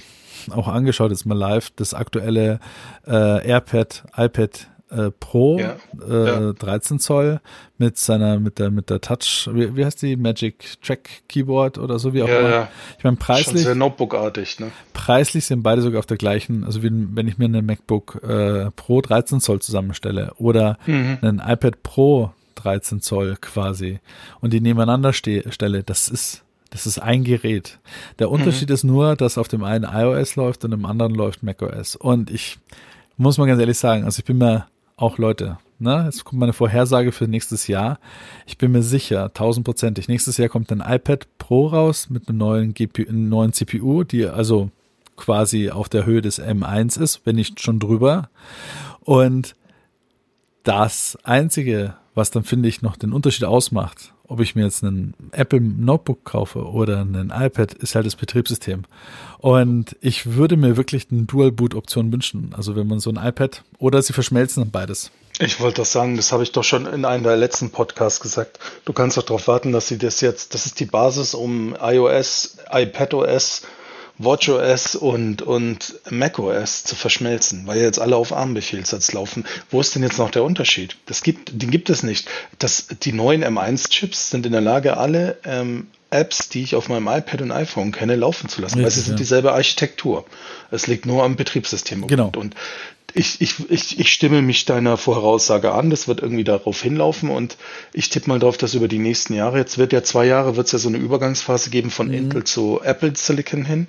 auch 0.52 0.68
angeschaut, 0.68 1.12
jetzt 1.12 1.26
mal 1.26 1.38
live, 1.38 1.70
das 1.76 1.94
aktuelle 1.94 2.60
äh, 3.08 3.48
AirPad, 3.48 4.04
iPad 4.18 4.68
äh, 4.92 5.12
Pro 5.12 5.60
ja, 5.60 5.76
äh, 6.08 6.46
ja. 6.48 6.54
13 6.54 7.00
Zoll 7.00 7.42
mit 7.78 7.98
seiner 7.98 8.40
mit 8.40 8.60
der 8.60 8.72
mit 8.72 8.90
der 8.90 9.02
Touch 9.02 9.50
wie, 9.54 9.76
wie 9.76 9.86
heißt 9.86 10.02
die 10.02 10.16
Magic 10.16 10.82
Track 10.82 11.10
Keyboard 11.28 11.78
oder 11.78 12.00
so 12.00 12.14
wie 12.14 12.24
auch 12.24 12.28
ja, 12.28 12.40
immer. 12.40 12.50
Ja. 12.50 12.70
Ich 12.98 13.04
meine 13.04 13.18
preislich 13.18 13.46
Schon 13.46 13.58
sehr 13.58 13.76
Notebookartig, 13.76 14.60
ne? 14.60 14.72
Preislich 14.94 15.46
sind 15.46 15.64
beide 15.64 15.82
sogar 15.82 16.00
auf 16.00 16.06
der 16.06 16.18
gleichen, 16.18 16.64
also 16.64 16.84
wie, 16.84 16.90
wenn 16.92 17.28
ich 17.28 17.38
mir 17.38 17.46
eine 17.46 17.62
MacBook 17.62 18.22
äh, 18.24 18.72
Pro 18.72 19.02
13 19.02 19.40
Zoll 19.40 19.62
zusammenstelle 19.62 20.34
oder 20.38 20.78
mhm. 20.86 21.20
einen 21.22 21.40
iPad 21.40 21.84
Pro 21.84 22.34
13 22.56 23.02
Zoll 23.02 23.38
quasi 23.40 24.00
und 24.42 24.54
die 24.54 24.62
nebeneinander 24.62 25.14
stelle, 25.14 25.84
das 25.84 26.10
ist 26.10 26.44
das 26.72 26.86
ist 26.86 27.00
ein 27.00 27.24
Gerät. 27.24 27.80
Der 28.20 28.28
mhm. 28.28 28.34
Unterschied 28.34 28.70
mhm. 28.70 28.76
ist 28.76 28.84
nur, 28.84 29.16
dass 29.16 29.38
auf 29.38 29.48
dem 29.48 29.64
einen 29.64 29.86
iOS 29.86 30.36
läuft 30.36 30.64
und 30.66 30.72
im 30.72 30.86
anderen 30.86 31.16
läuft 31.16 31.42
macOS. 31.42 31.96
Und 31.96 32.30
ich 32.30 32.60
muss 33.18 33.38
mal 33.38 33.48
ganz 33.48 33.60
ehrlich 33.60 33.78
sagen, 33.78 34.04
also 34.04 34.20
ich 34.20 34.26
bin 34.26 34.38
mir 34.38 34.68
auch 35.02 35.18
Leute, 35.18 35.58
ne, 35.80 36.04
jetzt 36.06 36.26
kommt 36.26 36.40
meine 36.40 36.54
Vorhersage 36.54 37.12
für 37.12 37.28
nächstes 37.28 37.68
Jahr. 37.68 38.00
Ich 38.46 38.58
bin 38.58 38.72
mir 38.72 38.84
sicher, 38.84 39.34
tausendprozentig, 39.34 40.08
nächstes 40.08 40.38
Jahr 40.38 40.50
kommt 40.50 40.72
ein 40.72 40.84
iPad 40.86 41.28
Pro 41.38 41.68
raus 41.68 42.10
mit 42.10 42.28
einem 42.28 42.38
neuen, 42.38 42.74
GPU, 42.74 43.08
einem 43.08 43.30
neuen 43.30 43.54
CPU, 43.54 44.04
die 44.04 44.26
also 44.26 44.70
quasi 45.16 45.70
auf 45.70 45.90
der 45.90 46.06
Höhe 46.06 46.22
des 46.22 46.42
M1 46.42 47.00
ist, 47.00 47.22
wenn 47.26 47.36
nicht 47.36 47.62
schon 47.62 47.80
drüber. 47.80 48.30
Und 49.02 49.56
das 50.64 51.18
einzige, 51.24 51.96
was 52.16 52.32
dann 52.32 52.44
finde 52.44 52.70
ich 52.70 52.82
noch 52.82 52.98
den 52.98 53.14
Unterschied 53.14 53.46
ausmacht, 53.46 54.14
ob 54.30 54.40
ich 54.40 54.56
mir 54.56 54.64
jetzt 54.64 54.84
einen 54.84 55.16
Apple 55.32 55.60
Notebook 55.60 56.24
kaufe 56.24 56.64
oder 56.64 57.02
einen 57.02 57.32
iPad, 57.32 57.74
ist 57.74 57.96
halt 57.96 58.06
das 58.06 58.16
Betriebssystem. 58.16 58.84
Und 59.40 59.96
ich 60.02 60.36
würde 60.36 60.56
mir 60.56 60.78
wirklich 60.78 61.08
eine 61.12 61.24
Dual 61.24 61.52
Boot 61.52 61.74
Option 61.74 62.12
wünschen. 62.14 62.54
Also 62.56 62.76
wenn 62.76 62.88
man 62.88 63.00
so 63.00 63.10
ein 63.10 63.18
iPad 63.18 63.64
oder 63.80 64.02
sie 64.02 64.14
verschmelzen 64.14 64.70
beides. 64.70 65.12
Ich 65.40 65.60
wollte 65.60 65.82
das 65.82 65.92
sagen, 65.92 66.16
das 66.16 66.32
habe 66.32 66.44
ich 66.44 66.52
doch 66.52 66.64
schon 66.64 66.86
in 66.86 67.06
einem 67.06 67.24
der 67.24 67.38
letzten 67.38 67.72
Podcasts 67.72 68.20
gesagt. 68.20 68.60
Du 68.86 68.94
kannst 68.94 69.18
doch 69.18 69.24
darauf 69.24 69.48
warten, 69.48 69.72
dass 69.72 69.88
sie 69.88 69.98
das 69.98 70.22
jetzt, 70.22 70.54
das 70.54 70.66
ist 70.66 70.80
die 70.80 70.86
Basis, 70.86 71.34
um 71.34 71.76
iOS, 71.82 72.58
iPadOS 72.72 73.64
WatchOS 74.20 74.96
und, 74.96 75.42
und 75.42 75.96
macOS 76.10 76.84
zu 76.84 76.96
verschmelzen, 76.96 77.66
weil 77.66 77.82
jetzt 77.82 78.00
alle 78.00 78.18
auf 78.18 78.34
ARM-Befehlssatz 78.34 79.14
laufen. 79.14 79.46
Wo 79.72 79.80
ist 79.80 79.96
denn 79.96 80.04
jetzt 80.04 80.20
noch 80.20 80.30
der 80.30 80.44
Unterschied? 80.44 80.98
Das 81.06 81.24
gibt, 81.24 81.62
den 81.62 81.72
gibt 81.72 81.90
es 81.90 82.04
nicht. 82.04 82.28
Das, 82.60 82.88
die 83.02 83.14
neuen 83.14 83.44
M1-Chips 83.44 84.30
sind 84.30 84.46
in 84.46 84.52
der 84.52 84.62
Lage, 84.62 84.98
alle 84.98 85.38
ähm, 85.46 85.88
Apps, 86.12 86.50
die 86.50 86.64
ich 86.64 86.76
auf 86.76 86.90
meinem 86.90 87.08
iPad 87.08 87.42
und 87.42 87.52
iPhone 87.52 87.92
kenne, 87.92 88.16
laufen 88.16 88.50
zu 88.50 88.62
lassen, 88.62 88.80
Richtig, 88.80 88.86
weil 88.86 88.92
sie 88.92 89.02
sind 89.02 89.14
ja. 89.14 89.18
dieselbe 89.18 89.54
Architektur. 89.54 90.26
Es 90.70 90.88
liegt 90.88 91.06
nur 91.06 91.24
am 91.24 91.36
Betriebssystem. 91.36 92.06
Genau. 92.08 92.32
Und 92.36 92.56
ich, 93.14 93.42
ich, 93.42 93.70
ich, 93.70 94.00
ich 94.00 94.12
stimme 94.12 94.42
mich 94.42 94.66
deiner 94.66 94.98
Voraussage 94.98 95.72
an. 95.72 95.90
Das 95.90 96.08
wird 96.08 96.22
irgendwie 96.22 96.44
darauf 96.44 96.82
hinlaufen 96.82 97.30
und 97.30 97.58
ich 97.94 98.10
tippe 98.10 98.30
mal 98.30 98.40
drauf, 98.40 98.58
dass 98.58 98.74
über 98.74 98.88
die 98.88 99.00
nächsten 99.00 99.34
Jahre, 99.34 99.58
jetzt 99.58 99.78
wird 99.78 99.94
ja 99.94 100.04
zwei 100.04 100.26
Jahre, 100.26 100.56
wird 100.56 100.68
es 100.68 100.74
ja 100.74 100.80
so 100.80 100.90
eine 100.90 100.98
Übergangsphase 100.98 101.70
geben 101.70 101.90
von 101.90 102.08
mhm. 102.08 102.14
Intel 102.14 102.44
zu 102.44 102.82
Apple 102.84 103.14
Silicon 103.16 103.66
hin. 103.66 103.88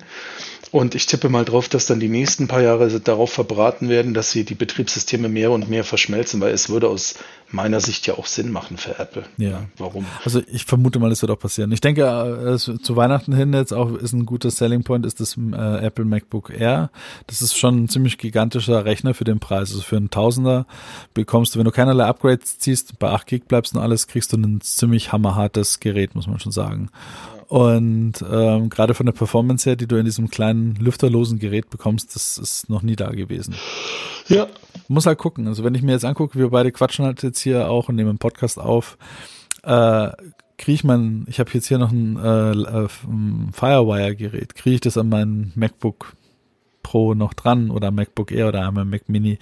Und 0.71 0.95
ich 0.95 1.05
tippe 1.05 1.27
mal 1.27 1.43
drauf, 1.43 1.67
dass 1.67 1.85
dann 1.85 1.99
die 1.99 2.07
nächsten 2.07 2.47
paar 2.47 2.61
Jahre 2.61 2.87
darauf 3.01 3.31
verbraten 3.31 3.89
werden, 3.89 4.13
dass 4.13 4.31
sie 4.31 4.45
die 4.45 4.55
Betriebssysteme 4.55 5.27
mehr 5.27 5.51
und 5.51 5.69
mehr 5.69 5.83
verschmelzen, 5.83 6.39
weil 6.39 6.53
es 6.53 6.69
würde 6.69 6.87
aus 6.87 7.15
meiner 7.49 7.81
Sicht 7.81 8.07
ja 8.07 8.13
auch 8.13 8.25
Sinn 8.25 8.51
machen 8.51 8.77
für 8.77 8.97
Apple. 8.97 9.23
Ja. 9.37 9.65
Warum? 9.77 10.05
Also 10.23 10.41
ich 10.49 10.63
vermute 10.63 10.99
mal, 10.99 11.11
es 11.11 11.21
wird 11.21 11.31
auch 11.31 11.39
passieren. 11.39 11.73
Ich 11.73 11.81
denke, 11.81 12.03
äh, 12.03 12.57
zu 12.57 12.95
Weihnachten 12.95 13.35
hin 13.35 13.53
jetzt 13.53 13.73
auch 13.73 13.91
ist 13.95 14.13
ein 14.13 14.25
guter 14.25 14.49
Selling 14.49 14.83
Point, 14.83 15.05
ist 15.05 15.19
das 15.19 15.37
äh, 15.37 15.85
Apple 15.85 16.05
MacBook 16.05 16.51
Air. 16.51 16.89
Das 17.27 17.41
ist 17.41 17.57
schon 17.57 17.83
ein 17.83 17.89
ziemlich 17.89 18.17
gigantischer 18.17 18.85
Rechner 18.85 19.13
für 19.13 19.25
den 19.25 19.39
Preis. 19.39 19.71
Also 19.71 19.81
für 19.81 19.97
einen 19.97 20.09
Tausender 20.09 20.65
bekommst 21.13 21.53
du, 21.53 21.59
wenn 21.59 21.65
du 21.65 21.71
keinerlei 21.71 22.05
Upgrades 22.05 22.59
ziehst, 22.59 22.97
bei 22.97 23.09
8 23.09 23.27
Gig 23.27 23.41
bleibst 23.49 23.75
und 23.75 23.81
alles, 23.81 24.07
kriegst 24.07 24.31
du 24.31 24.37
ein 24.37 24.61
ziemlich 24.61 25.11
hammerhartes 25.11 25.81
Gerät, 25.81 26.15
muss 26.15 26.27
man 26.27 26.39
schon 26.39 26.53
sagen. 26.53 26.89
Und 27.51 28.23
ähm, 28.31 28.69
gerade 28.69 28.93
von 28.93 29.05
der 29.05 29.11
Performance 29.11 29.69
her, 29.69 29.75
die 29.75 29.85
du 29.85 29.97
in 29.97 30.05
diesem 30.05 30.29
kleinen 30.29 30.75
lüfterlosen 30.75 31.37
Gerät 31.37 31.69
bekommst, 31.69 32.15
das 32.15 32.37
ist 32.37 32.69
noch 32.69 32.81
nie 32.81 32.95
da 32.95 33.09
gewesen. 33.09 33.55
Ja. 34.29 34.47
Muss 34.87 35.05
halt 35.05 35.17
gucken. 35.17 35.49
Also 35.49 35.65
wenn 35.65 35.75
ich 35.75 35.81
mir 35.81 35.91
jetzt 35.91 36.05
angucke, 36.05 36.39
wir 36.39 36.49
beide 36.49 36.71
quatschen 36.71 37.03
halt 37.03 37.23
jetzt 37.23 37.41
hier 37.41 37.69
auch 37.69 37.89
und 37.89 37.95
nehmen 37.95 38.07
einen 38.07 38.19
Podcast 38.19 38.57
auf, 38.57 38.97
äh, 39.63 40.11
kriege 40.57 40.75
ich 40.75 40.85
mein, 40.85 41.25
ich 41.27 41.41
habe 41.41 41.51
jetzt 41.53 41.67
hier 41.67 41.77
noch 41.77 41.91
ein, 41.91 42.15
äh, 42.15 42.51
äh 42.51 42.87
Firewire-Gerät, 43.51 44.55
kriege 44.55 44.75
ich 44.75 44.81
das 44.81 44.97
an 44.97 45.09
meinen 45.09 45.51
MacBook 45.55 46.13
Pro 46.81 47.13
noch 47.13 47.33
dran 47.33 47.71
oder 47.71 47.91
MacBook 47.91 48.31
Air 48.31 48.49
oder 48.49 48.67
einmal 48.67 48.85
Mac 48.85 49.07
Mini 49.07 49.37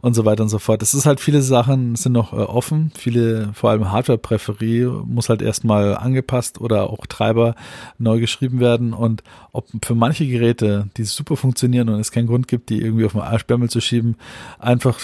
und 0.00 0.14
so 0.14 0.24
weiter 0.24 0.42
und 0.42 0.48
so 0.48 0.58
fort. 0.58 0.82
Es 0.82 0.94
ist 0.94 1.06
halt 1.06 1.20
viele 1.20 1.42
Sachen 1.42 1.96
sind 1.96 2.12
noch 2.12 2.32
äh, 2.32 2.36
offen, 2.36 2.92
viele 2.96 3.50
vor 3.54 3.70
allem 3.70 3.90
Hardware-Präferie 3.90 4.84
muss 5.06 5.28
halt 5.28 5.42
erstmal 5.42 5.96
angepasst 5.96 6.60
oder 6.60 6.90
auch 6.90 7.06
Treiber 7.06 7.54
neu 7.98 8.20
geschrieben 8.20 8.60
werden 8.60 8.92
und 8.92 9.22
ob 9.52 9.66
für 9.84 9.94
manche 9.94 10.26
Geräte, 10.26 10.88
die 10.96 11.04
super 11.04 11.36
funktionieren 11.36 11.88
und 11.88 12.00
es 12.00 12.12
keinen 12.12 12.26
Grund 12.26 12.48
gibt, 12.48 12.70
die 12.70 12.80
irgendwie 12.80 13.04
auf 13.04 13.12
den 13.12 13.20
Arschbärmel 13.20 13.70
zu 13.70 13.80
schieben, 13.80 14.16
einfach 14.58 14.98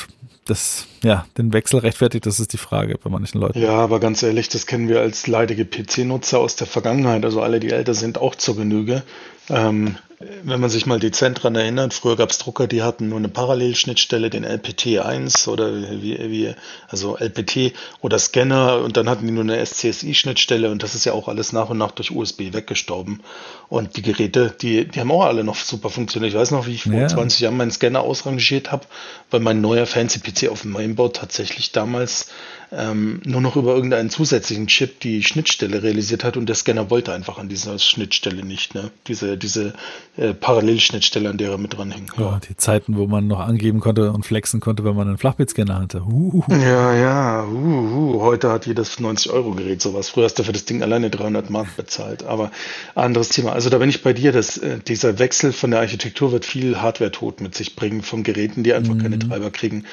das, 0.48 0.86
ja, 1.02 1.26
den 1.36 1.52
Wechsel 1.52 1.80
rechtfertigt, 1.80 2.26
das 2.26 2.40
ist 2.40 2.52
die 2.52 2.58
Frage 2.58 2.96
bei 3.02 3.10
manchen 3.10 3.40
Leuten. 3.40 3.58
Ja, 3.58 3.72
aber 3.72 4.00
ganz 4.00 4.22
ehrlich, 4.22 4.48
das 4.48 4.66
kennen 4.66 4.88
wir 4.88 5.00
als 5.00 5.26
leidige 5.26 5.64
PC-Nutzer 5.64 6.38
aus 6.38 6.56
der 6.56 6.66
Vergangenheit, 6.66 7.24
also 7.24 7.42
alle, 7.42 7.60
die 7.60 7.70
älter 7.70 7.94
sind, 7.94 8.18
auch 8.18 8.34
zur 8.34 8.56
Genüge. 8.56 9.02
Ähm, 9.50 9.96
wenn 10.42 10.58
man 10.58 10.68
sich 10.68 10.84
mal 10.84 10.98
dezent 10.98 11.38
daran 11.38 11.54
erinnert, 11.54 11.94
früher 11.94 12.16
gab 12.16 12.30
es 12.30 12.38
Drucker, 12.38 12.66
die 12.66 12.82
hatten 12.82 13.08
nur 13.08 13.18
eine 13.18 13.28
Parallelschnittstelle, 13.28 14.30
den 14.30 14.44
LPT1 14.44 15.48
oder 15.48 15.72
wie, 15.72 16.18
wie, 16.30 16.54
also 16.88 17.16
LPT 17.16 17.72
oder 18.00 18.18
Scanner 18.18 18.80
und 18.80 18.96
dann 18.96 19.08
hatten 19.08 19.26
die 19.26 19.32
nur 19.32 19.44
eine 19.44 19.64
SCSI-Schnittstelle 19.64 20.70
und 20.70 20.82
das 20.82 20.96
ist 20.96 21.04
ja 21.04 21.12
auch 21.12 21.28
alles 21.28 21.52
nach 21.52 21.70
und 21.70 21.78
nach 21.78 21.92
durch 21.92 22.10
USB 22.10 22.52
weggestorben. 22.52 23.22
Und 23.68 23.96
die 23.96 24.02
Geräte, 24.02 24.54
die, 24.60 24.88
die 24.88 24.98
haben 24.98 25.12
auch 25.12 25.24
alle 25.24 25.44
noch 25.44 25.54
super 25.54 25.88
funktioniert. 25.88 26.32
Ich 26.32 26.38
weiß 26.38 26.50
noch, 26.50 26.66
wie 26.66 26.74
ich 26.74 26.82
vor 26.82 26.94
ja. 26.94 27.06
20 27.06 27.40
Jahren 27.40 27.56
meinen 27.56 27.70
Scanner 27.70 28.00
ausrangiert 28.00 28.72
habe, 28.72 28.86
weil 29.30 29.40
mein 29.40 29.60
neuer 29.60 29.86
fancy 29.86 30.18
PC 30.18 30.50
auf 30.50 30.62
dem 30.62 30.72
Mainboard 30.72 31.16
tatsächlich 31.16 31.70
damals 31.70 32.28
ähm, 32.70 33.20
nur 33.24 33.40
noch 33.40 33.56
über 33.56 33.74
irgendeinen 33.74 34.10
zusätzlichen 34.10 34.66
Chip 34.66 35.00
die 35.00 35.22
Schnittstelle 35.22 35.82
realisiert 35.82 36.24
hat 36.24 36.36
und 36.36 36.46
der 36.46 36.56
Scanner 36.56 36.90
wollte 36.90 37.12
einfach 37.12 37.38
an 37.38 37.48
dieser 37.48 37.78
Schnittstelle 37.78 38.44
nicht. 38.44 38.74
Ne? 38.74 38.90
Diese, 39.06 39.38
diese 39.38 39.72
äh, 40.16 40.34
Parallelschnittstelle, 40.34 41.30
an 41.30 41.38
der 41.38 41.50
er 41.50 41.58
mit 41.58 41.76
dranhängt. 41.76 42.10
Ja. 42.18 42.32
ja. 42.32 42.40
die 42.46 42.56
Zeiten, 42.56 42.96
wo 42.96 43.06
man 43.06 43.26
noch 43.26 43.40
angeben 43.40 43.80
konnte 43.80 44.12
und 44.12 44.26
flexen 44.26 44.60
konnte, 44.60 44.84
wenn 44.84 44.94
man 44.94 45.08
einen 45.08 45.18
Flachbittscanner 45.18 45.80
hatte. 45.80 46.02
Uh, 46.02 46.42
Ja, 46.48 46.94
ja, 46.94 47.44
uh, 47.44 48.16
uh. 48.16 48.22
heute 48.22 48.50
hat 48.50 48.66
jedes 48.66 48.98
90-Euro-Gerät 48.98 49.80
sowas. 49.80 50.10
Früher 50.10 50.24
hast 50.24 50.38
du 50.38 50.42
für 50.42 50.52
das 50.52 50.64
Ding 50.64 50.82
alleine 50.82 51.08
300 51.10 51.48
Mark 51.50 51.76
bezahlt, 51.76 52.24
aber 52.24 52.50
anderes 52.94 53.30
Thema. 53.30 53.52
Also 53.52 53.70
da 53.70 53.78
bin 53.78 53.88
ich 53.88 54.02
bei 54.02 54.12
dir, 54.12 54.32
dass 54.32 54.58
äh, 54.58 54.78
dieser 54.78 55.18
Wechsel 55.18 55.52
von 55.52 55.70
der 55.70 55.80
Architektur 55.80 56.32
wird 56.32 56.44
viel 56.44 56.80
Hardware-Tod 56.80 57.40
mit 57.40 57.54
sich 57.54 57.76
bringen 57.76 58.02
von 58.02 58.22
Geräten, 58.22 58.62
die 58.62 58.74
einfach 58.74 58.94
mhm. 58.94 59.02
keine 59.02 59.18
Treiber 59.18 59.50
kriegen. 59.50 59.84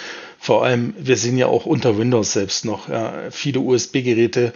Vor 0.46 0.64
allem, 0.64 0.94
wir 1.00 1.18
sehen 1.18 1.40
ja 1.40 1.48
auch 1.48 1.66
unter 1.66 1.98
Windows 1.98 2.34
selbst 2.34 2.66
noch 2.66 2.88
ja, 2.88 3.32
viele 3.32 3.62
USB-Geräte, 3.62 4.54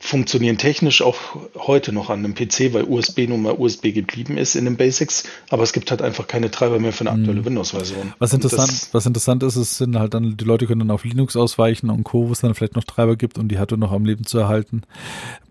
funktionieren 0.00 0.58
technisch 0.58 1.02
auch 1.02 1.36
heute 1.56 1.92
noch 1.92 2.10
an 2.10 2.24
einem 2.24 2.34
PC, 2.34 2.74
weil 2.74 2.82
USB 2.82 3.28
nun 3.28 3.42
mal 3.42 3.54
USB 3.56 3.94
geblieben 3.94 4.36
ist 4.36 4.56
in 4.56 4.64
den 4.64 4.76
Basics, 4.76 5.22
aber 5.50 5.62
es 5.62 5.72
gibt 5.72 5.92
halt 5.92 6.02
einfach 6.02 6.26
keine 6.26 6.50
Treiber 6.50 6.80
mehr 6.80 6.92
für 6.92 7.02
eine 7.02 7.12
aktuelle 7.12 7.42
mhm. 7.42 7.44
Windows-Version. 7.44 8.12
Was 8.18 8.32
interessant, 8.32 8.72
das, 8.72 8.88
was 8.92 9.06
interessant 9.06 9.44
ist, 9.44 9.54
es 9.54 9.78
sind 9.78 9.96
halt 9.96 10.14
dann, 10.14 10.36
die 10.36 10.44
Leute 10.44 10.66
können 10.66 10.80
dann 10.80 10.90
auf 10.90 11.04
Linux 11.04 11.36
ausweichen 11.36 11.90
und 11.90 12.02
Co., 12.02 12.26
wo 12.26 12.32
es 12.32 12.40
dann 12.40 12.52
vielleicht 12.56 12.74
noch 12.74 12.82
Treiber 12.82 13.14
gibt, 13.14 13.38
um 13.38 13.46
die 13.46 13.60
Hardware 13.60 13.78
noch 13.78 13.92
am 13.92 14.04
Leben 14.04 14.26
zu 14.26 14.38
erhalten. 14.38 14.82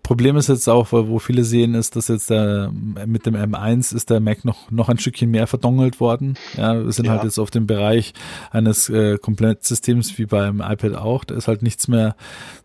Problem 0.04 0.36
ist 0.36 0.50
jetzt 0.50 0.68
auch, 0.68 0.92
wo 0.92 1.18
viele 1.18 1.44
sehen, 1.44 1.74
ist, 1.74 1.96
dass 1.96 2.08
jetzt 2.08 2.28
der, 2.28 2.70
mit 3.06 3.24
dem 3.24 3.34
M1 3.34 3.96
ist 3.96 4.10
der 4.10 4.20
Mac 4.20 4.44
noch, 4.44 4.70
noch 4.70 4.90
ein 4.90 4.98
Stückchen 4.98 5.30
mehr 5.30 5.46
verdongelt 5.46 5.98
worden. 5.98 6.34
Ja, 6.58 6.74
wir 6.74 6.92
sind 6.92 7.06
halt 7.08 7.16
ja. 7.16 7.22
halt 7.22 7.24
jetzt 7.24 7.38
auf 7.38 7.50
dem 7.50 7.66
Bereich 7.66 8.12
eines 8.50 8.90
äh, 8.90 9.16
Komplettsystems 9.16 10.18
wie 10.18 10.26
beim 10.26 10.60
iPad 10.60 10.96
auch. 10.96 11.24
Da 11.24 11.34
ist 11.34 11.48
halt 11.48 11.62
nichts 11.62 11.88
mehr 11.88 12.16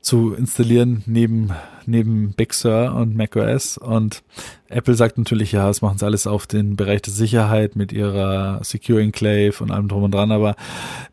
zu 0.01 0.33
installieren 0.33 1.01
neben, 1.05 1.51
neben 1.85 2.33
Big 2.33 2.53
Sur 2.53 2.93
und 2.93 3.15
macOS. 3.15 3.77
Und 3.77 4.21
Apple 4.67 4.95
sagt 4.95 5.17
natürlich, 5.17 5.53
ja, 5.53 5.65
das 5.65 5.81
machen 5.81 5.97
sie 5.97 6.05
alles 6.05 6.27
auf 6.27 6.45
den 6.45 6.75
Bereich 6.75 7.03
der 7.03 7.13
Sicherheit 7.13 7.77
mit 7.77 7.93
ihrer 7.93 8.61
Secure 8.65 9.01
Enclave 9.01 9.53
und 9.61 9.71
allem 9.71 9.87
drum 9.87 10.03
und 10.03 10.13
dran. 10.13 10.33
Aber 10.33 10.57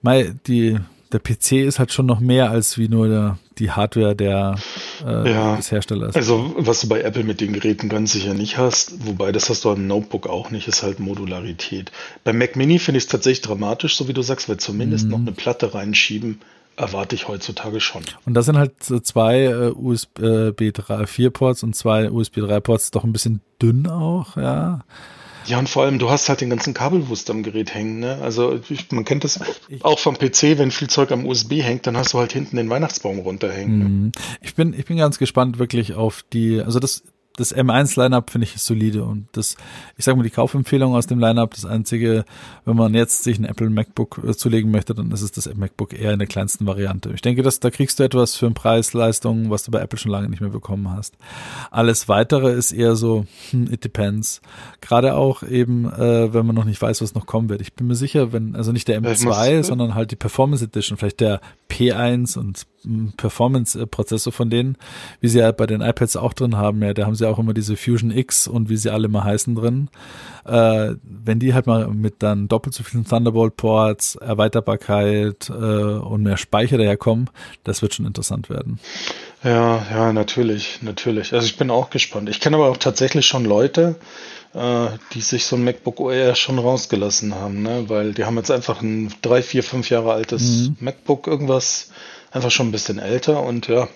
mal 0.02 0.34
die 0.48 0.76
der 1.16 1.20
PC 1.20 1.52
ist 1.66 1.78
halt 1.78 1.92
schon 1.92 2.06
noch 2.06 2.20
mehr 2.20 2.50
als 2.50 2.76
wie 2.78 2.88
nur 2.88 3.08
der, 3.08 3.38
die 3.58 3.70
Hardware 3.70 4.14
der, 4.14 4.56
äh, 5.04 5.30
ja, 5.30 5.56
des 5.56 5.70
Herstellers. 5.70 6.14
Also 6.14 6.54
was 6.58 6.80
du 6.80 6.88
bei 6.88 7.00
Apple 7.00 7.24
mit 7.24 7.40
den 7.40 7.52
Geräten 7.52 7.88
ganz 7.88 8.12
sicher 8.12 8.34
nicht 8.34 8.58
hast, 8.58 9.06
wobei 9.06 9.32
das 9.32 9.48
hast 9.48 9.64
du 9.64 9.70
am 9.70 9.86
Notebook 9.86 10.26
auch 10.28 10.50
nicht, 10.50 10.68
ist 10.68 10.82
halt 10.82 11.00
Modularität. 11.00 11.90
Beim 12.24 12.38
Mac 12.38 12.56
Mini 12.56 12.78
finde 12.78 12.98
ich 12.98 13.04
es 13.04 13.10
tatsächlich 13.10 13.42
dramatisch, 13.42 13.96
so 13.96 14.08
wie 14.08 14.12
du 14.12 14.22
sagst, 14.22 14.48
weil 14.48 14.58
zumindest 14.58 15.04
mhm. 15.06 15.10
noch 15.10 15.18
eine 15.18 15.32
Platte 15.32 15.74
reinschieben, 15.74 16.40
erwarte 16.76 17.14
ich 17.14 17.28
heutzutage 17.28 17.80
schon. 17.80 18.02
Und 18.26 18.34
das 18.34 18.46
sind 18.46 18.58
halt 18.58 18.74
zwei 18.82 19.44
äh, 19.44 19.70
USB 19.70 20.20
3.4 20.20 21.30
Ports 21.30 21.62
und 21.62 21.74
zwei 21.74 22.10
USB 22.10 22.40
3 22.40 22.60
Ports, 22.60 22.90
doch 22.90 23.04
ein 23.04 23.12
bisschen 23.12 23.40
dünn 23.62 23.86
auch, 23.86 24.36
ja. 24.36 24.84
Ja, 25.46 25.58
und 25.58 25.68
vor 25.68 25.84
allem, 25.84 25.98
du 25.98 26.10
hast 26.10 26.28
halt 26.28 26.40
den 26.40 26.50
ganzen 26.50 26.74
Kabelwust 26.74 27.30
am 27.30 27.42
Gerät 27.42 27.72
hängen. 27.74 28.00
Ne? 28.00 28.18
Also 28.20 28.60
man 28.90 29.04
kennt 29.04 29.24
das 29.24 29.40
auch 29.82 29.98
vom 29.98 30.16
PC, 30.16 30.58
wenn 30.58 30.70
viel 30.70 30.88
Zeug 30.88 31.12
am 31.12 31.26
USB 31.26 31.62
hängt, 31.62 31.86
dann 31.86 31.96
hast 31.96 32.12
du 32.12 32.18
halt 32.18 32.32
hinten 32.32 32.56
den 32.56 32.68
Weihnachtsbaum 32.68 33.20
runterhängen. 33.20 33.78
Ne? 33.78 33.84
Mhm. 33.84 34.12
Ich 34.40 34.54
bin, 34.54 34.74
ich 34.74 34.84
bin 34.84 34.96
ganz 34.96 35.18
gespannt 35.18 35.58
wirklich 35.58 35.94
auf 35.94 36.24
die, 36.32 36.60
also 36.60 36.80
das, 36.80 37.02
das 37.36 37.54
M1-Lineup 37.54 38.30
finde 38.30 38.46
ich 38.46 38.60
solide 38.60 39.04
und 39.04 39.28
das, 39.32 39.56
ich 39.96 40.04
sage 40.04 40.16
mal, 40.16 40.24
die 40.24 40.30
Kaufempfehlung 40.30 40.94
aus 40.94 41.06
dem 41.06 41.18
Lineup, 41.18 41.54
das 41.54 41.64
einzige, 41.64 42.24
wenn 42.64 42.76
man 42.76 42.94
jetzt 42.94 43.24
sich 43.24 43.38
ein 43.38 43.44
Apple 43.44 43.70
MacBook 43.70 44.20
äh, 44.26 44.34
zulegen 44.34 44.70
möchte, 44.70 44.94
dann 44.94 45.10
ist 45.10 45.22
es 45.22 45.32
das 45.32 45.52
MacBook 45.54 45.92
eher 45.92 46.12
in 46.12 46.18
der 46.18 46.28
kleinsten 46.28 46.66
Variante. 46.66 47.10
Ich 47.14 47.22
denke, 47.22 47.42
dass 47.42 47.60
da 47.60 47.70
kriegst 47.70 47.98
du 47.98 48.02
etwas 48.02 48.36
für 48.36 48.46
einen 48.46 48.54
Preis, 48.54 48.92
Leistung, 48.92 49.50
was 49.50 49.64
du 49.64 49.70
bei 49.70 49.80
Apple 49.80 49.98
schon 49.98 50.12
lange 50.12 50.28
nicht 50.28 50.40
mehr 50.40 50.50
bekommen 50.50 50.90
hast. 50.90 51.14
Alles 51.70 52.08
weitere 52.08 52.52
ist 52.52 52.72
eher 52.72 52.96
so, 52.96 53.26
hm, 53.50 53.72
it 53.72 53.84
depends. 53.84 54.40
Gerade 54.80 55.14
auch 55.14 55.42
eben, 55.42 55.86
äh, 55.92 56.32
wenn 56.32 56.46
man 56.46 56.56
noch 56.56 56.64
nicht 56.64 56.80
weiß, 56.80 57.02
was 57.02 57.14
noch 57.14 57.26
kommen 57.26 57.48
wird. 57.48 57.60
Ich 57.60 57.74
bin 57.74 57.86
mir 57.86 57.94
sicher, 57.94 58.32
wenn, 58.32 58.56
also 58.56 58.72
nicht 58.72 58.88
der 58.88 59.00
M2, 59.00 59.56
muss, 59.56 59.66
sondern 59.66 59.94
halt 59.94 60.10
die 60.10 60.16
Performance 60.16 60.64
Edition, 60.64 60.96
vielleicht 60.96 61.20
der 61.20 61.40
P1 61.70 62.38
und 62.38 62.66
Performance-Prozessor 63.16 64.32
von 64.32 64.48
denen, 64.48 64.76
wie 65.20 65.28
sie 65.28 65.40
ja 65.40 65.50
bei 65.50 65.66
den 65.66 65.80
iPads 65.80 66.16
auch 66.16 66.32
drin 66.32 66.56
haben, 66.56 66.82
ja, 66.82 66.94
da 66.94 67.04
haben 67.04 67.14
sie 67.14 67.28
auch 67.28 67.38
immer 67.38 67.52
diese 67.52 67.76
Fusion 67.76 68.10
X 68.10 68.46
und 68.46 68.68
wie 68.68 68.76
sie 68.76 68.90
alle 68.90 69.08
mal 69.08 69.24
heißen 69.24 69.54
drin. 69.56 69.88
Äh, 70.44 70.94
wenn 71.02 71.40
die 71.40 71.52
halt 71.54 71.66
mal 71.66 71.88
mit 71.88 72.22
dann 72.22 72.46
doppelt 72.46 72.74
so 72.74 72.84
vielen 72.84 73.04
Thunderbolt-Ports, 73.04 74.16
Erweiterbarkeit 74.16 75.50
äh, 75.50 75.52
und 75.52 76.22
mehr 76.22 76.36
Speicher 76.36 76.78
daherkommen, 76.78 77.28
das 77.64 77.82
wird 77.82 77.94
schon 77.94 78.06
interessant 78.06 78.48
werden. 78.48 78.78
Ja, 79.42 79.84
ja, 79.90 80.12
natürlich, 80.12 80.80
natürlich. 80.82 81.32
Also 81.32 81.46
ich 81.46 81.56
bin 81.56 81.70
auch 81.70 81.90
gespannt. 81.90 82.28
Ich 82.28 82.40
kenne 82.40 82.56
aber 82.56 82.68
auch 82.68 82.76
tatsächlich 82.76 83.26
schon 83.26 83.44
Leute, 83.44 83.96
die 84.54 85.20
sich 85.20 85.44
so 85.44 85.56
ein 85.56 85.64
MacBook 85.64 86.00
Air 86.00 86.34
schon 86.34 86.58
rausgelassen 86.58 87.34
haben, 87.34 87.62
ne? 87.62 87.88
weil 87.88 88.14
die 88.14 88.24
haben 88.24 88.36
jetzt 88.36 88.50
einfach 88.50 88.80
ein 88.80 89.12
drei, 89.20 89.42
vier, 89.42 89.62
fünf 89.62 89.90
Jahre 89.90 90.12
altes 90.12 90.68
mhm. 90.68 90.76
MacBook 90.80 91.26
irgendwas 91.26 91.90
einfach 92.30 92.50
schon 92.50 92.68
ein 92.68 92.72
bisschen 92.72 92.98
älter 92.98 93.42
und 93.42 93.68
ja, 93.68 93.88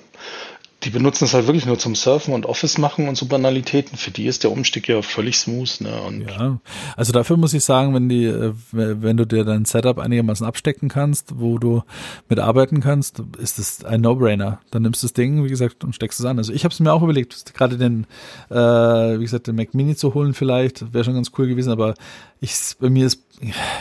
die 0.82 0.90
benutzen 0.90 1.24
es 1.24 1.34
halt 1.34 1.46
wirklich 1.46 1.66
nur 1.66 1.78
zum 1.78 1.94
Surfen 1.94 2.32
und 2.32 2.46
Office 2.46 2.78
machen 2.78 3.08
und 3.08 3.16
so 3.16 3.26
Banalitäten. 3.26 3.98
Für 3.98 4.10
die 4.10 4.26
ist 4.26 4.44
der 4.44 4.50
Umstieg 4.50 4.88
ja 4.88 5.02
völlig 5.02 5.36
smooth. 5.36 5.80
Ne? 5.80 6.00
Und 6.00 6.20
ja, 6.22 6.58
also 6.96 7.12
dafür 7.12 7.36
muss 7.36 7.52
ich 7.52 7.64
sagen, 7.64 7.92
wenn 7.92 8.08
die, 8.08 8.24
äh, 8.24 8.54
wenn 8.72 9.18
du 9.18 9.26
dir 9.26 9.44
dein 9.44 9.66
Setup 9.66 9.98
einigermaßen 9.98 10.46
abstecken 10.46 10.88
kannst, 10.88 11.38
wo 11.38 11.58
du 11.58 11.82
mitarbeiten 12.30 12.80
kannst, 12.80 13.22
ist 13.38 13.58
es 13.58 13.84
ein 13.84 14.00
No-Brainer. 14.00 14.60
Dann 14.70 14.82
nimmst 14.82 15.02
du 15.02 15.06
das 15.06 15.12
Ding, 15.12 15.44
wie 15.44 15.50
gesagt, 15.50 15.84
und 15.84 15.94
steckst 15.94 16.18
es 16.18 16.24
an. 16.24 16.38
Also 16.38 16.52
ich 16.52 16.64
habe 16.64 16.72
es 16.72 16.80
mir 16.80 16.92
auch 16.92 17.02
überlegt, 17.02 17.54
gerade 17.54 17.76
den, 17.76 18.06
äh, 18.48 18.54
wie 18.54 19.22
gesagt, 19.22 19.48
den 19.48 19.56
Mac 19.56 19.74
Mini 19.74 19.96
zu 19.96 20.14
holen 20.14 20.32
vielleicht, 20.32 20.94
wäre 20.94 21.04
schon 21.04 21.14
ganz 21.14 21.30
cool 21.36 21.46
gewesen, 21.46 21.72
aber 21.72 21.94
ich, 22.40 22.54
bei 22.80 22.88
mir 22.88 23.06
ist, 23.06 23.22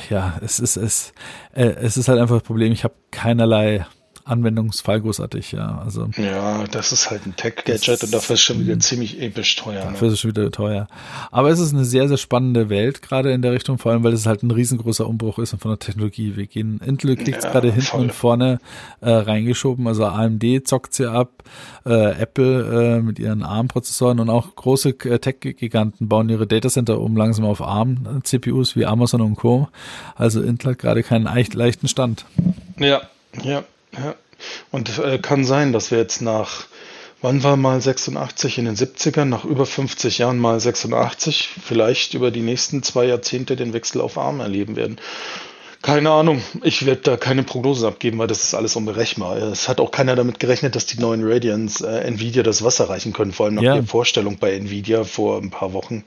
ja, 0.09 0.37
es 0.43 0.59
ist, 0.59 0.75
es, 0.75 1.13
äh, 1.53 1.63
es 1.63 1.95
ist 1.95 2.09
halt 2.09 2.19
einfach 2.19 2.35
das 2.35 2.43
Problem, 2.43 2.73
ich 2.73 2.83
habe 2.83 2.95
keinerlei 3.11 3.85
Anwendungsfall 4.25 5.01
großartig, 5.01 5.51
ja. 5.51 5.81
Also, 5.83 6.09
ja, 6.17 6.65
das 6.67 6.91
ist 6.91 7.09
halt 7.09 7.25
ein 7.25 7.35
Tech-Gadget 7.35 8.03
und 8.03 8.13
dafür 8.13 8.35
ist 8.35 8.41
es 8.41 8.45
schon 8.45 8.59
wieder 8.59 8.79
ziemlich 8.79 9.21
episch 9.21 9.55
teuer. 9.55 9.85
Dafür 9.85 10.01
ne? 10.01 10.07
ist 10.07 10.13
es 10.13 10.19
schon 10.19 10.31
wieder 10.31 10.51
teuer. 10.51 10.87
Aber 11.31 11.49
es 11.49 11.59
ist 11.59 11.73
eine 11.73 11.85
sehr, 11.85 12.07
sehr 12.07 12.17
spannende 12.17 12.69
Welt, 12.69 13.01
gerade 13.01 13.31
in 13.31 13.41
der 13.41 13.51
Richtung, 13.51 13.77
vor 13.77 13.91
allem, 13.91 14.03
weil 14.03 14.13
es 14.13 14.25
halt 14.25 14.43
ein 14.43 14.51
riesengroßer 14.51 15.07
Umbruch 15.07 15.39
ist 15.39 15.55
von 15.59 15.71
der 15.71 15.79
Technologie. 15.79 16.35
Wir 16.35 16.47
gehen, 16.47 16.79
Intel 16.85 17.15
kriegt 17.15 17.43
ja, 17.43 17.51
gerade 17.51 17.71
hinten 17.71 17.81
voll. 17.81 18.01
und 18.01 18.13
vorne 18.13 18.59
äh, 19.01 19.09
reingeschoben, 19.09 19.87
also 19.87 20.05
AMD 20.05 20.43
zockt 20.65 20.93
sie 20.93 21.09
ab, 21.09 21.43
äh, 21.85 22.11
Apple 22.19 22.97
äh, 22.97 23.01
mit 23.01 23.19
ihren 23.19 23.43
ARM-Prozessoren 23.43 24.19
und 24.19 24.29
auch 24.29 24.55
große 24.55 24.89
äh, 24.89 25.19
Tech-Giganten 25.19 26.07
bauen 26.07 26.29
ihre 26.29 26.47
Datacenter 26.47 26.99
um 26.99 27.15
langsam 27.15 27.45
auf 27.45 27.61
ARM-CPUs 27.61 28.75
wie 28.75 28.85
Amazon 28.85 29.21
und 29.21 29.35
Co. 29.35 29.69
Also 30.15 30.41
Intel 30.41 30.71
hat 30.71 30.79
gerade 30.79 31.03
keinen 31.03 31.23
leichten 31.23 31.87
Stand. 31.87 32.25
Ja, 32.77 33.01
ja, 33.43 33.63
ja. 33.97 34.15
Und 34.71 34.99
äh, 34.99 35.17
kann 35.19 35.43
sein, 35.43 35.73
dass 35.73 35.91
wir 35.91 35.97
jetzt 35.97 36.21
nach, 36.21 36.65
wann 37.21 37.43
war 37.43 37.57
mal 37.57 37.81
86 37.81 38.57
in 38.57 38.65
den 38.65 38.75
70ern, 38.75 39.25
nach 39.25 39.43
über 39.43 39.65
50 39.65 40.19
Jahren 40.19 40.37
mal 40.37 40.59
86, 40.59 41.49
vielleicht 41.61 42.13
über 42.13 42.31
die 42.31 42.41
nächsten 42.41 42.83
zwei 42.83 43.05
Jahrzehnte 43.05 43.55
den 43.55 43.73
Wechsel 43.73 44.01
auf 44.01 44.17
ARM 44.17 44.39
erleben 44.39 44.75
werden. 44.75 44.99
Keine 45.81 46.11
Ahnung. 46.11 46.41
Ich 46.63 46.85
werde 46.85 47.01
da 47.01 47.17
keine 47.17 47.43
Prognose 47.43 47.87
abgeben, 47.87 48.17
weil 48.17 48.27
das 48.27 48.43
ist 48.43 48.53
alles 48.53 48.75
unberechenbar. 48.75 49.37
Es 49.37 49.69
hat 49.69 49.79
auch 49.79 49.91
keiner 49.91 50.15
damit 50.15 50.39
gerechnet, 50.39 50.75
dass 50.75 50.85
die 50.85 50.99
neuen 50.99 51.21
Radians 51.23 51.79
äh, 51.79 52.01
Nvidia 52.01 52.43
das 52.43 52.63
Wasser 52.63 52.89
reichen 52.89 53.13
können, 53.13 53.31
vor 53.31 53.45
allem 53.45 53.55
nach 53.55 53.63
ja. 53.63 53.75
der 53.75 53.83
Vorstellung 53.83 54.37
bei 54.37 54.53
Nvidia 54.53 55.05
vor 55.05 55.37
ein 55.37 55.51
paar 55.51 55.71
Wochen. 55.71 56.03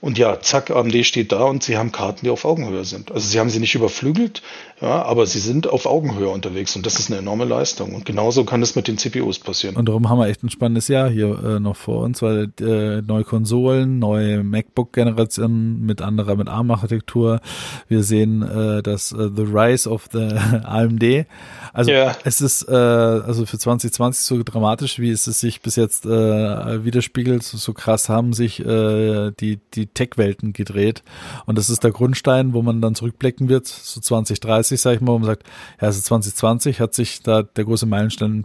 Und 0.00 0.16
ja, 0.16 0.40
zack, 0.40 0.70
AMD 0.70 1.04
steht 1.04 1.30
da 1.30 1.44
und 1.44 1.62
sie 1.62 1.76
haben 1.76 1.92
Karten, 1.92 2.20
die 2.24 2.30
auf 2.30 2.46
Augenhöhe 2.46 2.84
sind. 2.84 3.12
Also 3.12 3.28
sie 3.28 3.38
haben 3.38 3.50
sie 3.50 3.60
nicht 3.60 3.74
überflügelt, 3.74 4.42
ja, 4.80 5.02
aber 5.02 5.26
sie 5.26 5.40
sind 5.40 5.68
auf 5.68 5.84
Augenhöhe 5.84 6.30
unterwegs 6.30 6.74
und 6.74 6.86
das 6.86 6.98
ist 6.98 7.10
eine 7.10 7.18
enorme 7.18 7.44
Leistung. 7.44 7.94
Und 7.94 8.06
genauso 8.06 8.44
kann 8.44 8.62
es 8.62 8.74
mit 8.76 8.88
den 8.88 8.96
CPUs 8.96 9.40
passieren. 9.40 9.76
Und 9.76 9.88
darum 9.90 10.08
haben 10.08 10.18
wir 10.18 10.28
echt 10.28 10.42
ein 10.42 10.48
spannendes 10.48 10.88
Jahr 10.88 11.10
hier 11.10 11.38
äh, 11.44 11.60
noch 11.60 11.76
vor 11.76 12.02
uns, 12.02 12.22
weil 12.22 12.50
äh, 12.60 13.02
neue 13.02 13.24
Konsolen, 13.24 13.98
neue 13.98 14.42
MacBook-Generationen 14.42 15.84
mit 15.84 16.00
anderer, 16.00 16.34
mit 16.34 16.48
ARM-Architektur. 16.48 17.40
Wir 17.88 18.02
sehen 18.02 18.40
äh, 18.40 18.82
das 18.82 19.12
äh, 19.12 19.28
The 19.36 19.42
Rise 19.42 19.88
of 19.88 20.08
the 20.12 20.30
AMD. 20.64 21.26
Also 21.74 21.90
yeah. 21.90 22.16
es 22.24 22.40
ist 22.40 22.66
äh, 22.68 22.72
also 22.74 23.44
für 23.44 23.58
2020 23.58 24.24
so 24.24 24.42
dramatisch, 24.42 24.98
wie 24.98 25.10
es 25.10 25.24
sich 25.24 25.60
bis 25.60 25.76
jetzt 25.76 26.06
äh, 26.06 26.84
widerspiegelt. 26.84 27.42
So, 27.42 27.58
so 27.58 27.74
krass 27.74 28.08
haben 28.08 28.32
sich 28.32 28.60
äh, 28.60 29.30
die, 29.38 29.60
die 29.74 29.89
Tech-Welten 29.94 30.52
gedreht. 30.52 31.02
Und 31.46 31.58
das 31.58 31.70
ist 31.70 31.84
der 31.84 31.90
Grundstein, 31.90 32.52
wo 32.52 32.62
man 32.62 32.80
dann 32.80 32.94
zurückblicken 32.94 33.48
wird, 33.48 33.66
so 33.66 34.00
2030, 34.00 34.80
sag 34.80 34.94
ich 34.94 35.00
mal, 35.00 35.12
wo 35.12 35.18
man 35.18 35.26
sagt, 35.26 35.44
ja, 35.80 35.88
also 35.88 36.00
2020 36.00 36.80
hat 36.80 36.94
sich 36.94 37.22
da 37.22 37.42
der 37.42 37.64
große 37.64 37.86
Meilenstein 37.86 38.44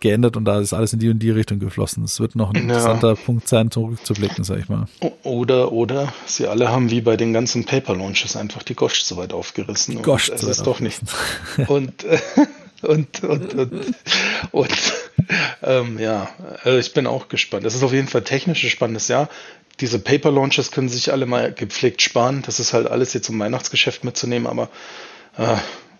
geändert 0.00 0.36
und 0.36 0.44
da 0.44 0.60
ist 0.60 0.72
alles 0.72 0.92
in 0.92 0.98
die 0.98 1.10
und 1.10 1.18
die 1.18 1.30
Richtung 1.30 1.58
geflossen. 1.58 2.04
Es 2.04 2.20
wird 2.20 2.36
noch 2.36 2.52
ein 2.52 2.62
interessanter 2.62 3.10
ja. 3.10 3.14
Punkt 3.14 3.48
sein, 3.48 3.70
zurückzublicken, 3.70 4.44
sag 4.44 4.58
ich 4.58 4.68
mal. 4.68 4.86
Oder, 5.22 5.72
oder, 5.72 6.12
sie 6.26 6.46
alle 6.46 6.68
haben 6.70 6.90
wie 6.90 7.00
bei 7.00 7.16
den 7.16 7.32
ganzen 7.32 7.64
Paper-Launches 7.64 8.36
einfach 8.36 8.62
die 8.62 8.74
Gosch 8.74 9.02
so 9.02 9.16
weit 9.16 9.32
aufgerissen. 9.32 10.02
Gosch. 10.02 10.30
Das 10.30 10.42
ist 10.42 10.66
doch 10.66 10.80
nicht. 10.80 11.00
und, 11.68 12.04
und, 12.82 13.22
und, 13.24 13.54
und, 13.54 13.94
und 14.52 14.94
ähm, 15.62 15.98
ja, 15.98 16.28
also 16.62 16.78
ich 16.78 16.92
bin 16.92 17.06
auch 17.06 17.28
gespannt. 17.28 17.64
Das 17.64 17.74
ist 17.74 17.82
auf 17.82 17.92
jeden 17.92 18.08
Fall 18.08 18.22
technisch 18.22 18.64
ein 18.64 18.70
spannendes 18.70 19.08
Jahr. 19.08 19.28
Diese 19.80 19.98
Paper 19.98 20.30
Launches 20.30 20.70
können 20.70 20.88
sich 20.88 21.12
alle 21.12 21.26
mal 21.26 21.52
gepflegt 21.52 22.02
sparen. 22.02 22.42
Das 22.46 22.60
ist 22.60 22.72
halt 22.72 22.86
alles 22.86 23.12
jetzt 23.12 23.28
um 23.28 23.38
Weihnachtsgeschäft 23.38 24.04
mitzunehmen, 24.04 24.46
aber 24.46 24.68
äh, 25.36 25.56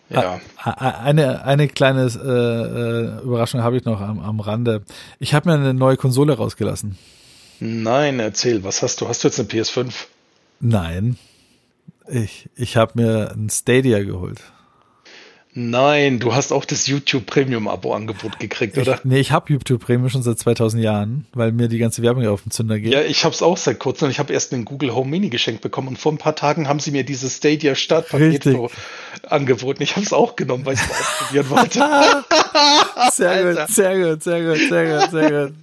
ja. 0.09 0.41
Eine, 0.63 1.45
eine 1.45 1.69
kleine 1.69 2.05
äh, 2.05 3.25
Überraschung 3.25 3.63
habe 3.63 3.77
ich 3.77 3.85
noch 3.85 4.01
am, 4.01 4.21
am 4.21 4.41
Rande. 4.41 4.83
Ich 5.19 5.35
habe 5.35 5.49
mir 5.49 5.57
eine 5.57 5.75
neue 5.75 5.97
Konsole 5.97 6.35
rausgelassen. 6.35 6.97
Nein, 7.59 8.21
erzähl, 8.21 8.63
was 8.65 8.83
hast 8.83 9.01
du? 9.01 9.09
Hast 9.09 9.25
du 9.25 9.29
jetzt 9.29 9.41
eine 9.41 9.49
PS5? 9.49 9.93
Nein. 10.61 11.19
Ich, 12.09 12.49
ich 12.55 12.77
habe 12.77 12.93
mir 12.95 13.33
ein 13.33 13.51
Stadia 13.51 14.03
geholt. 14.05 14.41
Nein, 15.59 16.19
du 16.19 16.35
hast 16.35 16.53
auch 16.53 16.67
das 16.67 16.87
YouTube 16.87 17.25
Premium 17.25 17.67
Abo 17.67 17.95
Angebot 17.95 18.39
gekriegt, 18.39 18.77
oder? 18.77 18.97
Ich, 18.97 19.05
nee, 19.05 19.19
ich 19.19 19.33
habe 19.33 19.51
YouTube 19.51 19.83
Premium 19.83 20.11
schon 20.11 20.23
seit 20.23 20.39
2000 20.39 20.83
Jahren, 20.83 21.25
weil 21.33 21.51
mir 21.51 21.69
die 21.69 21.79
ganze 21.79 22.03
Werbung 22.03 22.27
auf 22.27 22.43
den 22.43 22.51
Zünder 22.51 22.79
geht. 22.79 22.93
Ja, 22.93 23.01
ich 23.01 23.25
habe 23.25 23.35
es 23.35 23.41
auch 23.41 23.57
seit 23.57 23.79
kurzem 23.79 24.05
und 24.05 24.11
ich 24.11 24.19
habe 24.19 24.35
erst 24.35 24.53
einen 24.53 24.67
Google 24.67 24.95
Home 24.95 25.09
Mini 25.09 25.31
geschenkt 25.31 25.63
bekommen 25.63 25.89
und 25.89 25.99
vor 25.99 26.13
ein 26.13 26.19
paar 26.19 26.37
Tagen 26.37 26.69
haben 26.69 26.79
sie 26.79 26.91
mir 26.91 27.05
dieses 27.05 27.39
Stadia 27.39 27.75
Startpaket 27.75 28.47
angeboten. 29.31 29.83
Ich 29.83 29.97
habe 29.97 30.05
es 30.05 30.13
auch 30.13 30.37
genommen, 30.37 30.67
weil 30.67 30.75
ich 30.75 30.81
es 30.81 30.91
ausprobieren 30.91 31.49
wollte. 31.49 31.79
sehr 33.15 33.55
gut, 33.55 33.69
sehr 33.71 33.99
gut, 33.99 34.23
sehr 34.23 34.45
gut, 34.45 34.69
sehr 34.69 35.01
gut, 35.01 35.11
sehr 35.11 35.47
gut. 35.47 35.55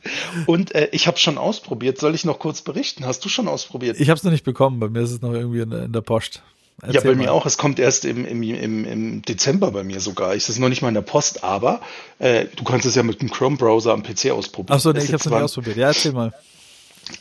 Und 0.48 0.74
äh, 0.74 0.90
ich 0.92 1.06
habe 1.06 1.20
schon 1.20 1.38
ausprobiert. 1.38 2.00
Soll 2.00 2.16
ich 2.16 2.26
noch 2.26 2.40
kurz 2.40 2.64
berichten? 2.64 3.06
Hast 3.06 3.24
du 3.26 3.30
schon 3.30 3.48
ausprobiert? 3.48 4.00
Ich 4.00 4.10
habe 4.10 4.18
es 4.18 4.24
noch 4.24 4.32
nicht 4.32 4.44
bekommen. 4.44 4.80
Bei 4.80 4.90
mir 4.90 5.02
ist 5.02 5.12
es 5.12 5.22
noch 5.22 5.34
irgendwie 5.34 5.60
in, 5.60 5.72
in 5.72 5.92
der 5.94 6.02
Post. 6.02 6.42
Erzähl 6.82 6.96
ja, 6.96 7.02
bei 7.02 7.16
mal. 7.16 7.24
mir 7.24 7.34
auch. 7.34 7.46
Es 7.46 7.58
kommt 7.58 7.80
erst 7.80 8.06
im, 8.06 8.26
im, 8.26 8.44
im, 8.44 8.86
im 8.86 9.22
Dezember 9.22 9.72
bei 9.72 9.84
mir 9.84 10.00
sogar. 10.00 10.36
Es 10.36 10.50
ist 10.50 10.60
noch 10.60 10.70
nicht 10.70 10.82
mal 10.82 10.90
in 10.90 10.94
der 10.94 11.02
Post, 11.02 11.44
aber 11.44 11.82
äh, 12.20 12.46
du 12.56 12.64
kannst 12.64 12.86
es 12.86 12.96
ja 12.96 13.04
mit 13.04 13.22
dem 13.22 13.30
Chrome-Browser 13.32 13.94
am 13.94 14.04
PC 14.04 14.32
ausprobieren. 14.32 14.76
Achso, 14.76 14.92
nee, 14.92 15.00
ich 15.00 15.08
habe 15.08 15.18
es 15.18 15.26
noch 15.26 15.34
nicht 15.34 15.44
ausprobiert. 15.44 15.78
Ja, 15.78 15.88
erzähl 15.88 16.12
mal. 16.12 16.34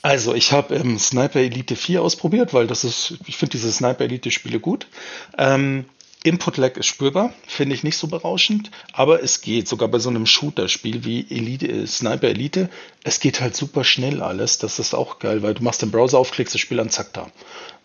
Also, 0.01 0.35
ich 0.35 0.53
habe 0.53 0.75
ähm, 0.75 0.99
Sniper 0.99 1.41
Elite 1.41 1.77
4 1.77 2.03
ausprobiert, 2.03 2.55
weil 2.55 2.67
das 2.67 2.85
ist, 2.85 3.15
ich 3.27 3.37
finde 3.37 3.53
diese 3.53 3.73
Sniper 3.73 4.05
Elite 4.05 4.31
Spiele 4.31 4.61
gut. 4.61 4.87
Ähm, 5.37 5.87
Input-Lag 6.25 6.77
ist 6.77 6.87
spürbar, 6.87 7.33
finde 7.47 7.75
ich 7.75 7.83
nicht 7.83 7.97
so 7.97 8.07
berauschend, 8.07 8.71
aber 8.93 9.23
es 9.23 9.41
geht. 9.41 9.67
Sogar 9.67 9.89
bei 9.89 9.99
so 9.99 10.09
einem 10.09 10.27
Shooter-Spiel 10.27 11.05
wie 11.05 11.27
Elite, 11.29 11.67
äh, 11.67 11.87
Sniper 11.87 12.29
Elite, 12.29 12.71
es 13.03 13.19
geht 13.19 13.41
halt 13.41 13.57
super 13.57 13.83
schnell 13.83 14.23
alles. 14.23 14.59
Das 14.59 14.79
ist 14.79 14.95
auch 14.95 15.19
geil, 15.19 15.43
weil 15.43 15.55
du 15.55 15.65
machst 15.65 15.83
den 15.83 15.91
Browser 15.91 16.19
auf, 16.19 16.31
klickst 16.31 16.55
das 16.55 16.61
Spiel 16.61 16.79
an, 16.79 16.91
zack 16.91 17.13
da. 17.13 17.31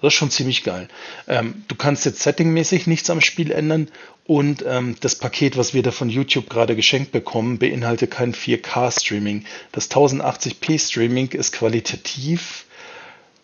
Das 0.01 0.13
ist 0.13 0.19
schon 0.19 0.29
ziemlich 0.29 0.63
geil. 0.63 0.87
Ähm, 1.27 1.63
du 1.67 1.75
kannst 1.75 2.05
jetzt 2.05 2.21
settingmäßig 2.21 2.85
nichts 2.85 3.09
am 3.09 3.21
Spiel 3.21 3.51
ändern 3.51 3.89
und 4.25 4.63
ähm, 4.67 4.95
das 4.99 5.15
Paket, 5.15 5.57
was 5.57 5.73
wir 5.73 5.81
da 5.81 5.91
von 5.91 6.09
YouTube 6.09 6.49
gerade 6.49 6.75
geschenkt 6.75 7.11
bekommen, 7.11 7.57
beinhaltet 7.57 8.11
kein 8.11 8.35
4K-Streaming. 8.35 9.45
Das 9.71 9.89
1080p-Streaming 9.89 11.33
ist 11.33 11.53
qualitativ 11.53 12.65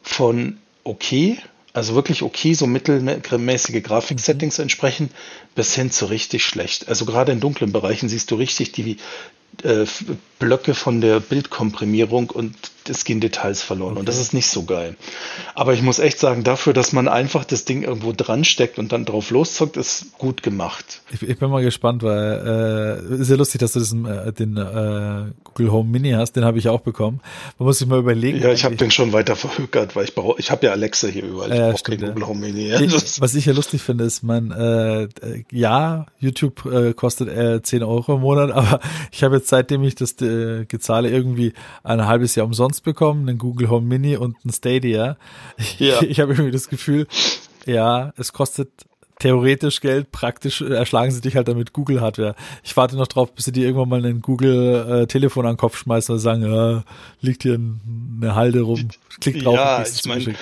von 0.04 0.60
okay, 0.84 1.40
also 1.74 1.96
wirklich 1.96 2.22
okay, 2.22 2.54
so 2.54 2.68
mittelmäßige 2.68 3.82
Grafik-Settings 3.84 4.60
entsprechen, 4.60 5.10
bis 5.56 5.76
hin 5.76 5.92
zu 5.92 6.06
richtig 6.06 6.46
schlecht. 6.46 6.88
Also 6.88 7.06
gerade 7.06 7.32
in 7.32 7.40
dunklen 7.40 7.72
Bereichen 7.72 8.10
siehst 8.10 8.30
du 8.32 8.36
richtig 8.36 8.72
die 8.72 8.98
äh, 9.64 9.86
Blöcke 10.40 10.76
von 10.76 11.02
der 11.02 11.20
Bildkomprimierung 11.20 12.30
und 12.30 12.56
es 12.90 13.06
gehen 13.06 13.20
Details 13.20 13.62
verloren 13.62 13.92
okay. 13.92 14.00
und 14.00 14.10
das 14.10 14.20
ist 14.20 14.34
nicht 14.34 14.48
so 14.48 14.64
geil. 14.64 14.96
Aber 15.56 15.74
ich 15.74 15.82
muss 15.82 16.00
echt 16.00 16.20
sagen, 16.20 16.44
dafür, 16.44 16.74
dass 16.74 16.94
man 16.94 17.08
einfach 17.08 17.46
das 17.46 17.66
Ding 17.66 17.84
irgendwo 17.84 18.14
dran 18.14 18.44
steckt 18.44 18.80
und 18.80 18.92
dann 18.92 19.06
drauf 19.06 19.30
loszockt, 19.30 19.78
ist 19.78 20.18
gut 20.18 20.44
gemacht. 20.44 21.02
Ich, 21.12 21.22
ich 21.22 21.38
bin 21.38 21.50
mal 21.50 21.64
gespannt, 21.64 22.04
weil 22.04 23.02
äh, 23.10 23.22
ist 23.22 23.30
ja 23.30 23.36
lustig, 23.36 23.60
dass 23.60 23.74
du 23.74 23.80
diesen, 23.80 24.06
äh, 24.06 24.32
den 24.34 24.58
äh, 24.58 25.32
Google 25.44 25.72
Home 25.72 25.90
Mini 25.90 26.12
hast, 26.12 26.34
den 26.34 26.46
habe 26.46 26.58
ich 26.58 26.70
auch 26.70 26.82
bekommen. 26.82 27.22
Man 27.58 27.68
muss 27.68 27.80
sich 27.80 27.88
mal 27.88 28.00
überlegen. 28.00 28.42
Ja, 28.42 28.52
ich 28.52 28.66
habe 28.66 28.76
den 28.76 28.92
schon 28.92 29.14
weiter 29.14 29.36
verhökert, 29.36 29.96
weil 29.96 30.06
ich 30.06 30.16
brauche, 30.16 30.40
ich 30.40 30.52
habe 30.52 30.66
ja 30.66 30.72
Alexa 30.72 31.08
hier 31.08 31.24
überall. 31.24 31.52
Ich 31.52 31.60
äh, 31.60 31.72
brauche 31.72 31.84
keinen 31.84 32.08
Google 32.08 32.28
Home 32.28 32.40
Mini. 32.40 32.68
Ja. 32.70 32.80
Ich, 32.80 32.94
was 33.22 33.36
ich 33.36 33.46
ja 33.46 33.54
lustig 33.54 33.82
finde, 33.82 34.04
ist, 34.04 34.24
mein, 34.24 34.52
äh, 34.52 35.08
ja, 35.52 36.06
YouTube 36.20 36.66
äh, 36.66 36.94
kostet 36.94 37.30
äh, 37.30 37.62
10 37.62 37.84
Euro 37.84 38.16
im 38.16 38.22
Monat, 38.22 38.52
aber 38.54 38.80
ich 39.12 39.24
habe 39.24 39.38
jetzt 39.38 39.50
seitdem 39.50 39.84
ich 39.84 39.96
das 39.96 40.20
äh, 40.22 40.66
gezahle 40.66 41.10
irgendwie 41.10 41.54
ein 41.84 42.06
halbes 42.06 42.36
Jahr 42.36 42.46
umsonst 42.46 42.73
umsonst 42.74 42.84
bekommen, 42.84 43.30
einen 43.30 43.38
Google 43.38 43.70
Home 43.70 43.86
Mini 43.86 44.18
und 44.18 44.38
einen 44.44 44.54
Stadia. 44.54 45.18
Ja. 45.78 46.02
Ich, 46.02 46.02
ich 46.10 46.20
habe 46.20 46.34
irgendwie 46.34 46.52
das 46.52 46.70
Gefühl, 46.70 47.08
ja, 47.66 48.14
es 48.18 48.34
kostet 48.34 48.70
theoretisch 49.20 49.80
Geld, 49.80 50.12
praktisch 50.12 50.62
erschlagen 50.62 51.12
sie 51.12 51.22
dich 51.22 51.36
halt 51.36 51.48
damit 51.48 51.72
Google 51.72 52.02
Hardware. 52.02 52.36
Ich 52.64 52.76
warte 52.76 52.98
noch 52.98 53.08
drauf, 53.08 53.34
bis 53.34 53.46
sie 53.46 53.52
dir 53.52 53.66
irgendwann 53.66 53.90
mal 53.90 54.06
ein 54.06 54.22
Google 54.22 55.04
äh, 55.04 55.08
Telefon 55.08 55.46
an 55.46 55.54
den 55.54 55.58
Kopf 55.58 55.78
schmeißen 55.78 56.14
und 56.14 56.20
sagen, 56.20 56.42
ja, 56.42 56.84
liegt 57.22 57.44
hier 57.44 57.54
eine 57.54 58.36
Halde 58.36 58.62
rum, 58.62 58.90
klick 59.22 59.44
drauf. 59.44 59.56
Ja, 59.56 59.84
ich 59.84 60.06
meine, 60.06 60.34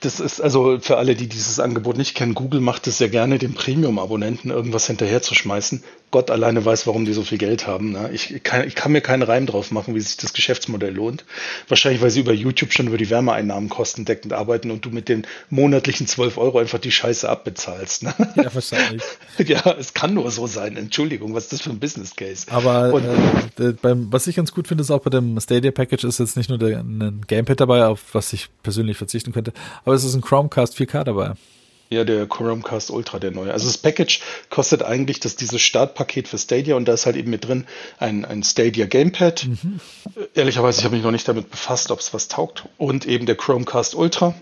das 0.00 0.20
ist 0.20 0.40
also 0.40 0.78
für 0.80 0.96
alle, 0.96 1.14
die 1.14 1.26
dieses 1.28 1.60
Angebot 1.60 1.96
nicht 1.96 2.14
kennen, 2.14 2.34
Google 2.34 2.60
macht 2.60 2.86
es 2.86 2.98
sehr 2.98 3.08
gerne, 3.08 3.38
den 3.38 3.54
Premium-Abonnenten 3.54 4.50
irgendwas 4.50 4.86
hinterherzuschmeißen. 4.86 5.82
Gott 6.10 6.30
alleine 6.30 6.64
weiß, 6.64 6.86
warum 6.86 7.04
die 7.04 7.12
so 7.12 7.22
viel 7.22 7.38
Geld 7.38 7.66
haben. 7.66 7.90
Ne? 7.90 8.10
Ich, 8.12 8.42
kann, 8.44 8.66
ich 8.68 8.76
kann 8.76 8.92
mir 8.92 9.00
keinen 9.00 9.22
Reim 9.22 9.46
drauf 9.46 9.72
machen, 9.72 9.96
wie 9.96 10.00
sich 10.00 10.16
das 10.16 10.32
Geschäftsmodell 10.32 10.94
lohnt. 10.94 11.24
Wahrscheinlich, 11.66 12.02
weil 12.02 12.10
sie 12.10 12.20
über 12.20 12.32
YouTube 12.32 12.72
schon 12.72 12.86
über 12.86 12.98
die 12.98 13.10
Wärmeeinnahmen 13.10 13.68
kostendeckend 13.68 14.32
arbeiten 14.32 14.70
und 14.70 14.84
du 14.84 14.90
mit 14.90 15.08
den 15.08 15.26
monatlichen 15.50 16.06
12 16.06 16.38
Euro 16.38 16.58
einfach 16.58 16.78
die 16.78 16.92
Scheiße 16.92 17.28
abbezahlst. 17.28 18.04
Ne? 18.04 18.14
Ja, 18.36 18.54
wahrscheinlich. 18.54 19.02
ja, 19.44 19.74
es 19.76 19.92
kann 19.92 20.14
nur 20.14 20.30
so 20.30 20.46
sein. 20.46 20.76
Entschuldigung, 20.76 21.34
was 21.34 21.44
ist 21.44 21.54
das 21.54 21.62
für 21.62 21.70
ein 21.70 21.80
Business 21.80 22.14
Case? 22.14 22.46
Aber 22.48 22.94
und, 22.94 23.04
äh, 23.58 23.72
beim, 23.72 24.12
was 24.12 24.28
ich 24.28 24.36
ganz 24.36 24.52
gut 24.52 24.68
finde, 24.68 24.82
ist 24.82 24.92
auch 24.92 25.02
bei 25.02 25.10
dem 25.10 25.40
Stadia 25.40 25.72
Package 25.72 26.04
ist 26.04 26.20
jetzt 26.20 26.36
nicht 26.36 26.48
nur 26.48 26.58
der, 26.58 26.78
ein 26.78 27.22
Gamepad 27.26 27.58
dabei, 27.58 27.86
auf 27.86 28.00
was 28.12 28.32
ich 28.32 28.50
persönlich 28.62 28.96
verzichten 28.96 29.32
könnte, 29.32 29.52
aber 29.84 29.94
es 29.94 30.04
ist 30.04 30.14
ein 30.14 30.22
Chromecast 30.22 30.76
4K 30.76 31.04
dabei. 31.04 31.34
Ja, 31.90 32.02
der 32.04 32.26
Chromecast 32.26 32.90
Ultra, 32.90 33.18
der 33.18 33.30
neue. 33.30 33.52
Also 33.52 33.66
das 33.66 33.78
Package 33.78 34.20
kostet 34.50 34.82
eigentlich 34.82 35.20
das 35.20 35.36
dieses 35.36 35.60
Startpaket 35.60 36.28
für 36.28 36.38
Stadia 36.38 36.76
und 36.76 36.86
da 36.86 36.94
ist 36.94 37.06
halt 37.06 37.14
eben 37.16 37.30
mit 37.30 37.46
drin 37.46 37.66
ein, 37.98 38.24
ein 38.24 38.42
Stadia 38.42 38.86
Gamepad. 38.86 39.46
Mhm. 39.46 39.80
Ehrlicherweise, 40.34 40.80
ich 40.80 40.84
habe 40.84 40.96
mich 40.96 41.04
noch 41.04 41.12
nicht 41.12 41.28
damit 41.28 41.50
befasst, 41.50 41.90
ob 41.90 42.00
es 42.00 42.12
was 42.14 42.28
taugt. 42.28 42.64
Und 42.78 43.06
eben 43.06 43.26
der 43.26 43.36
Chromecast 43.36 43.94
Ultra. 43.94 44.34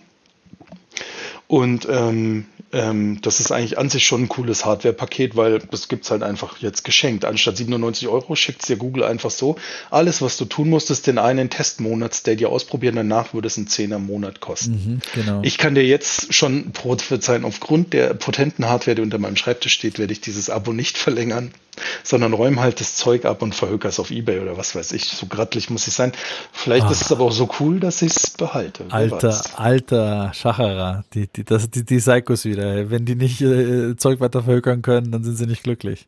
Und 1.52 1.86
ähm, 1.90 2.46
ähm, 2.72 3.18
das 3.20 3.38
ist 3.38 3.52
eigentlich 3.52 3.76
an 3.76 3.90
sich 3.90 4.06
schon 4.06 4.22
ein 4.22 4.28
cooles 4.30 4.64
Hardware-Paket, 4.64 5.36
weil 5.36 5.58
das 5.58 5.88
gibt 5.88 6.04
es 6.04 6.10
halt 6.10 6.22
einfach 6.22 6.56
jetzt 6.60 6.82
geschenkt. 6.82 7.26
Anstatt 7.26 7.58
97 7.58 8.08
Euro 8.08 8.34
schickt 8.36 8.62
es 8.62 8.68
dir 8.68 8.76
Google 8.78 9.04
einfach 9.04 9.30
so. 9.30 9.56
Alles, 9.90 10.22
was 10.22 10.38
du 10.38 10.46
tun 10.46 10.70
musst, 10.70 10.90
ist 10.90 11.06
den 11.06 11.18
einen 11.18 11.50
Testmonat 11.50 12.14
Stadia 12.14 12.48
ausprobieren. 12.48 12.96
Danach 12.96 13.34
würde 13.34 13.48
es 13.48 13.58
einen 13.58 13.66
10er 13.66 13.98
Monat 13.98 14.40
kosten. 14.40 14.72
Mhm, 14.72 15.00
genau. 15.14 15.40
Ich 15.44 15.58
kann 15.58 15.74
dir 15.74 15.84
jetzt 15.84 16.32
schon 16.32 16.72
prophezeien, 16.72 17.44
aufgrund 17.44 17.92
der 17.92 18.14
potenten 18.14 18.66
Hardware, 18.70 18.94
die 18.94 19.02
unter 19.02 19.18
meinem 19.18 19.36
Schreibtisch 19.36 19.74
steht, 19.74 19.98
werde 19.98 20.14
ich 20.14 20.22
dieses 20.22 20.48
Abo 20.48 20.72
nicht 20.72 20.96
verlängern 20.96 21.52
sondern 22.02 22.32
räume 22.32 22.60
halt 22.60 22.80
das 22.80 22.96
Zeug 22.96 23.24
ab 23.24 23.42
und 23.42 23.54
verhöker 23.54 23.88
es 23.88 23.98
auf 23.98 24.10
Ebay 24.10 24.40
oder 24.40 24.56
was 24.56 24.74
weiß 24.74 24.92
ich. 24.92 25.04
So 25.04 25.26
grattlich 25.26 25.70
muss 25.70 25.86
ich 25.86 25.94
sein. 25.94 26.12
Vielleicht 26.52 26.86
Ach. 26.86 26.90
ist 26.90 27.02
es 27.02 27.12
aber 27.12 27.24
auch 27.24 27.32
so 27.32 27.48
cool, 27.60 27.80
dass 27.80 28.02
ich 28.02 28.14
es 28.14 28.30
behalte. 28.30 28.84
Alter, 28.90 29.42
alter 29.56 30.32
Schacherer, 30.34 31.04
die, 31.14 31.28
die, 31.28 31.44
das, 31.44 31.70
die, 31.70 31.84
die 31.84 31.98
Psychos 31.98 32.44
wieder. 32.44 32.90
Wenn 32.90 33.04
die 33.04 33.14
nicht 33.14 33.40
äh, 33.40 33.96
Zeug 33.96 34.20
weiter 34.20 34.42
verhökern 34.42 34.82
können, 34.82 35.12
dann 35.12 35.24
sind 35.24 35.36
sie 35.36 35.46
nicht 35.46 35.62
glücklich. 35.62 36.06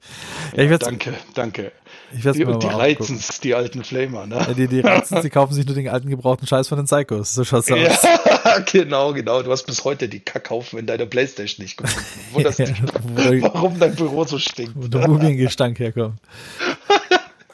Ja, 0.56 0.64
ja, 0.64 0.78
danke, 0.78 1.14
danke. 1.34 1.72
Ich 2.12 2.22
die, 2.22 2.44
die 2.44 2.66
reizen 2.66 3.20
die 3.42 3.54
alten 3.54 3.82
Flamer, 3.82 4.26
ne? 4.26 4.36
Ja, 4.36 4.54
die, 4.54 4.68
die 4.68 4.80
reizen 4.80 5.20
die 5.22 5.30
kaufen 5.30 5.54
sich 5.54 5.66
nur 5.66 5.74
den 5.74 5.88
alten 5.88 6.08
gebrauchten 6.08 6.46
Scheiß 6.46 6.68
von 6.68 6.78
den 6.78 6.86
Psychos. 6.86 7.34
So 7.34 7.44
schaut's 7.44 7.70
aus. 7.70 7.78
Ja, 7.78 7.92
genau, 8.60 9.12
genau. 9.12 9.42
Du 9.42 9.50
hast 9.50 9.64
bis 9.64 9.84
heute 9.84 10.08
die 10.08 10.20
Kackhaufen 10.20 10.78
in 10.78 10.86
deiner 10.86 11.06
Playstation 11.06 11.64
nicht 11.64 11.76
gefunden. 11.76 12.04
Ja, 12.36 12.50
dich, 12.50 13.42
warum 13.42 13.78
dein 13.78 13.94
Büro 13.94 14.24
so 14.24 14.38
stinkt. 14.38 14.72
Wo 14.74 14.88
der 14.88 15.08
Mumiengestank 15.08 15.78
herkommt. 15.78 16.18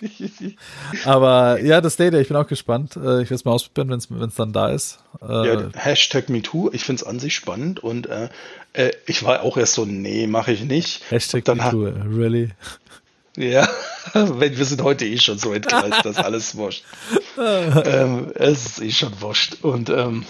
Aber 1.05 1.61
ja, 1.61 1.81
das 1.81 1.97
Data, 1.97 2.19
ich 2.19 2.29
bin 2.29 2.37
auch 2.37 2.47
gespannt. 2.47 2.97
Äh, 2.97 3.23
ich 3.23 3.31
werde 3.31 3.35
es 3.35 3.45
mal 3.45 3.53
ausprobieren, 3.53 4.03
wenn 4.09 4.29
es 4.29 4.35
dann 4.35 4.53
da 4.53 4.71
ist. 4.71 4.99
Äh, 5.21 5.47
ja, 5.47 5.69
Hashtag 5.75 6.29
MeToo, 6.29 6.71
ich 6.73 6.85
finde 6.85 7.03
es 7.03 7.07
an 7.07 7.19
sich 7.21 7.35
spannend 7.35 7.81
und 7.81 8.09
äh, 8.09 8.29
äh, 8.73 8.93
ich 9.07 9.23
war 9.23 9.43
auch 9.43 9.57
erst 9.57 9.75
so, 9.75 9.85
nee, 9.85 10.27
mache 10.27 10.53
ich 10.53 10.65
nicht. 10.65 11.03
Hashtag 11.11 11.47
MeToo, 11.47 11.93
really? 12.17 12.51
Ja, 13.37 13.69
wir 14.15 14.65
sind 14.65 14.83
heute 14.83 15.05
eh 15.05 15.19
schon 15.19 15.39
so 15.39 15.53
entgleist, 15.53 16.05
dass 16.05 16.17
alles 16.17 16.57
wurscht. 16.57 16.85
ähm, 17.39 18.33
es 18.35 18.67
ist 18.67 18.83
eh 18.83 18.91
schon 18.91 19.21
wurscht. 19.21 19.59
Und 19.63 19.89
ähm, 19.89 20.25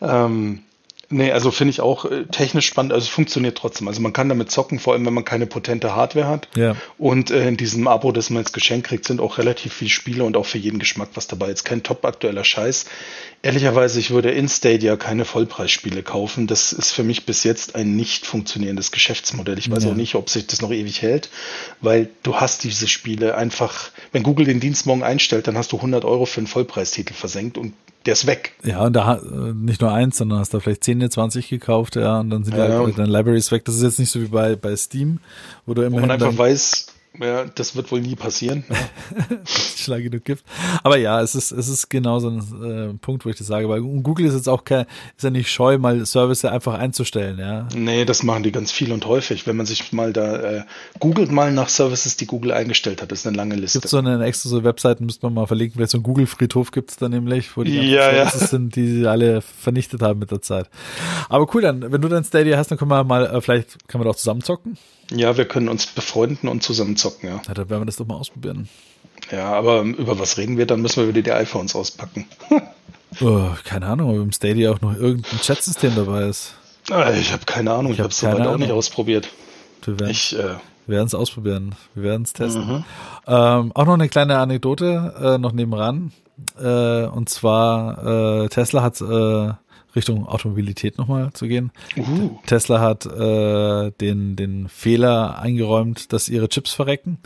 ähm, 0.00 0.62
Nee, 1.10 1.32
also 1.32 1.50
finde 1.50 1.70
ich 1.70 1.80
auch 1.80 2.04
äh, 2.04 2.24
technisch 2.26 2.66
spannend, 2.66 2.92
also 2.92 3.04
es 3.04 3.08
funktioniert 3.08 3.56
trotzdem. 3.56 3.88
Also 3.88 4.02
man 4.02 4.12
kann 4.12 4.28
damit 4.28 4.50
zocken, 4.50 4.78
vor 4.78 4.92
allem 4.92 5.06
wenn 5.06 5.14
man 5.14 5.24
keine 5.24 5.46
potente 5.46 5.96
Hardware 5.96 6.28
hat. 6.28 6.48
Ja. 6.54 6.76
Und 6.98 7.30
äh, 7.30 7.48
in 7.48 7.56
diesem 7.56 7.88
Abo, 7.88 8.12
das 8.12 8.28
man 8.28 8.42
als 8.42 8.52
Geschenk 8.52 8.84
kriegt, 8.84 9.06
sind 9.06 9.18
auch 9.18 9.38
relativ 9.38 9.72
viele 9.72 9.88
Spiele 9.88 10.24
und 10.24 10.36
auch 10.36 10.44
für 10.44 10.58
jeden 10.58 10.78
Geschmack 10.78 11.08
was 11.14 11.26
dabei. 11.26 11.48
Jetzt 11.48 11.64
kein 11.64 11.82
top 11.82 12.04
aktueller 12.04 12.44
Scheiß. 12.44 12.84
Ehrlicherweise, 13.40 13.98
ich 14.00 14.10
würde 14.10 14.32
in 14.32 14.50
Stadia 14.50 14.96
keine 14.96 15.24
Vollpreisspiele 15.24 16.02
kaufen. 16.02 16.46
Das 16.46 16.74
ist 16.74 16.92
für 16.92 17.04
mich 17.04 17.24
bis 17.24 17.42
jetzt 17.42 17.74
ein 17.74 17.96
nicht 17.96 18.26
funktionierendes 18.26 18.92
Geschäftsmodell. 18.92 19.58
Ich 19.58 19.70
weiß 19.70 19.84
Ja. 19.84 19.90
auch 19.92 19.96
nicht, 19.96 20.14
ob 20.14 20.28
sich 20.28 20.46
das 20.46 20.60
noch 20.60 20.72
ewig 20.72 21.00
hält, 21.00 21.30
weil 21.80 22.10
du 22.22 22.36
hast 22.36 22.64
diese 22.64 22.86
Spiele 22.86 23.34
einfach, 23.34 23.92
wenn 24.12 24.24
Google 24.24 24.44
den 24.44 24.60
Dienst 24.60 24.84
morgen 24.84 25.02
einstellt, 25.02 25.46
dann 25.46 25.56
hast 25.56 25.72
du 25.72 25.76
100 25.76 26.04
Euro 26.04 26.26
für 26.26 26.38
einen 26.38 26.48
Vollpreistitel 26.48 27.14
versenkt 27.14 27.56
und 27.56 27.72
der 28.08 28.14
ist 28.14 28.26
weg. 28.26 28.54
Ja, 28.64 28.84
und 28.86 28.94
da 28.94 29.16
äh, 29.18 29.52
nicht 29.52 29.80
nur 29.82 29.92
eins, 29.92 30.16
sondern 30.16 30.38
hast 30.38 30.54
da 30.54 30.60
vielleicht 30.60 30.82
10, 30.82 31.10
20 31.10 31.48
gekauft, 31.48 31.96
ja, 31.96 32.20
und 32.20 32.30
dann 32.30 32.42
sind 32.42 32.56
Ja, 32.56 32.68
ja, 32.68 32.80
und- 32.80 32.98
deine 32.98 33.10
Libraries 33.12 33.52
weg. 33.52 33.64
Das 33.66 33.74
ist 33.76 33.82
jetzt 33.82 33.98
nicht 33.98 34.10
so 34.10 34.20
wie 34.22 34.28
bei, 34.28 34.56
bei 34.56 34.74
Steam, 34.76 35.20
wo 35.66 35.74
du 35.74 35.82
Wo 35.82 35.86
immerhin 35.86 36.08
man 36.08 36.22
einfach 36.22 36.36
weiß, 36.36 36.86
ja, 37.20 37.44
das 37.44 37.74
wird 37.76 37.90
wohl 37.90 38.00
nie 38.00 38.14
passieren. 38.16 38.64
Schlag 39.44 40.02
genug 40.02 40.24
gibt. 40.24 40.44
Aber 40.82 40.96
ja, 40.98 41.20
es 41.20 41.34
ist, 41.34 41.50
es 41.50 41.68
ist 41.68 41.88
genau 41.88 42.20
so 42.20 42.30
ein 42.30 42.90
äh, 42.90 42.94
Punkt, 42.94 43.24
wo 43.24 43.30
ich 43.30 43.36
das 43.36 43.46
sage, 43.46 43.68
weil 43.68 43.80
Google 43.80 44.26
ist 44.26 44.34
jetzt 44.34 44.48
auch 44.48 44.64
kein, 44.64 44.86
ist 45.16 45.24
ja 45.24 45.30
nicht 45.30 45.50
scheu, 45.50 45.78
mal 45.78 46.04
Service 46.06 46.44
einfach 46.44 46.74
einzustellen, 46.74 47.38
ja. 47.38 47.68
Nee, 47.74 48.04
das 48.04 48.22
machen 48.22 48.42
die 48.42 48.52
ganz 48.52 48.70
viel 48.72 48.92
und 48.92 49.06
häufig. 49.06 49.46
Wenn 49.46 49.56
man 49.56 49.66
sich 49.66 49.92
mal 49.92 50.12
da 50.12 50.36
äh, 50.36 50.64
googelt 51.00 51.30
mal 51.30 51.52
nach 51.52 51.68
Services, 51.68 52.16
die 52.16 52.26
Google 52.26 52.52
eingestellt 52.52 53.02
hat, 53.02 53.10
das 53.12 53.20
ist 53.20 53.26
eine 53.26 53.36
lange 53.36 53.56
Liste. 53.56 53.80
Gibt 53.80 53.90
so 53.90 53.98
eine 53.98 54.24
extra 54.24 54.48
so 54.48 54.64
Webseiten, 54.64 55.04
müsste 55.06 55.26
man 55.26 55.34
mal 55.34 55.46
verlinken, 55.46 55.76
vielleicht 55.76 55.92
so 55.92 55.98
ein 55.98 56.02
Google-Friedhof 56.02 56.70
gibt's 56.70 56.96
da 56.96 57.08
nämlich, 57.08 57.56
wo 57.56 57.62
die 57.62 57.76
Ja, 57.76 58.12
ja. 58.12 58.26
Services 58.28 58.50
sind, 58.50 58.76
die 58.76 58.88
sie 58.88 59.06
alle 59.06 59.40
vernichtet 59.40 60.02
haben 60.02 60.18
mit 60.18 60.30
der 60.30 60.42
Zeit. 60.42 60.68
Aber 61.28 61.52
cool, 61.54 61.62
dann, 61.62 61.92
wenn 61.92 62.00
du 62.00 62.08
dann 62.08 62.24
Stadia 62.24 62.56
hast, 62.56 62.70
dann 62.70 62.78
können 62.78 62.90
wir 62.90 63.04
mal, 63.04 63.26
äh, 63.26 63.40
vielleicht 63.40 63.88
können 63.88 64.02
wir 64.02 64.08
doch 64.08 64.16
zusammen 64.16 64.42
zocken. 64.42 64.76
Ja, 65.10 65.36
wir 65.36 65.46
können 65.46 65.68
uns 65.68 65.86
befreunden 65.86 66.48
und 66.48 66.62
zusammen 66.62 66.96
zocken, 66.96 67.28
ja. 67.28 67.40
Ja, 67.46 67.54
dann 67.54 67.70
werden 67.70 67.82
wir 67.82 67.86
das 67.86 67.96
doch 67.96 68.06
mal 68.06 68.16
ausprobieren. 68.16 68.68
Ja, 69.30 69.52
aber 69.52 69.80
ähm, 69.80 69.94
über 69.94 70.18
was 70.18 70.36
reden 70.38 70.56
wir? 70.58 70.66
Dann 70.66 70.80
müssen 70.82 71.02
wir 71.02 71.08
wieder 71.08 71.22
die 71.22 71.32
iPhones 71.32 71.74
auspacken. 71.74 72.26
Oh, 73.22 73.48
keine 73.64 73.86
Ahnung, 73.86 74.10
ob 74.10 74.16
im 74.16 74.32
Stadia 74.32 74.70
auch 74.70 74.82
noch 74.82 74.94
irgendein 74.94 75.40
Chatsystem 75.40 75.94
dabei 75.96 76.24
ist. 76.24 76.54
Ah, 76.90 77.10
ich 77.10 77.32
habe 77.32 77.44
keine 77.46 77.72
Ahnung, 77.72 77.92
ich 77.92 77.98
hab 77.98 78.04
habe 78.04 78.12
es 78.12 78.20
soweit 78.20 78.46
auch 78.46 78.58
nicht 78.58 78.70
ausprobiert. 78.70 79.30
Wir 79.82 79.98
werden 79.98 80.10
Ich, 80.10 80.38
äh, 80.38 80.56
werden 80.86 81.06
es 81.06 81.14
ausprobieren. 81.14 81.74
Wir 81.94 82.02
werden 82.04 82.22
es 82.24 82.34
testen. 82.34 82.84
Ähm, 83.26 83.72
auch 83.74 83.86
noch 83.86 83.94
eine 83.94 84.08
kleine 84.10 84.38
Anekdote 84.38 85.14
äh, 85.20 85.38
noch 85.38 85.52
nebenan. 85.52 86.12
Äh, 86.60 87.06
und 87.06 87.28
zwar 87.30 88.44
äh, 88.44 88.48
Tesla 88.48 88.82
hat 88.82 89.00
äh, 89.00 89.52
Richtung 89.98 90.26
Automobilität 90.26 90.96
nochmal 90.96 91.32
zu 91.32 91.46
gehen. 91.46 91.70
uh, 91.96 92.38
Tesla 92.46 92.80
hat 92.80 93.04
äh, 93.06 93.90
den, 94.00 94.36
den 94.36 94.68
Fehler 94.68 95.38
eingeräumt, 95.38 96.12
dass 96.12 96.28
ihre 96.28 96.48
Chips 96.48 96.72
verrecken 96.72 97.18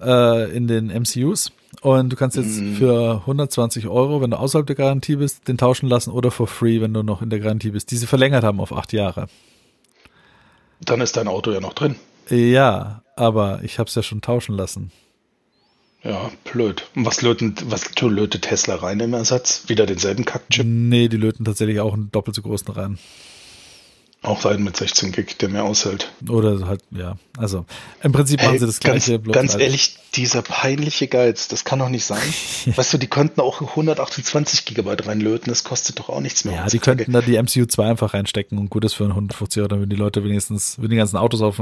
äh, 0.00 0.54
in 0.54 0.66
den 0.66 0.88
MCUs. 0.88 1.52
Und 1.80 2.10
du 2.10 2.16
kannst 2.16 2.36
jetzt 2.36 2.60
für 2.76 3.22
120 3.22 3.88
Euro, 3.88 4.20
wenn 4.20 4.30
du 4.30 4.38
außerhalb 4.38 4.66
der 4.66 4.76
Garantie 4.76 5.16
bist, 5.16 5.48
den 5.48 5.58
tauschen 5.58 5.88
lassen 5.88 6.10
oder 6.10 6.30
for 6.30 6.46
free, 6.46 6.80
wenn 6.80 6.92
du 6.92 7.02
noch 7.02 7.22
in 7.22 7.30
der 7.30 7.40
Garantie 7.40 7.70
bist. 7.70 7.90
Diese 7.90 8.06
verlängert 8.06 8.44
haben 8.44 8.60
auf 8.60 8.72
acht 8.72 8.92
Jahre. 8.92 9.26
dann 10.80 11.00
ist 11.00 11.16
dein 11.16 11.28
Auto 11.28 11.50
ja 11.50 11.60
noch 11.60 11.72
drin. 11.72 11.96
Ja, 12.28 13.02
aber 13.16 13.60
ich 13.62 13.78
habe 13.78 13.88
es 13.88 13.94
ja 13.94 14.02
schon 14.02 14.20
tauschen 14.20 14.56
lassen. 14.56 14.92
Ja, 16.04 16.32
blöd. 16.50 16.88
Und 16.96 17.06
was 17.06 17.22
löten, 17.22 17.54
was 17.66 17.94
lötet 18.00 18.42
Tesla 18.42 18.76
rein 18.76 18.98
im 19.00 19.14
Ersatz? 19.14 19.64
Wieder 19.68 19.86
denselben 19.86 20.24
Kackchip? 20.24 20.66
Nee, 20.66 21.08
die 21.08 21.16
löten 21.16 21.44
tatsächlich 21.44 21.78
auch 21.80 21.94
einen 21.94 22.10
doppelt 22.10 22.34
so 22.34 22.42
großen 22.42 22.72
rein. 22.72 22.98
Auch 24.22 24.44
einen 24.44 24.62
mit 24.62 24.76
16 24.76 25.10
Gig, 25.10 25.36
der 25.38 25.48
mehr 25.48 25.64
aushält. 25.64 26.12
Oder 26.28 26.64
halt, 26.68 26.80
ja. 26.92 27.16
Also 27.36 27.64
im 28.02 28.12
Prinzip 28.12 28.40
machen 28.40 28.52
Ey, 28.54 28.58
sie 28.60 28.66
das 28.66 28.78
ganz, 28.78 29.04
gleiche. 29.06 29.18
bloß 29.18 29.34
ganz 29.34 29.52
halt- 29.54 29.62
ehrlich, 29.64 29.96
dieser 30.14 30.42
peinliche 30.42 31.08
Geiz, 31.08 31.48
das 31.48 31.64
kann 31.64 31.78
doch 31.80 31.88
nicht 31.88 32.04
sein. 32.04 32.22
weißt 32.76 32.92
du, 32.92 32.98
die 32.98 33.06
könnten 33.08 33.40
auch 33.40 33.60
128 33.62 34.64
Gigabyte 34.66 35.06
reinlöten, 35.06 35.48
das 35.50 35.64
kostet 35.64 35.98
doch 35.98 36.08
auch 36.10 36.20
nichts 36.20 36.44
mehr. 36.44 36.54
Ja, 36.54 36.58
die 36.66 36.76
heutzutage. 36.76 36.96
könnten 37.04 37.12
da 37.12 37.20
die 37.22 37.42
MCU 37.42 37.66
2 37.66 37.84
einfach 37.90 38.12
reinstecken 38.14 38.58
und 38.58 38.68
gut 38.70 38.84
ist 38.84 38.92
für 38.94 39.04
einen 39.04 39.12
150 39.14 39.60
Euro, 39.60 39.68
dann 39.68 39.78
würden 39.80 39.90
die 39.90 39.96
Leute 39.96 40.22
wenigstens, 40.22 40.78
würden 40.78 40.90
die 40.90 40.96
ganzen 40.98 41.16
Autos 41.16 41.40
auf. 41.40 41.60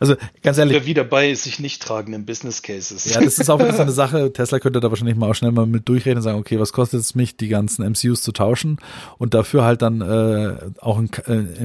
Also 0.00 0.16
ganz 0.42 0.58
ehrlich, 0.58 0.74
Wer 0.74 0.84
wieder 0.86 1.04
bei 1.04 1.32
sich 1.34 1.60
nicht 1.60 1.80
tragenden 1.80 2.26
Business 2.26 2.60
Cases. 2.62 3.04
ja, 3.06 3.20
das 3.20 3.38
ist 3.38 3.48
auch 3.48 3.58
wieder 3.60 3.72
so 3.72 3.82
eine 3.82 3.92
Sache. 3.92 4.32
Tesla 4.32 4.58
könnte 4.58 4.80
da 4.80 4.90
wahrscheinlich 4.90 5.16
mal 5.16 5.30
auch 5.30 5.34
schnell 5.34 5.52
mal 5.52 5.66
mit 5.66 5.88
durchreden 5.88 6.18
und 6.18 6.22
sagen, 6.24 6.38
okay, 6.40 6.58
was 6.58 6.72
kostet 6.72 7.00
es 7.00 7.14
mich, 7.14 7.36
die 7.36 7.48
ganzen 7.48 7.88
MCUs 7.88 8.20
zu 8.22 8.32
tauschen 8.32 8.78
und 9.18 9.32
dafür 9.32 9.62
halt 9.64 9.80
dann 9.80 10.00
äh, 10.00 10.56
auch 10.80 10.98
in, 10.98 11.08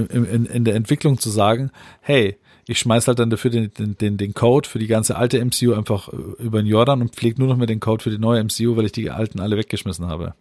in, 0.09 0.36
in, 0.37 0.45
in 0.45 0.65
der 0.65 0.75
Entwicklung 0.75 1.19
zu 1.19 1.29
sagen, 1.29 1.71
hey, 2.01 2.37
ich 2.67 2.79
schmeiß 2.79 3.07
halt 3.07 3.19
dann 3.19 3.29
dafür 3.29 3.49
den, 3.49 3.71
den, 3.73 4.17
den, 4.17 4.33
Code 4.33 4.67
für 4.67 4.79
die 4.79 4.87
ganze 4.87 5.15
alte 5.15 5.43
MCU 5.43 5.73
einfach 5.73 6.09
äh, 6.09 6.43
über 6.43 6.61
den 6.61 6.67
Jordan 6.67 7.01
und 7.01 7.15
pflege 7.15 7.39
nur 7.39 7.47
noch 7.47 7.57
mehr 7.57 7.67
den 7.67 7.79
Code 7.79 8.03
für 8.03 8.09
die 8.09 8.17
neue 8.17 8.43
MCU, 8.43 8.75
weil 8.75 8.85
ich 8.85 8.91
die 8.91 9.09
alten 9.09 9.39
alle 9.39 9.57
weggeschmissen 9.57 10.07
habe. 10.07 10.33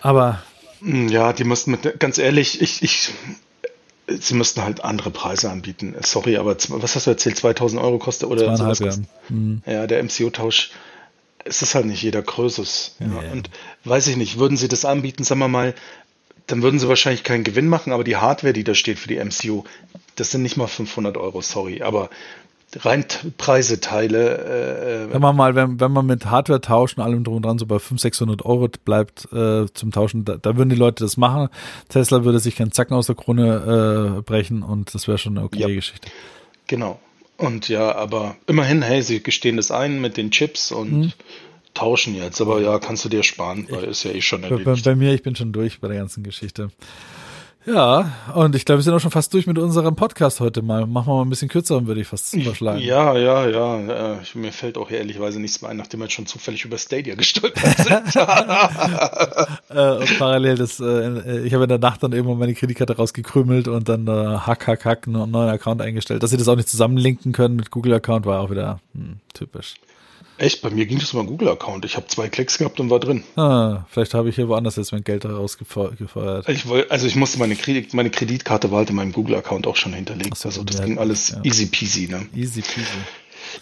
Aber 0.00 0.42
Hm, 0.84 1.08
Ja, 1.08 1.32
die 1.32 1.44
müssten 1.44 1.72
mit, 1.72 1.98
ganz 1.98 2.18
ehrlich, 2.18 2.60
ich, 2.60 2.82
ich, 2.82 3.10
sie 4.06 4.34
müssten 4.34 4.62
halt 4.62 4.84
andere 4.84 5.10
Preise 5.10 5.50
anbieten. 5.50 5.94
Sorry, 6.02 6.36
aber 6.36 6.56
was 6.56 6.94
hast 6.94 7.06
du 7.06 7.10
erzählt? 7.10 7.36
2000 7.36 7.80
Euro 7.80 7.98
kostet 7.98 8.28
oder 8.28 8.56
sowas 8.56 8.80
kostet? 8.80 9.06
Ja, 9.66 9.86
der 9.86 10.02
MCU-Tausch. 10.02 10.70
Es 11.46 11.60
ist 11.60 11.74
halt 11.74 11.84
nicht 11.86 12.02
jeder 12.02 12.22
Größes. 12.22 12.96
Ja. 13.00 13.06
Nee. 13.06 13.30
Und 13.32 13.50
weiß 13.84 14.06
ich 14.06 14.16
nicht, 14.16 14.38
würden 14.38 14.56
sie 14.56 14.68
das 14.68 14.84
anbieten, 14.84 15.24
sagen 15.24 15.40
wir 15.40 15.48
mal, 15.48 15.74
dann 16.46 16.62
würden 16.62 16.78
sie 16.78 16.88
wahrscheinlich 16.88 17.24
keinen 17.24 17.44
Gewinn 17.44 17.68
machen, 17.68 17.92
aber 17.92 18.04
die 18.04 18.16
Hardware, 18.16 18.52
die 18.52 18.64
da 18.64 18.74
steht 18.74 18.98
für 18.98 19.08
die 19.08 19.16
MCU, 19.22 19.64
das 20.16 20.30
sind 20.30 20.42
nicht 20.42 20.56
mal 20.56 20.66
500 20.66 21.16
Euro, 21.16 21.40
sorry, 21.40 21.82
aber 21.82 22.10
rein 22.80 23.04
Preiseteile, 23.38 25.06
äh, 25.08 25.12
Wenn 25.12 25.22
man 25.22 25.36
mal, 25.36 25.54
wenn, 25.54 25.80
wenn 25.80 25.92
man 25.92 26.06
mit 26.06 26.26
Hardware 26.26 26.60
tauschen, 26.60 27.00
allem 27.00 27.24
drum 27.24 27.36
und 27.36 27.44
dran, 27.44 27.58
so 27.58 27.66
bei 27.66 27.78
500, 27.78 28.00
600 28.00 28.44
Euro 28.44 28.68
bleibt 28.84 29.28
äh, 29.32 29.66
zum 29.72 29.92
Tauschen, 29.92 30.24
da, 30.24 30.36
da 30.36 30.56
würden 30.56 30.70
die 30.70 30.76
Leute 30.76 31.04
das 31.04 31.16
machen. 31.16 31.48
Tesla 31.88 32.24
würde 32.24 32.38
sich 32.40 32.56
keinen 32.56 32.72
Zacken 32.72 32.94
aus 32.96 33.06
der 33.06 33.14
Krone 33.14 34.18
äh, 34.18 34.22
brechen 34.22 34.62
und 34.62 34.94
das 34.94 35.06
wäre 35.08 35.18
schon 35.18 35.36
eine 35.38 35.46
okay 35.46 35.60
Ja. 35.60 35.68
Geschichte. 35.68 36.08
Genau. 36.66 36.98
Und 37.36 37.68
ja, 37.68 37.94
aber 37.94 38.36
immerhin, 38.46 38.82
hey, 38.82 39.02
sie 39.02 39.22
gestehen 39.22 39.56
das 39.56 39.70
ein 39.70 40.00
mit 40.00 40.16
den 40.16 40.30
Chips 40.30 40.70
und 40.72 41.16
tauschen 41.74 42.14
jetzt. 42.14 42.40
Aber 42.40 42.60
ja, 42.60 42.78
kannst 42.78 43.04
du 43.04 43.08
dir 43.08 43.22
sparen, 43.22 43.66
weil 43.68 43.84
ist 43.84 44.04
ja 44.04 44.12
eh 44.12 44.20
schon 44.20 44.42
Bei, 44.42 44.48
bei, 44.48 44.56
erledigt. 44.56 44.84
bei 44.84 44.96
mir, 44.96 45.12
ich 45.12 45.22
bin 45.22 45.36
schon 45.36 45.52
durch 45.52 45.80
bei 45.80 45.88
der 45.88 45.98
ganzen 45.98 46.22
Geschichte. 46.22 46.70
Ja, 47.66 48.12
und 48.34 48.54
ich 48.54 48.66
glaube, 48.66 48.80
wir 48.80 48.82
sind 48.82 48.92
auch 48.92 49.00
schon 49.00 49.10
fast 49.10 49.32
durch 49.32 49.46
mit 49.46 49.58
unserem 49.58 49.96
Podcast 49.96 50.38
heute 50.40 50.60
mal. 50.60 50.86
Machen 50.86 51.08
wir 51.08 51.14
mal 51.14 51.22
ein 51.22 51.30
bisschen 51.30 51.48
kürzer, 51.48 51.86
würde 51.86 52.02
ich 52.02 52.06
fast 52.06 52.36
vorschlagen. 52.42 52.80
Ja, 52.80 53.16
ja, 53.16 53.48
ja. 53.48 54.16
Äh, 54.16 54.22
ich, 54.22 54.34
mir 54.34 54.52
fällt 54.52 54.76
auch 54.76 54.90
ehrlicherweise 54.90 55.40
nichts 55.40 55.62
mehr 55.62 55.70
ein, 55.70 55.78
nachdem 55.78 56.00
wir 56.00 56.04
jetzt 56.04 56.12
schon 56.12 56.26
zufällig 56.26 56.66
über 56.66 56.76
Stadia 56.76 57.14
gestolpert 57.16 57.76
sind. 57.78 58.14
Äh, 59.70 59.96
und 59.96 60.18
parallel 60.18 60.56
das, 60.56 60.78
äh, 60.78 61.40
ich 61.40 61.52
habe 61.52 61.64
in 61.64 61.68
der 61.68 61.78
Nacht 61.78 62.02
dann 62.02 62.12
irgendwann 62.12 62.38
meine 62.38 62.54
Kreditkarte 62.54 62.96
rausgekrümelt 62.96 63.66
und 63.66 63.88
dann 63.88 64.06
äh, 64.06 64.10
hack, 64.10 64.66
hack, 64.66 64.84
hack 64.84 65.06
einen 65.06 65.30
neuen 65.30 65.48
Account 65.48 65.80
eingestellt. 65.80 66.22
Dass 66.22 66.30
sie 66.30 66.36
das 66.36 66.46
auch 66.48 66.54
nicht 66.54 66.68
zusammenlinken 66.68 67.32
können 67.32 67.56
mit 67.56 67.70
Google-Account, 67.70 68.24
war 68.24 68.40
auch 68.40 68.50
wieder 68.50 68.80
hm, 68.94 69.16
typisch. 69.32 69.74
Echt, 70.44 70.60
bei 70.60 70.68
mir 70.68 70.84
ging 70.84 70.98
das 70.98 71.12
über 71.12 71.20
einen 71.20 71.28
Google-Account. 71.28 71.86
Ich 71.86 71.96
habe 71.96 72.06
zwei 72.06 72.28
Klicks 72.28 72.58
gehabt 72.58 72.78
und 72.78 72.90
war 72.90 73.00
drin. 73.00 73.24
Ah, 73.36 73.86
vielleicht 73.88 74.12
habe 74.12 74.28
ich 74.28 74.34
hier 74.34 74.46
woanders 74.46 74.76
jetzt 74.76 74.92
mein 74.92 75.02
Geld 75.02 75.24
rausgefeuert. 75.24 76.48
Ich 76.48 76.66
woll, 76.66 76.86
also 76.90 77.06
ich 77.06 77.16
musste 77.16 77.38
meine, 77.38 77.56
Kredit, 77.56 77.94
meine 77.94 78.10
Kreditkarte 78.10 78.70
war 78.70 78.78
halt 78.78 78.90
in 78.90 78.96
meinem 78.96 79.12
Google-Account 79.12 79.66
auch 79.66 79.76
schon 79.76 79.94
hinterlegt. 79.94 80.36
So, 80.36 80.50
also 80.50 80.62
das 80.62 80.80
ja, 80.80 80.84
ging 80.84 80.98
alles 80.98 81.30
ja. 81.30 81.40
easy 81.44 81.64
peasy. 81.64 82.08
Ne? 82.08 82.26
Easy 82.36 82.60
peasy. 82.60 82.84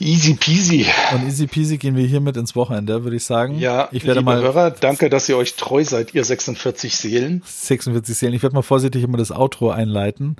Easy 0.01 0.35
peasy. 0.35 0.87
Und 1.14 1.28
easy 1.28 1.47
peasy 1.47 1.78
gehen 1.78 1.95
wir 1.95 2.05
hiermit 2.05 2.37
ins 2.37 2.57
Wochenende, 2.57 3.05
würde 3.05 3.16
ich 3.16 3.24
sagen. 3.24 3.61
Ja, 3.61 3.89
ich 3.93 4.03
werde 4.05 4.20
liebe 4.20 4.24
mal 4.24 4.43
Hörer, 4.43 4.72
danke, 4.72 5.09
dass 5.09 5.28
ihr 5.28 5.37
euch 5.37 5.55
treu 5.55 5.85
seid, 5.85 6.14
ihr 6.14 6.24
46 6.24 6.97
Seelen. 6.97 7.43
46 7.47 8.16
Seelen. 8.16 8.35
Ich 8.35 8.43
werde 8.43 8.57
mal 8.57 8.62
vorsichtig 8.62 9.05
immer 9.05 9.18
das 9.18 9.30
Outro 9.30 9.70
einleiten 9.70 10.35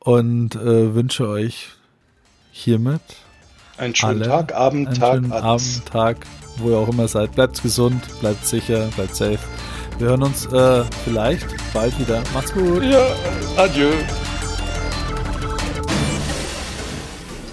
und 0.00 0.54
äh, 0.54 0.94
wünsche 0.94 1.28
euch 1.28 1.68
hiermit 2.50 3.00
einen 3.78 3.94
schönen 3.94 4.22
alle. 4.22 4.28
Tag, 4.30 4.54
Abend, 4.54 4.88
Einen 4.88 4.98
Tag, 4.98 5.14
schönen 5.14 5.32
Abend, 5.32 5.86
Tag, 5.86 6.16
wo 6.56 6.70
ihr 6.70 6.76
auch 6.78 6.88
immer 6.88 7.08
seid. 7.08 7.32
Bleibt 7.34 7.62
gesund, 7.62 8.02
bleibt 8.20 8.44
sicher, 8.44 8.88
bleibt 8.96 9.14
safe. 9.14 9.38
Wir 9.98 10.08
hören 10.08 10.22
uns 10.22 10.46
äh, 10.46 10.84
vielleicht 11.04 11.46
bald 11.72 11.98
wieder. 11.98 12.22
Macht's 12.34 12.52
gut. 12.52 12.82
Ja, 12.82 13.06
adieu. 13.56 13.90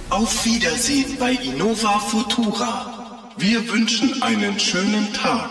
Auf 0.09 0.45
Wiedersehen 0.45 1.17
bei 1.19 1.31
Innova 1.31 1.99
Futura. 1.99 2.91
Wir 3.37 3.67
wünschen 3.69 4.21
einen 4.21 4.59
schönen 4.59 5.11
Tag. 5.13 5.49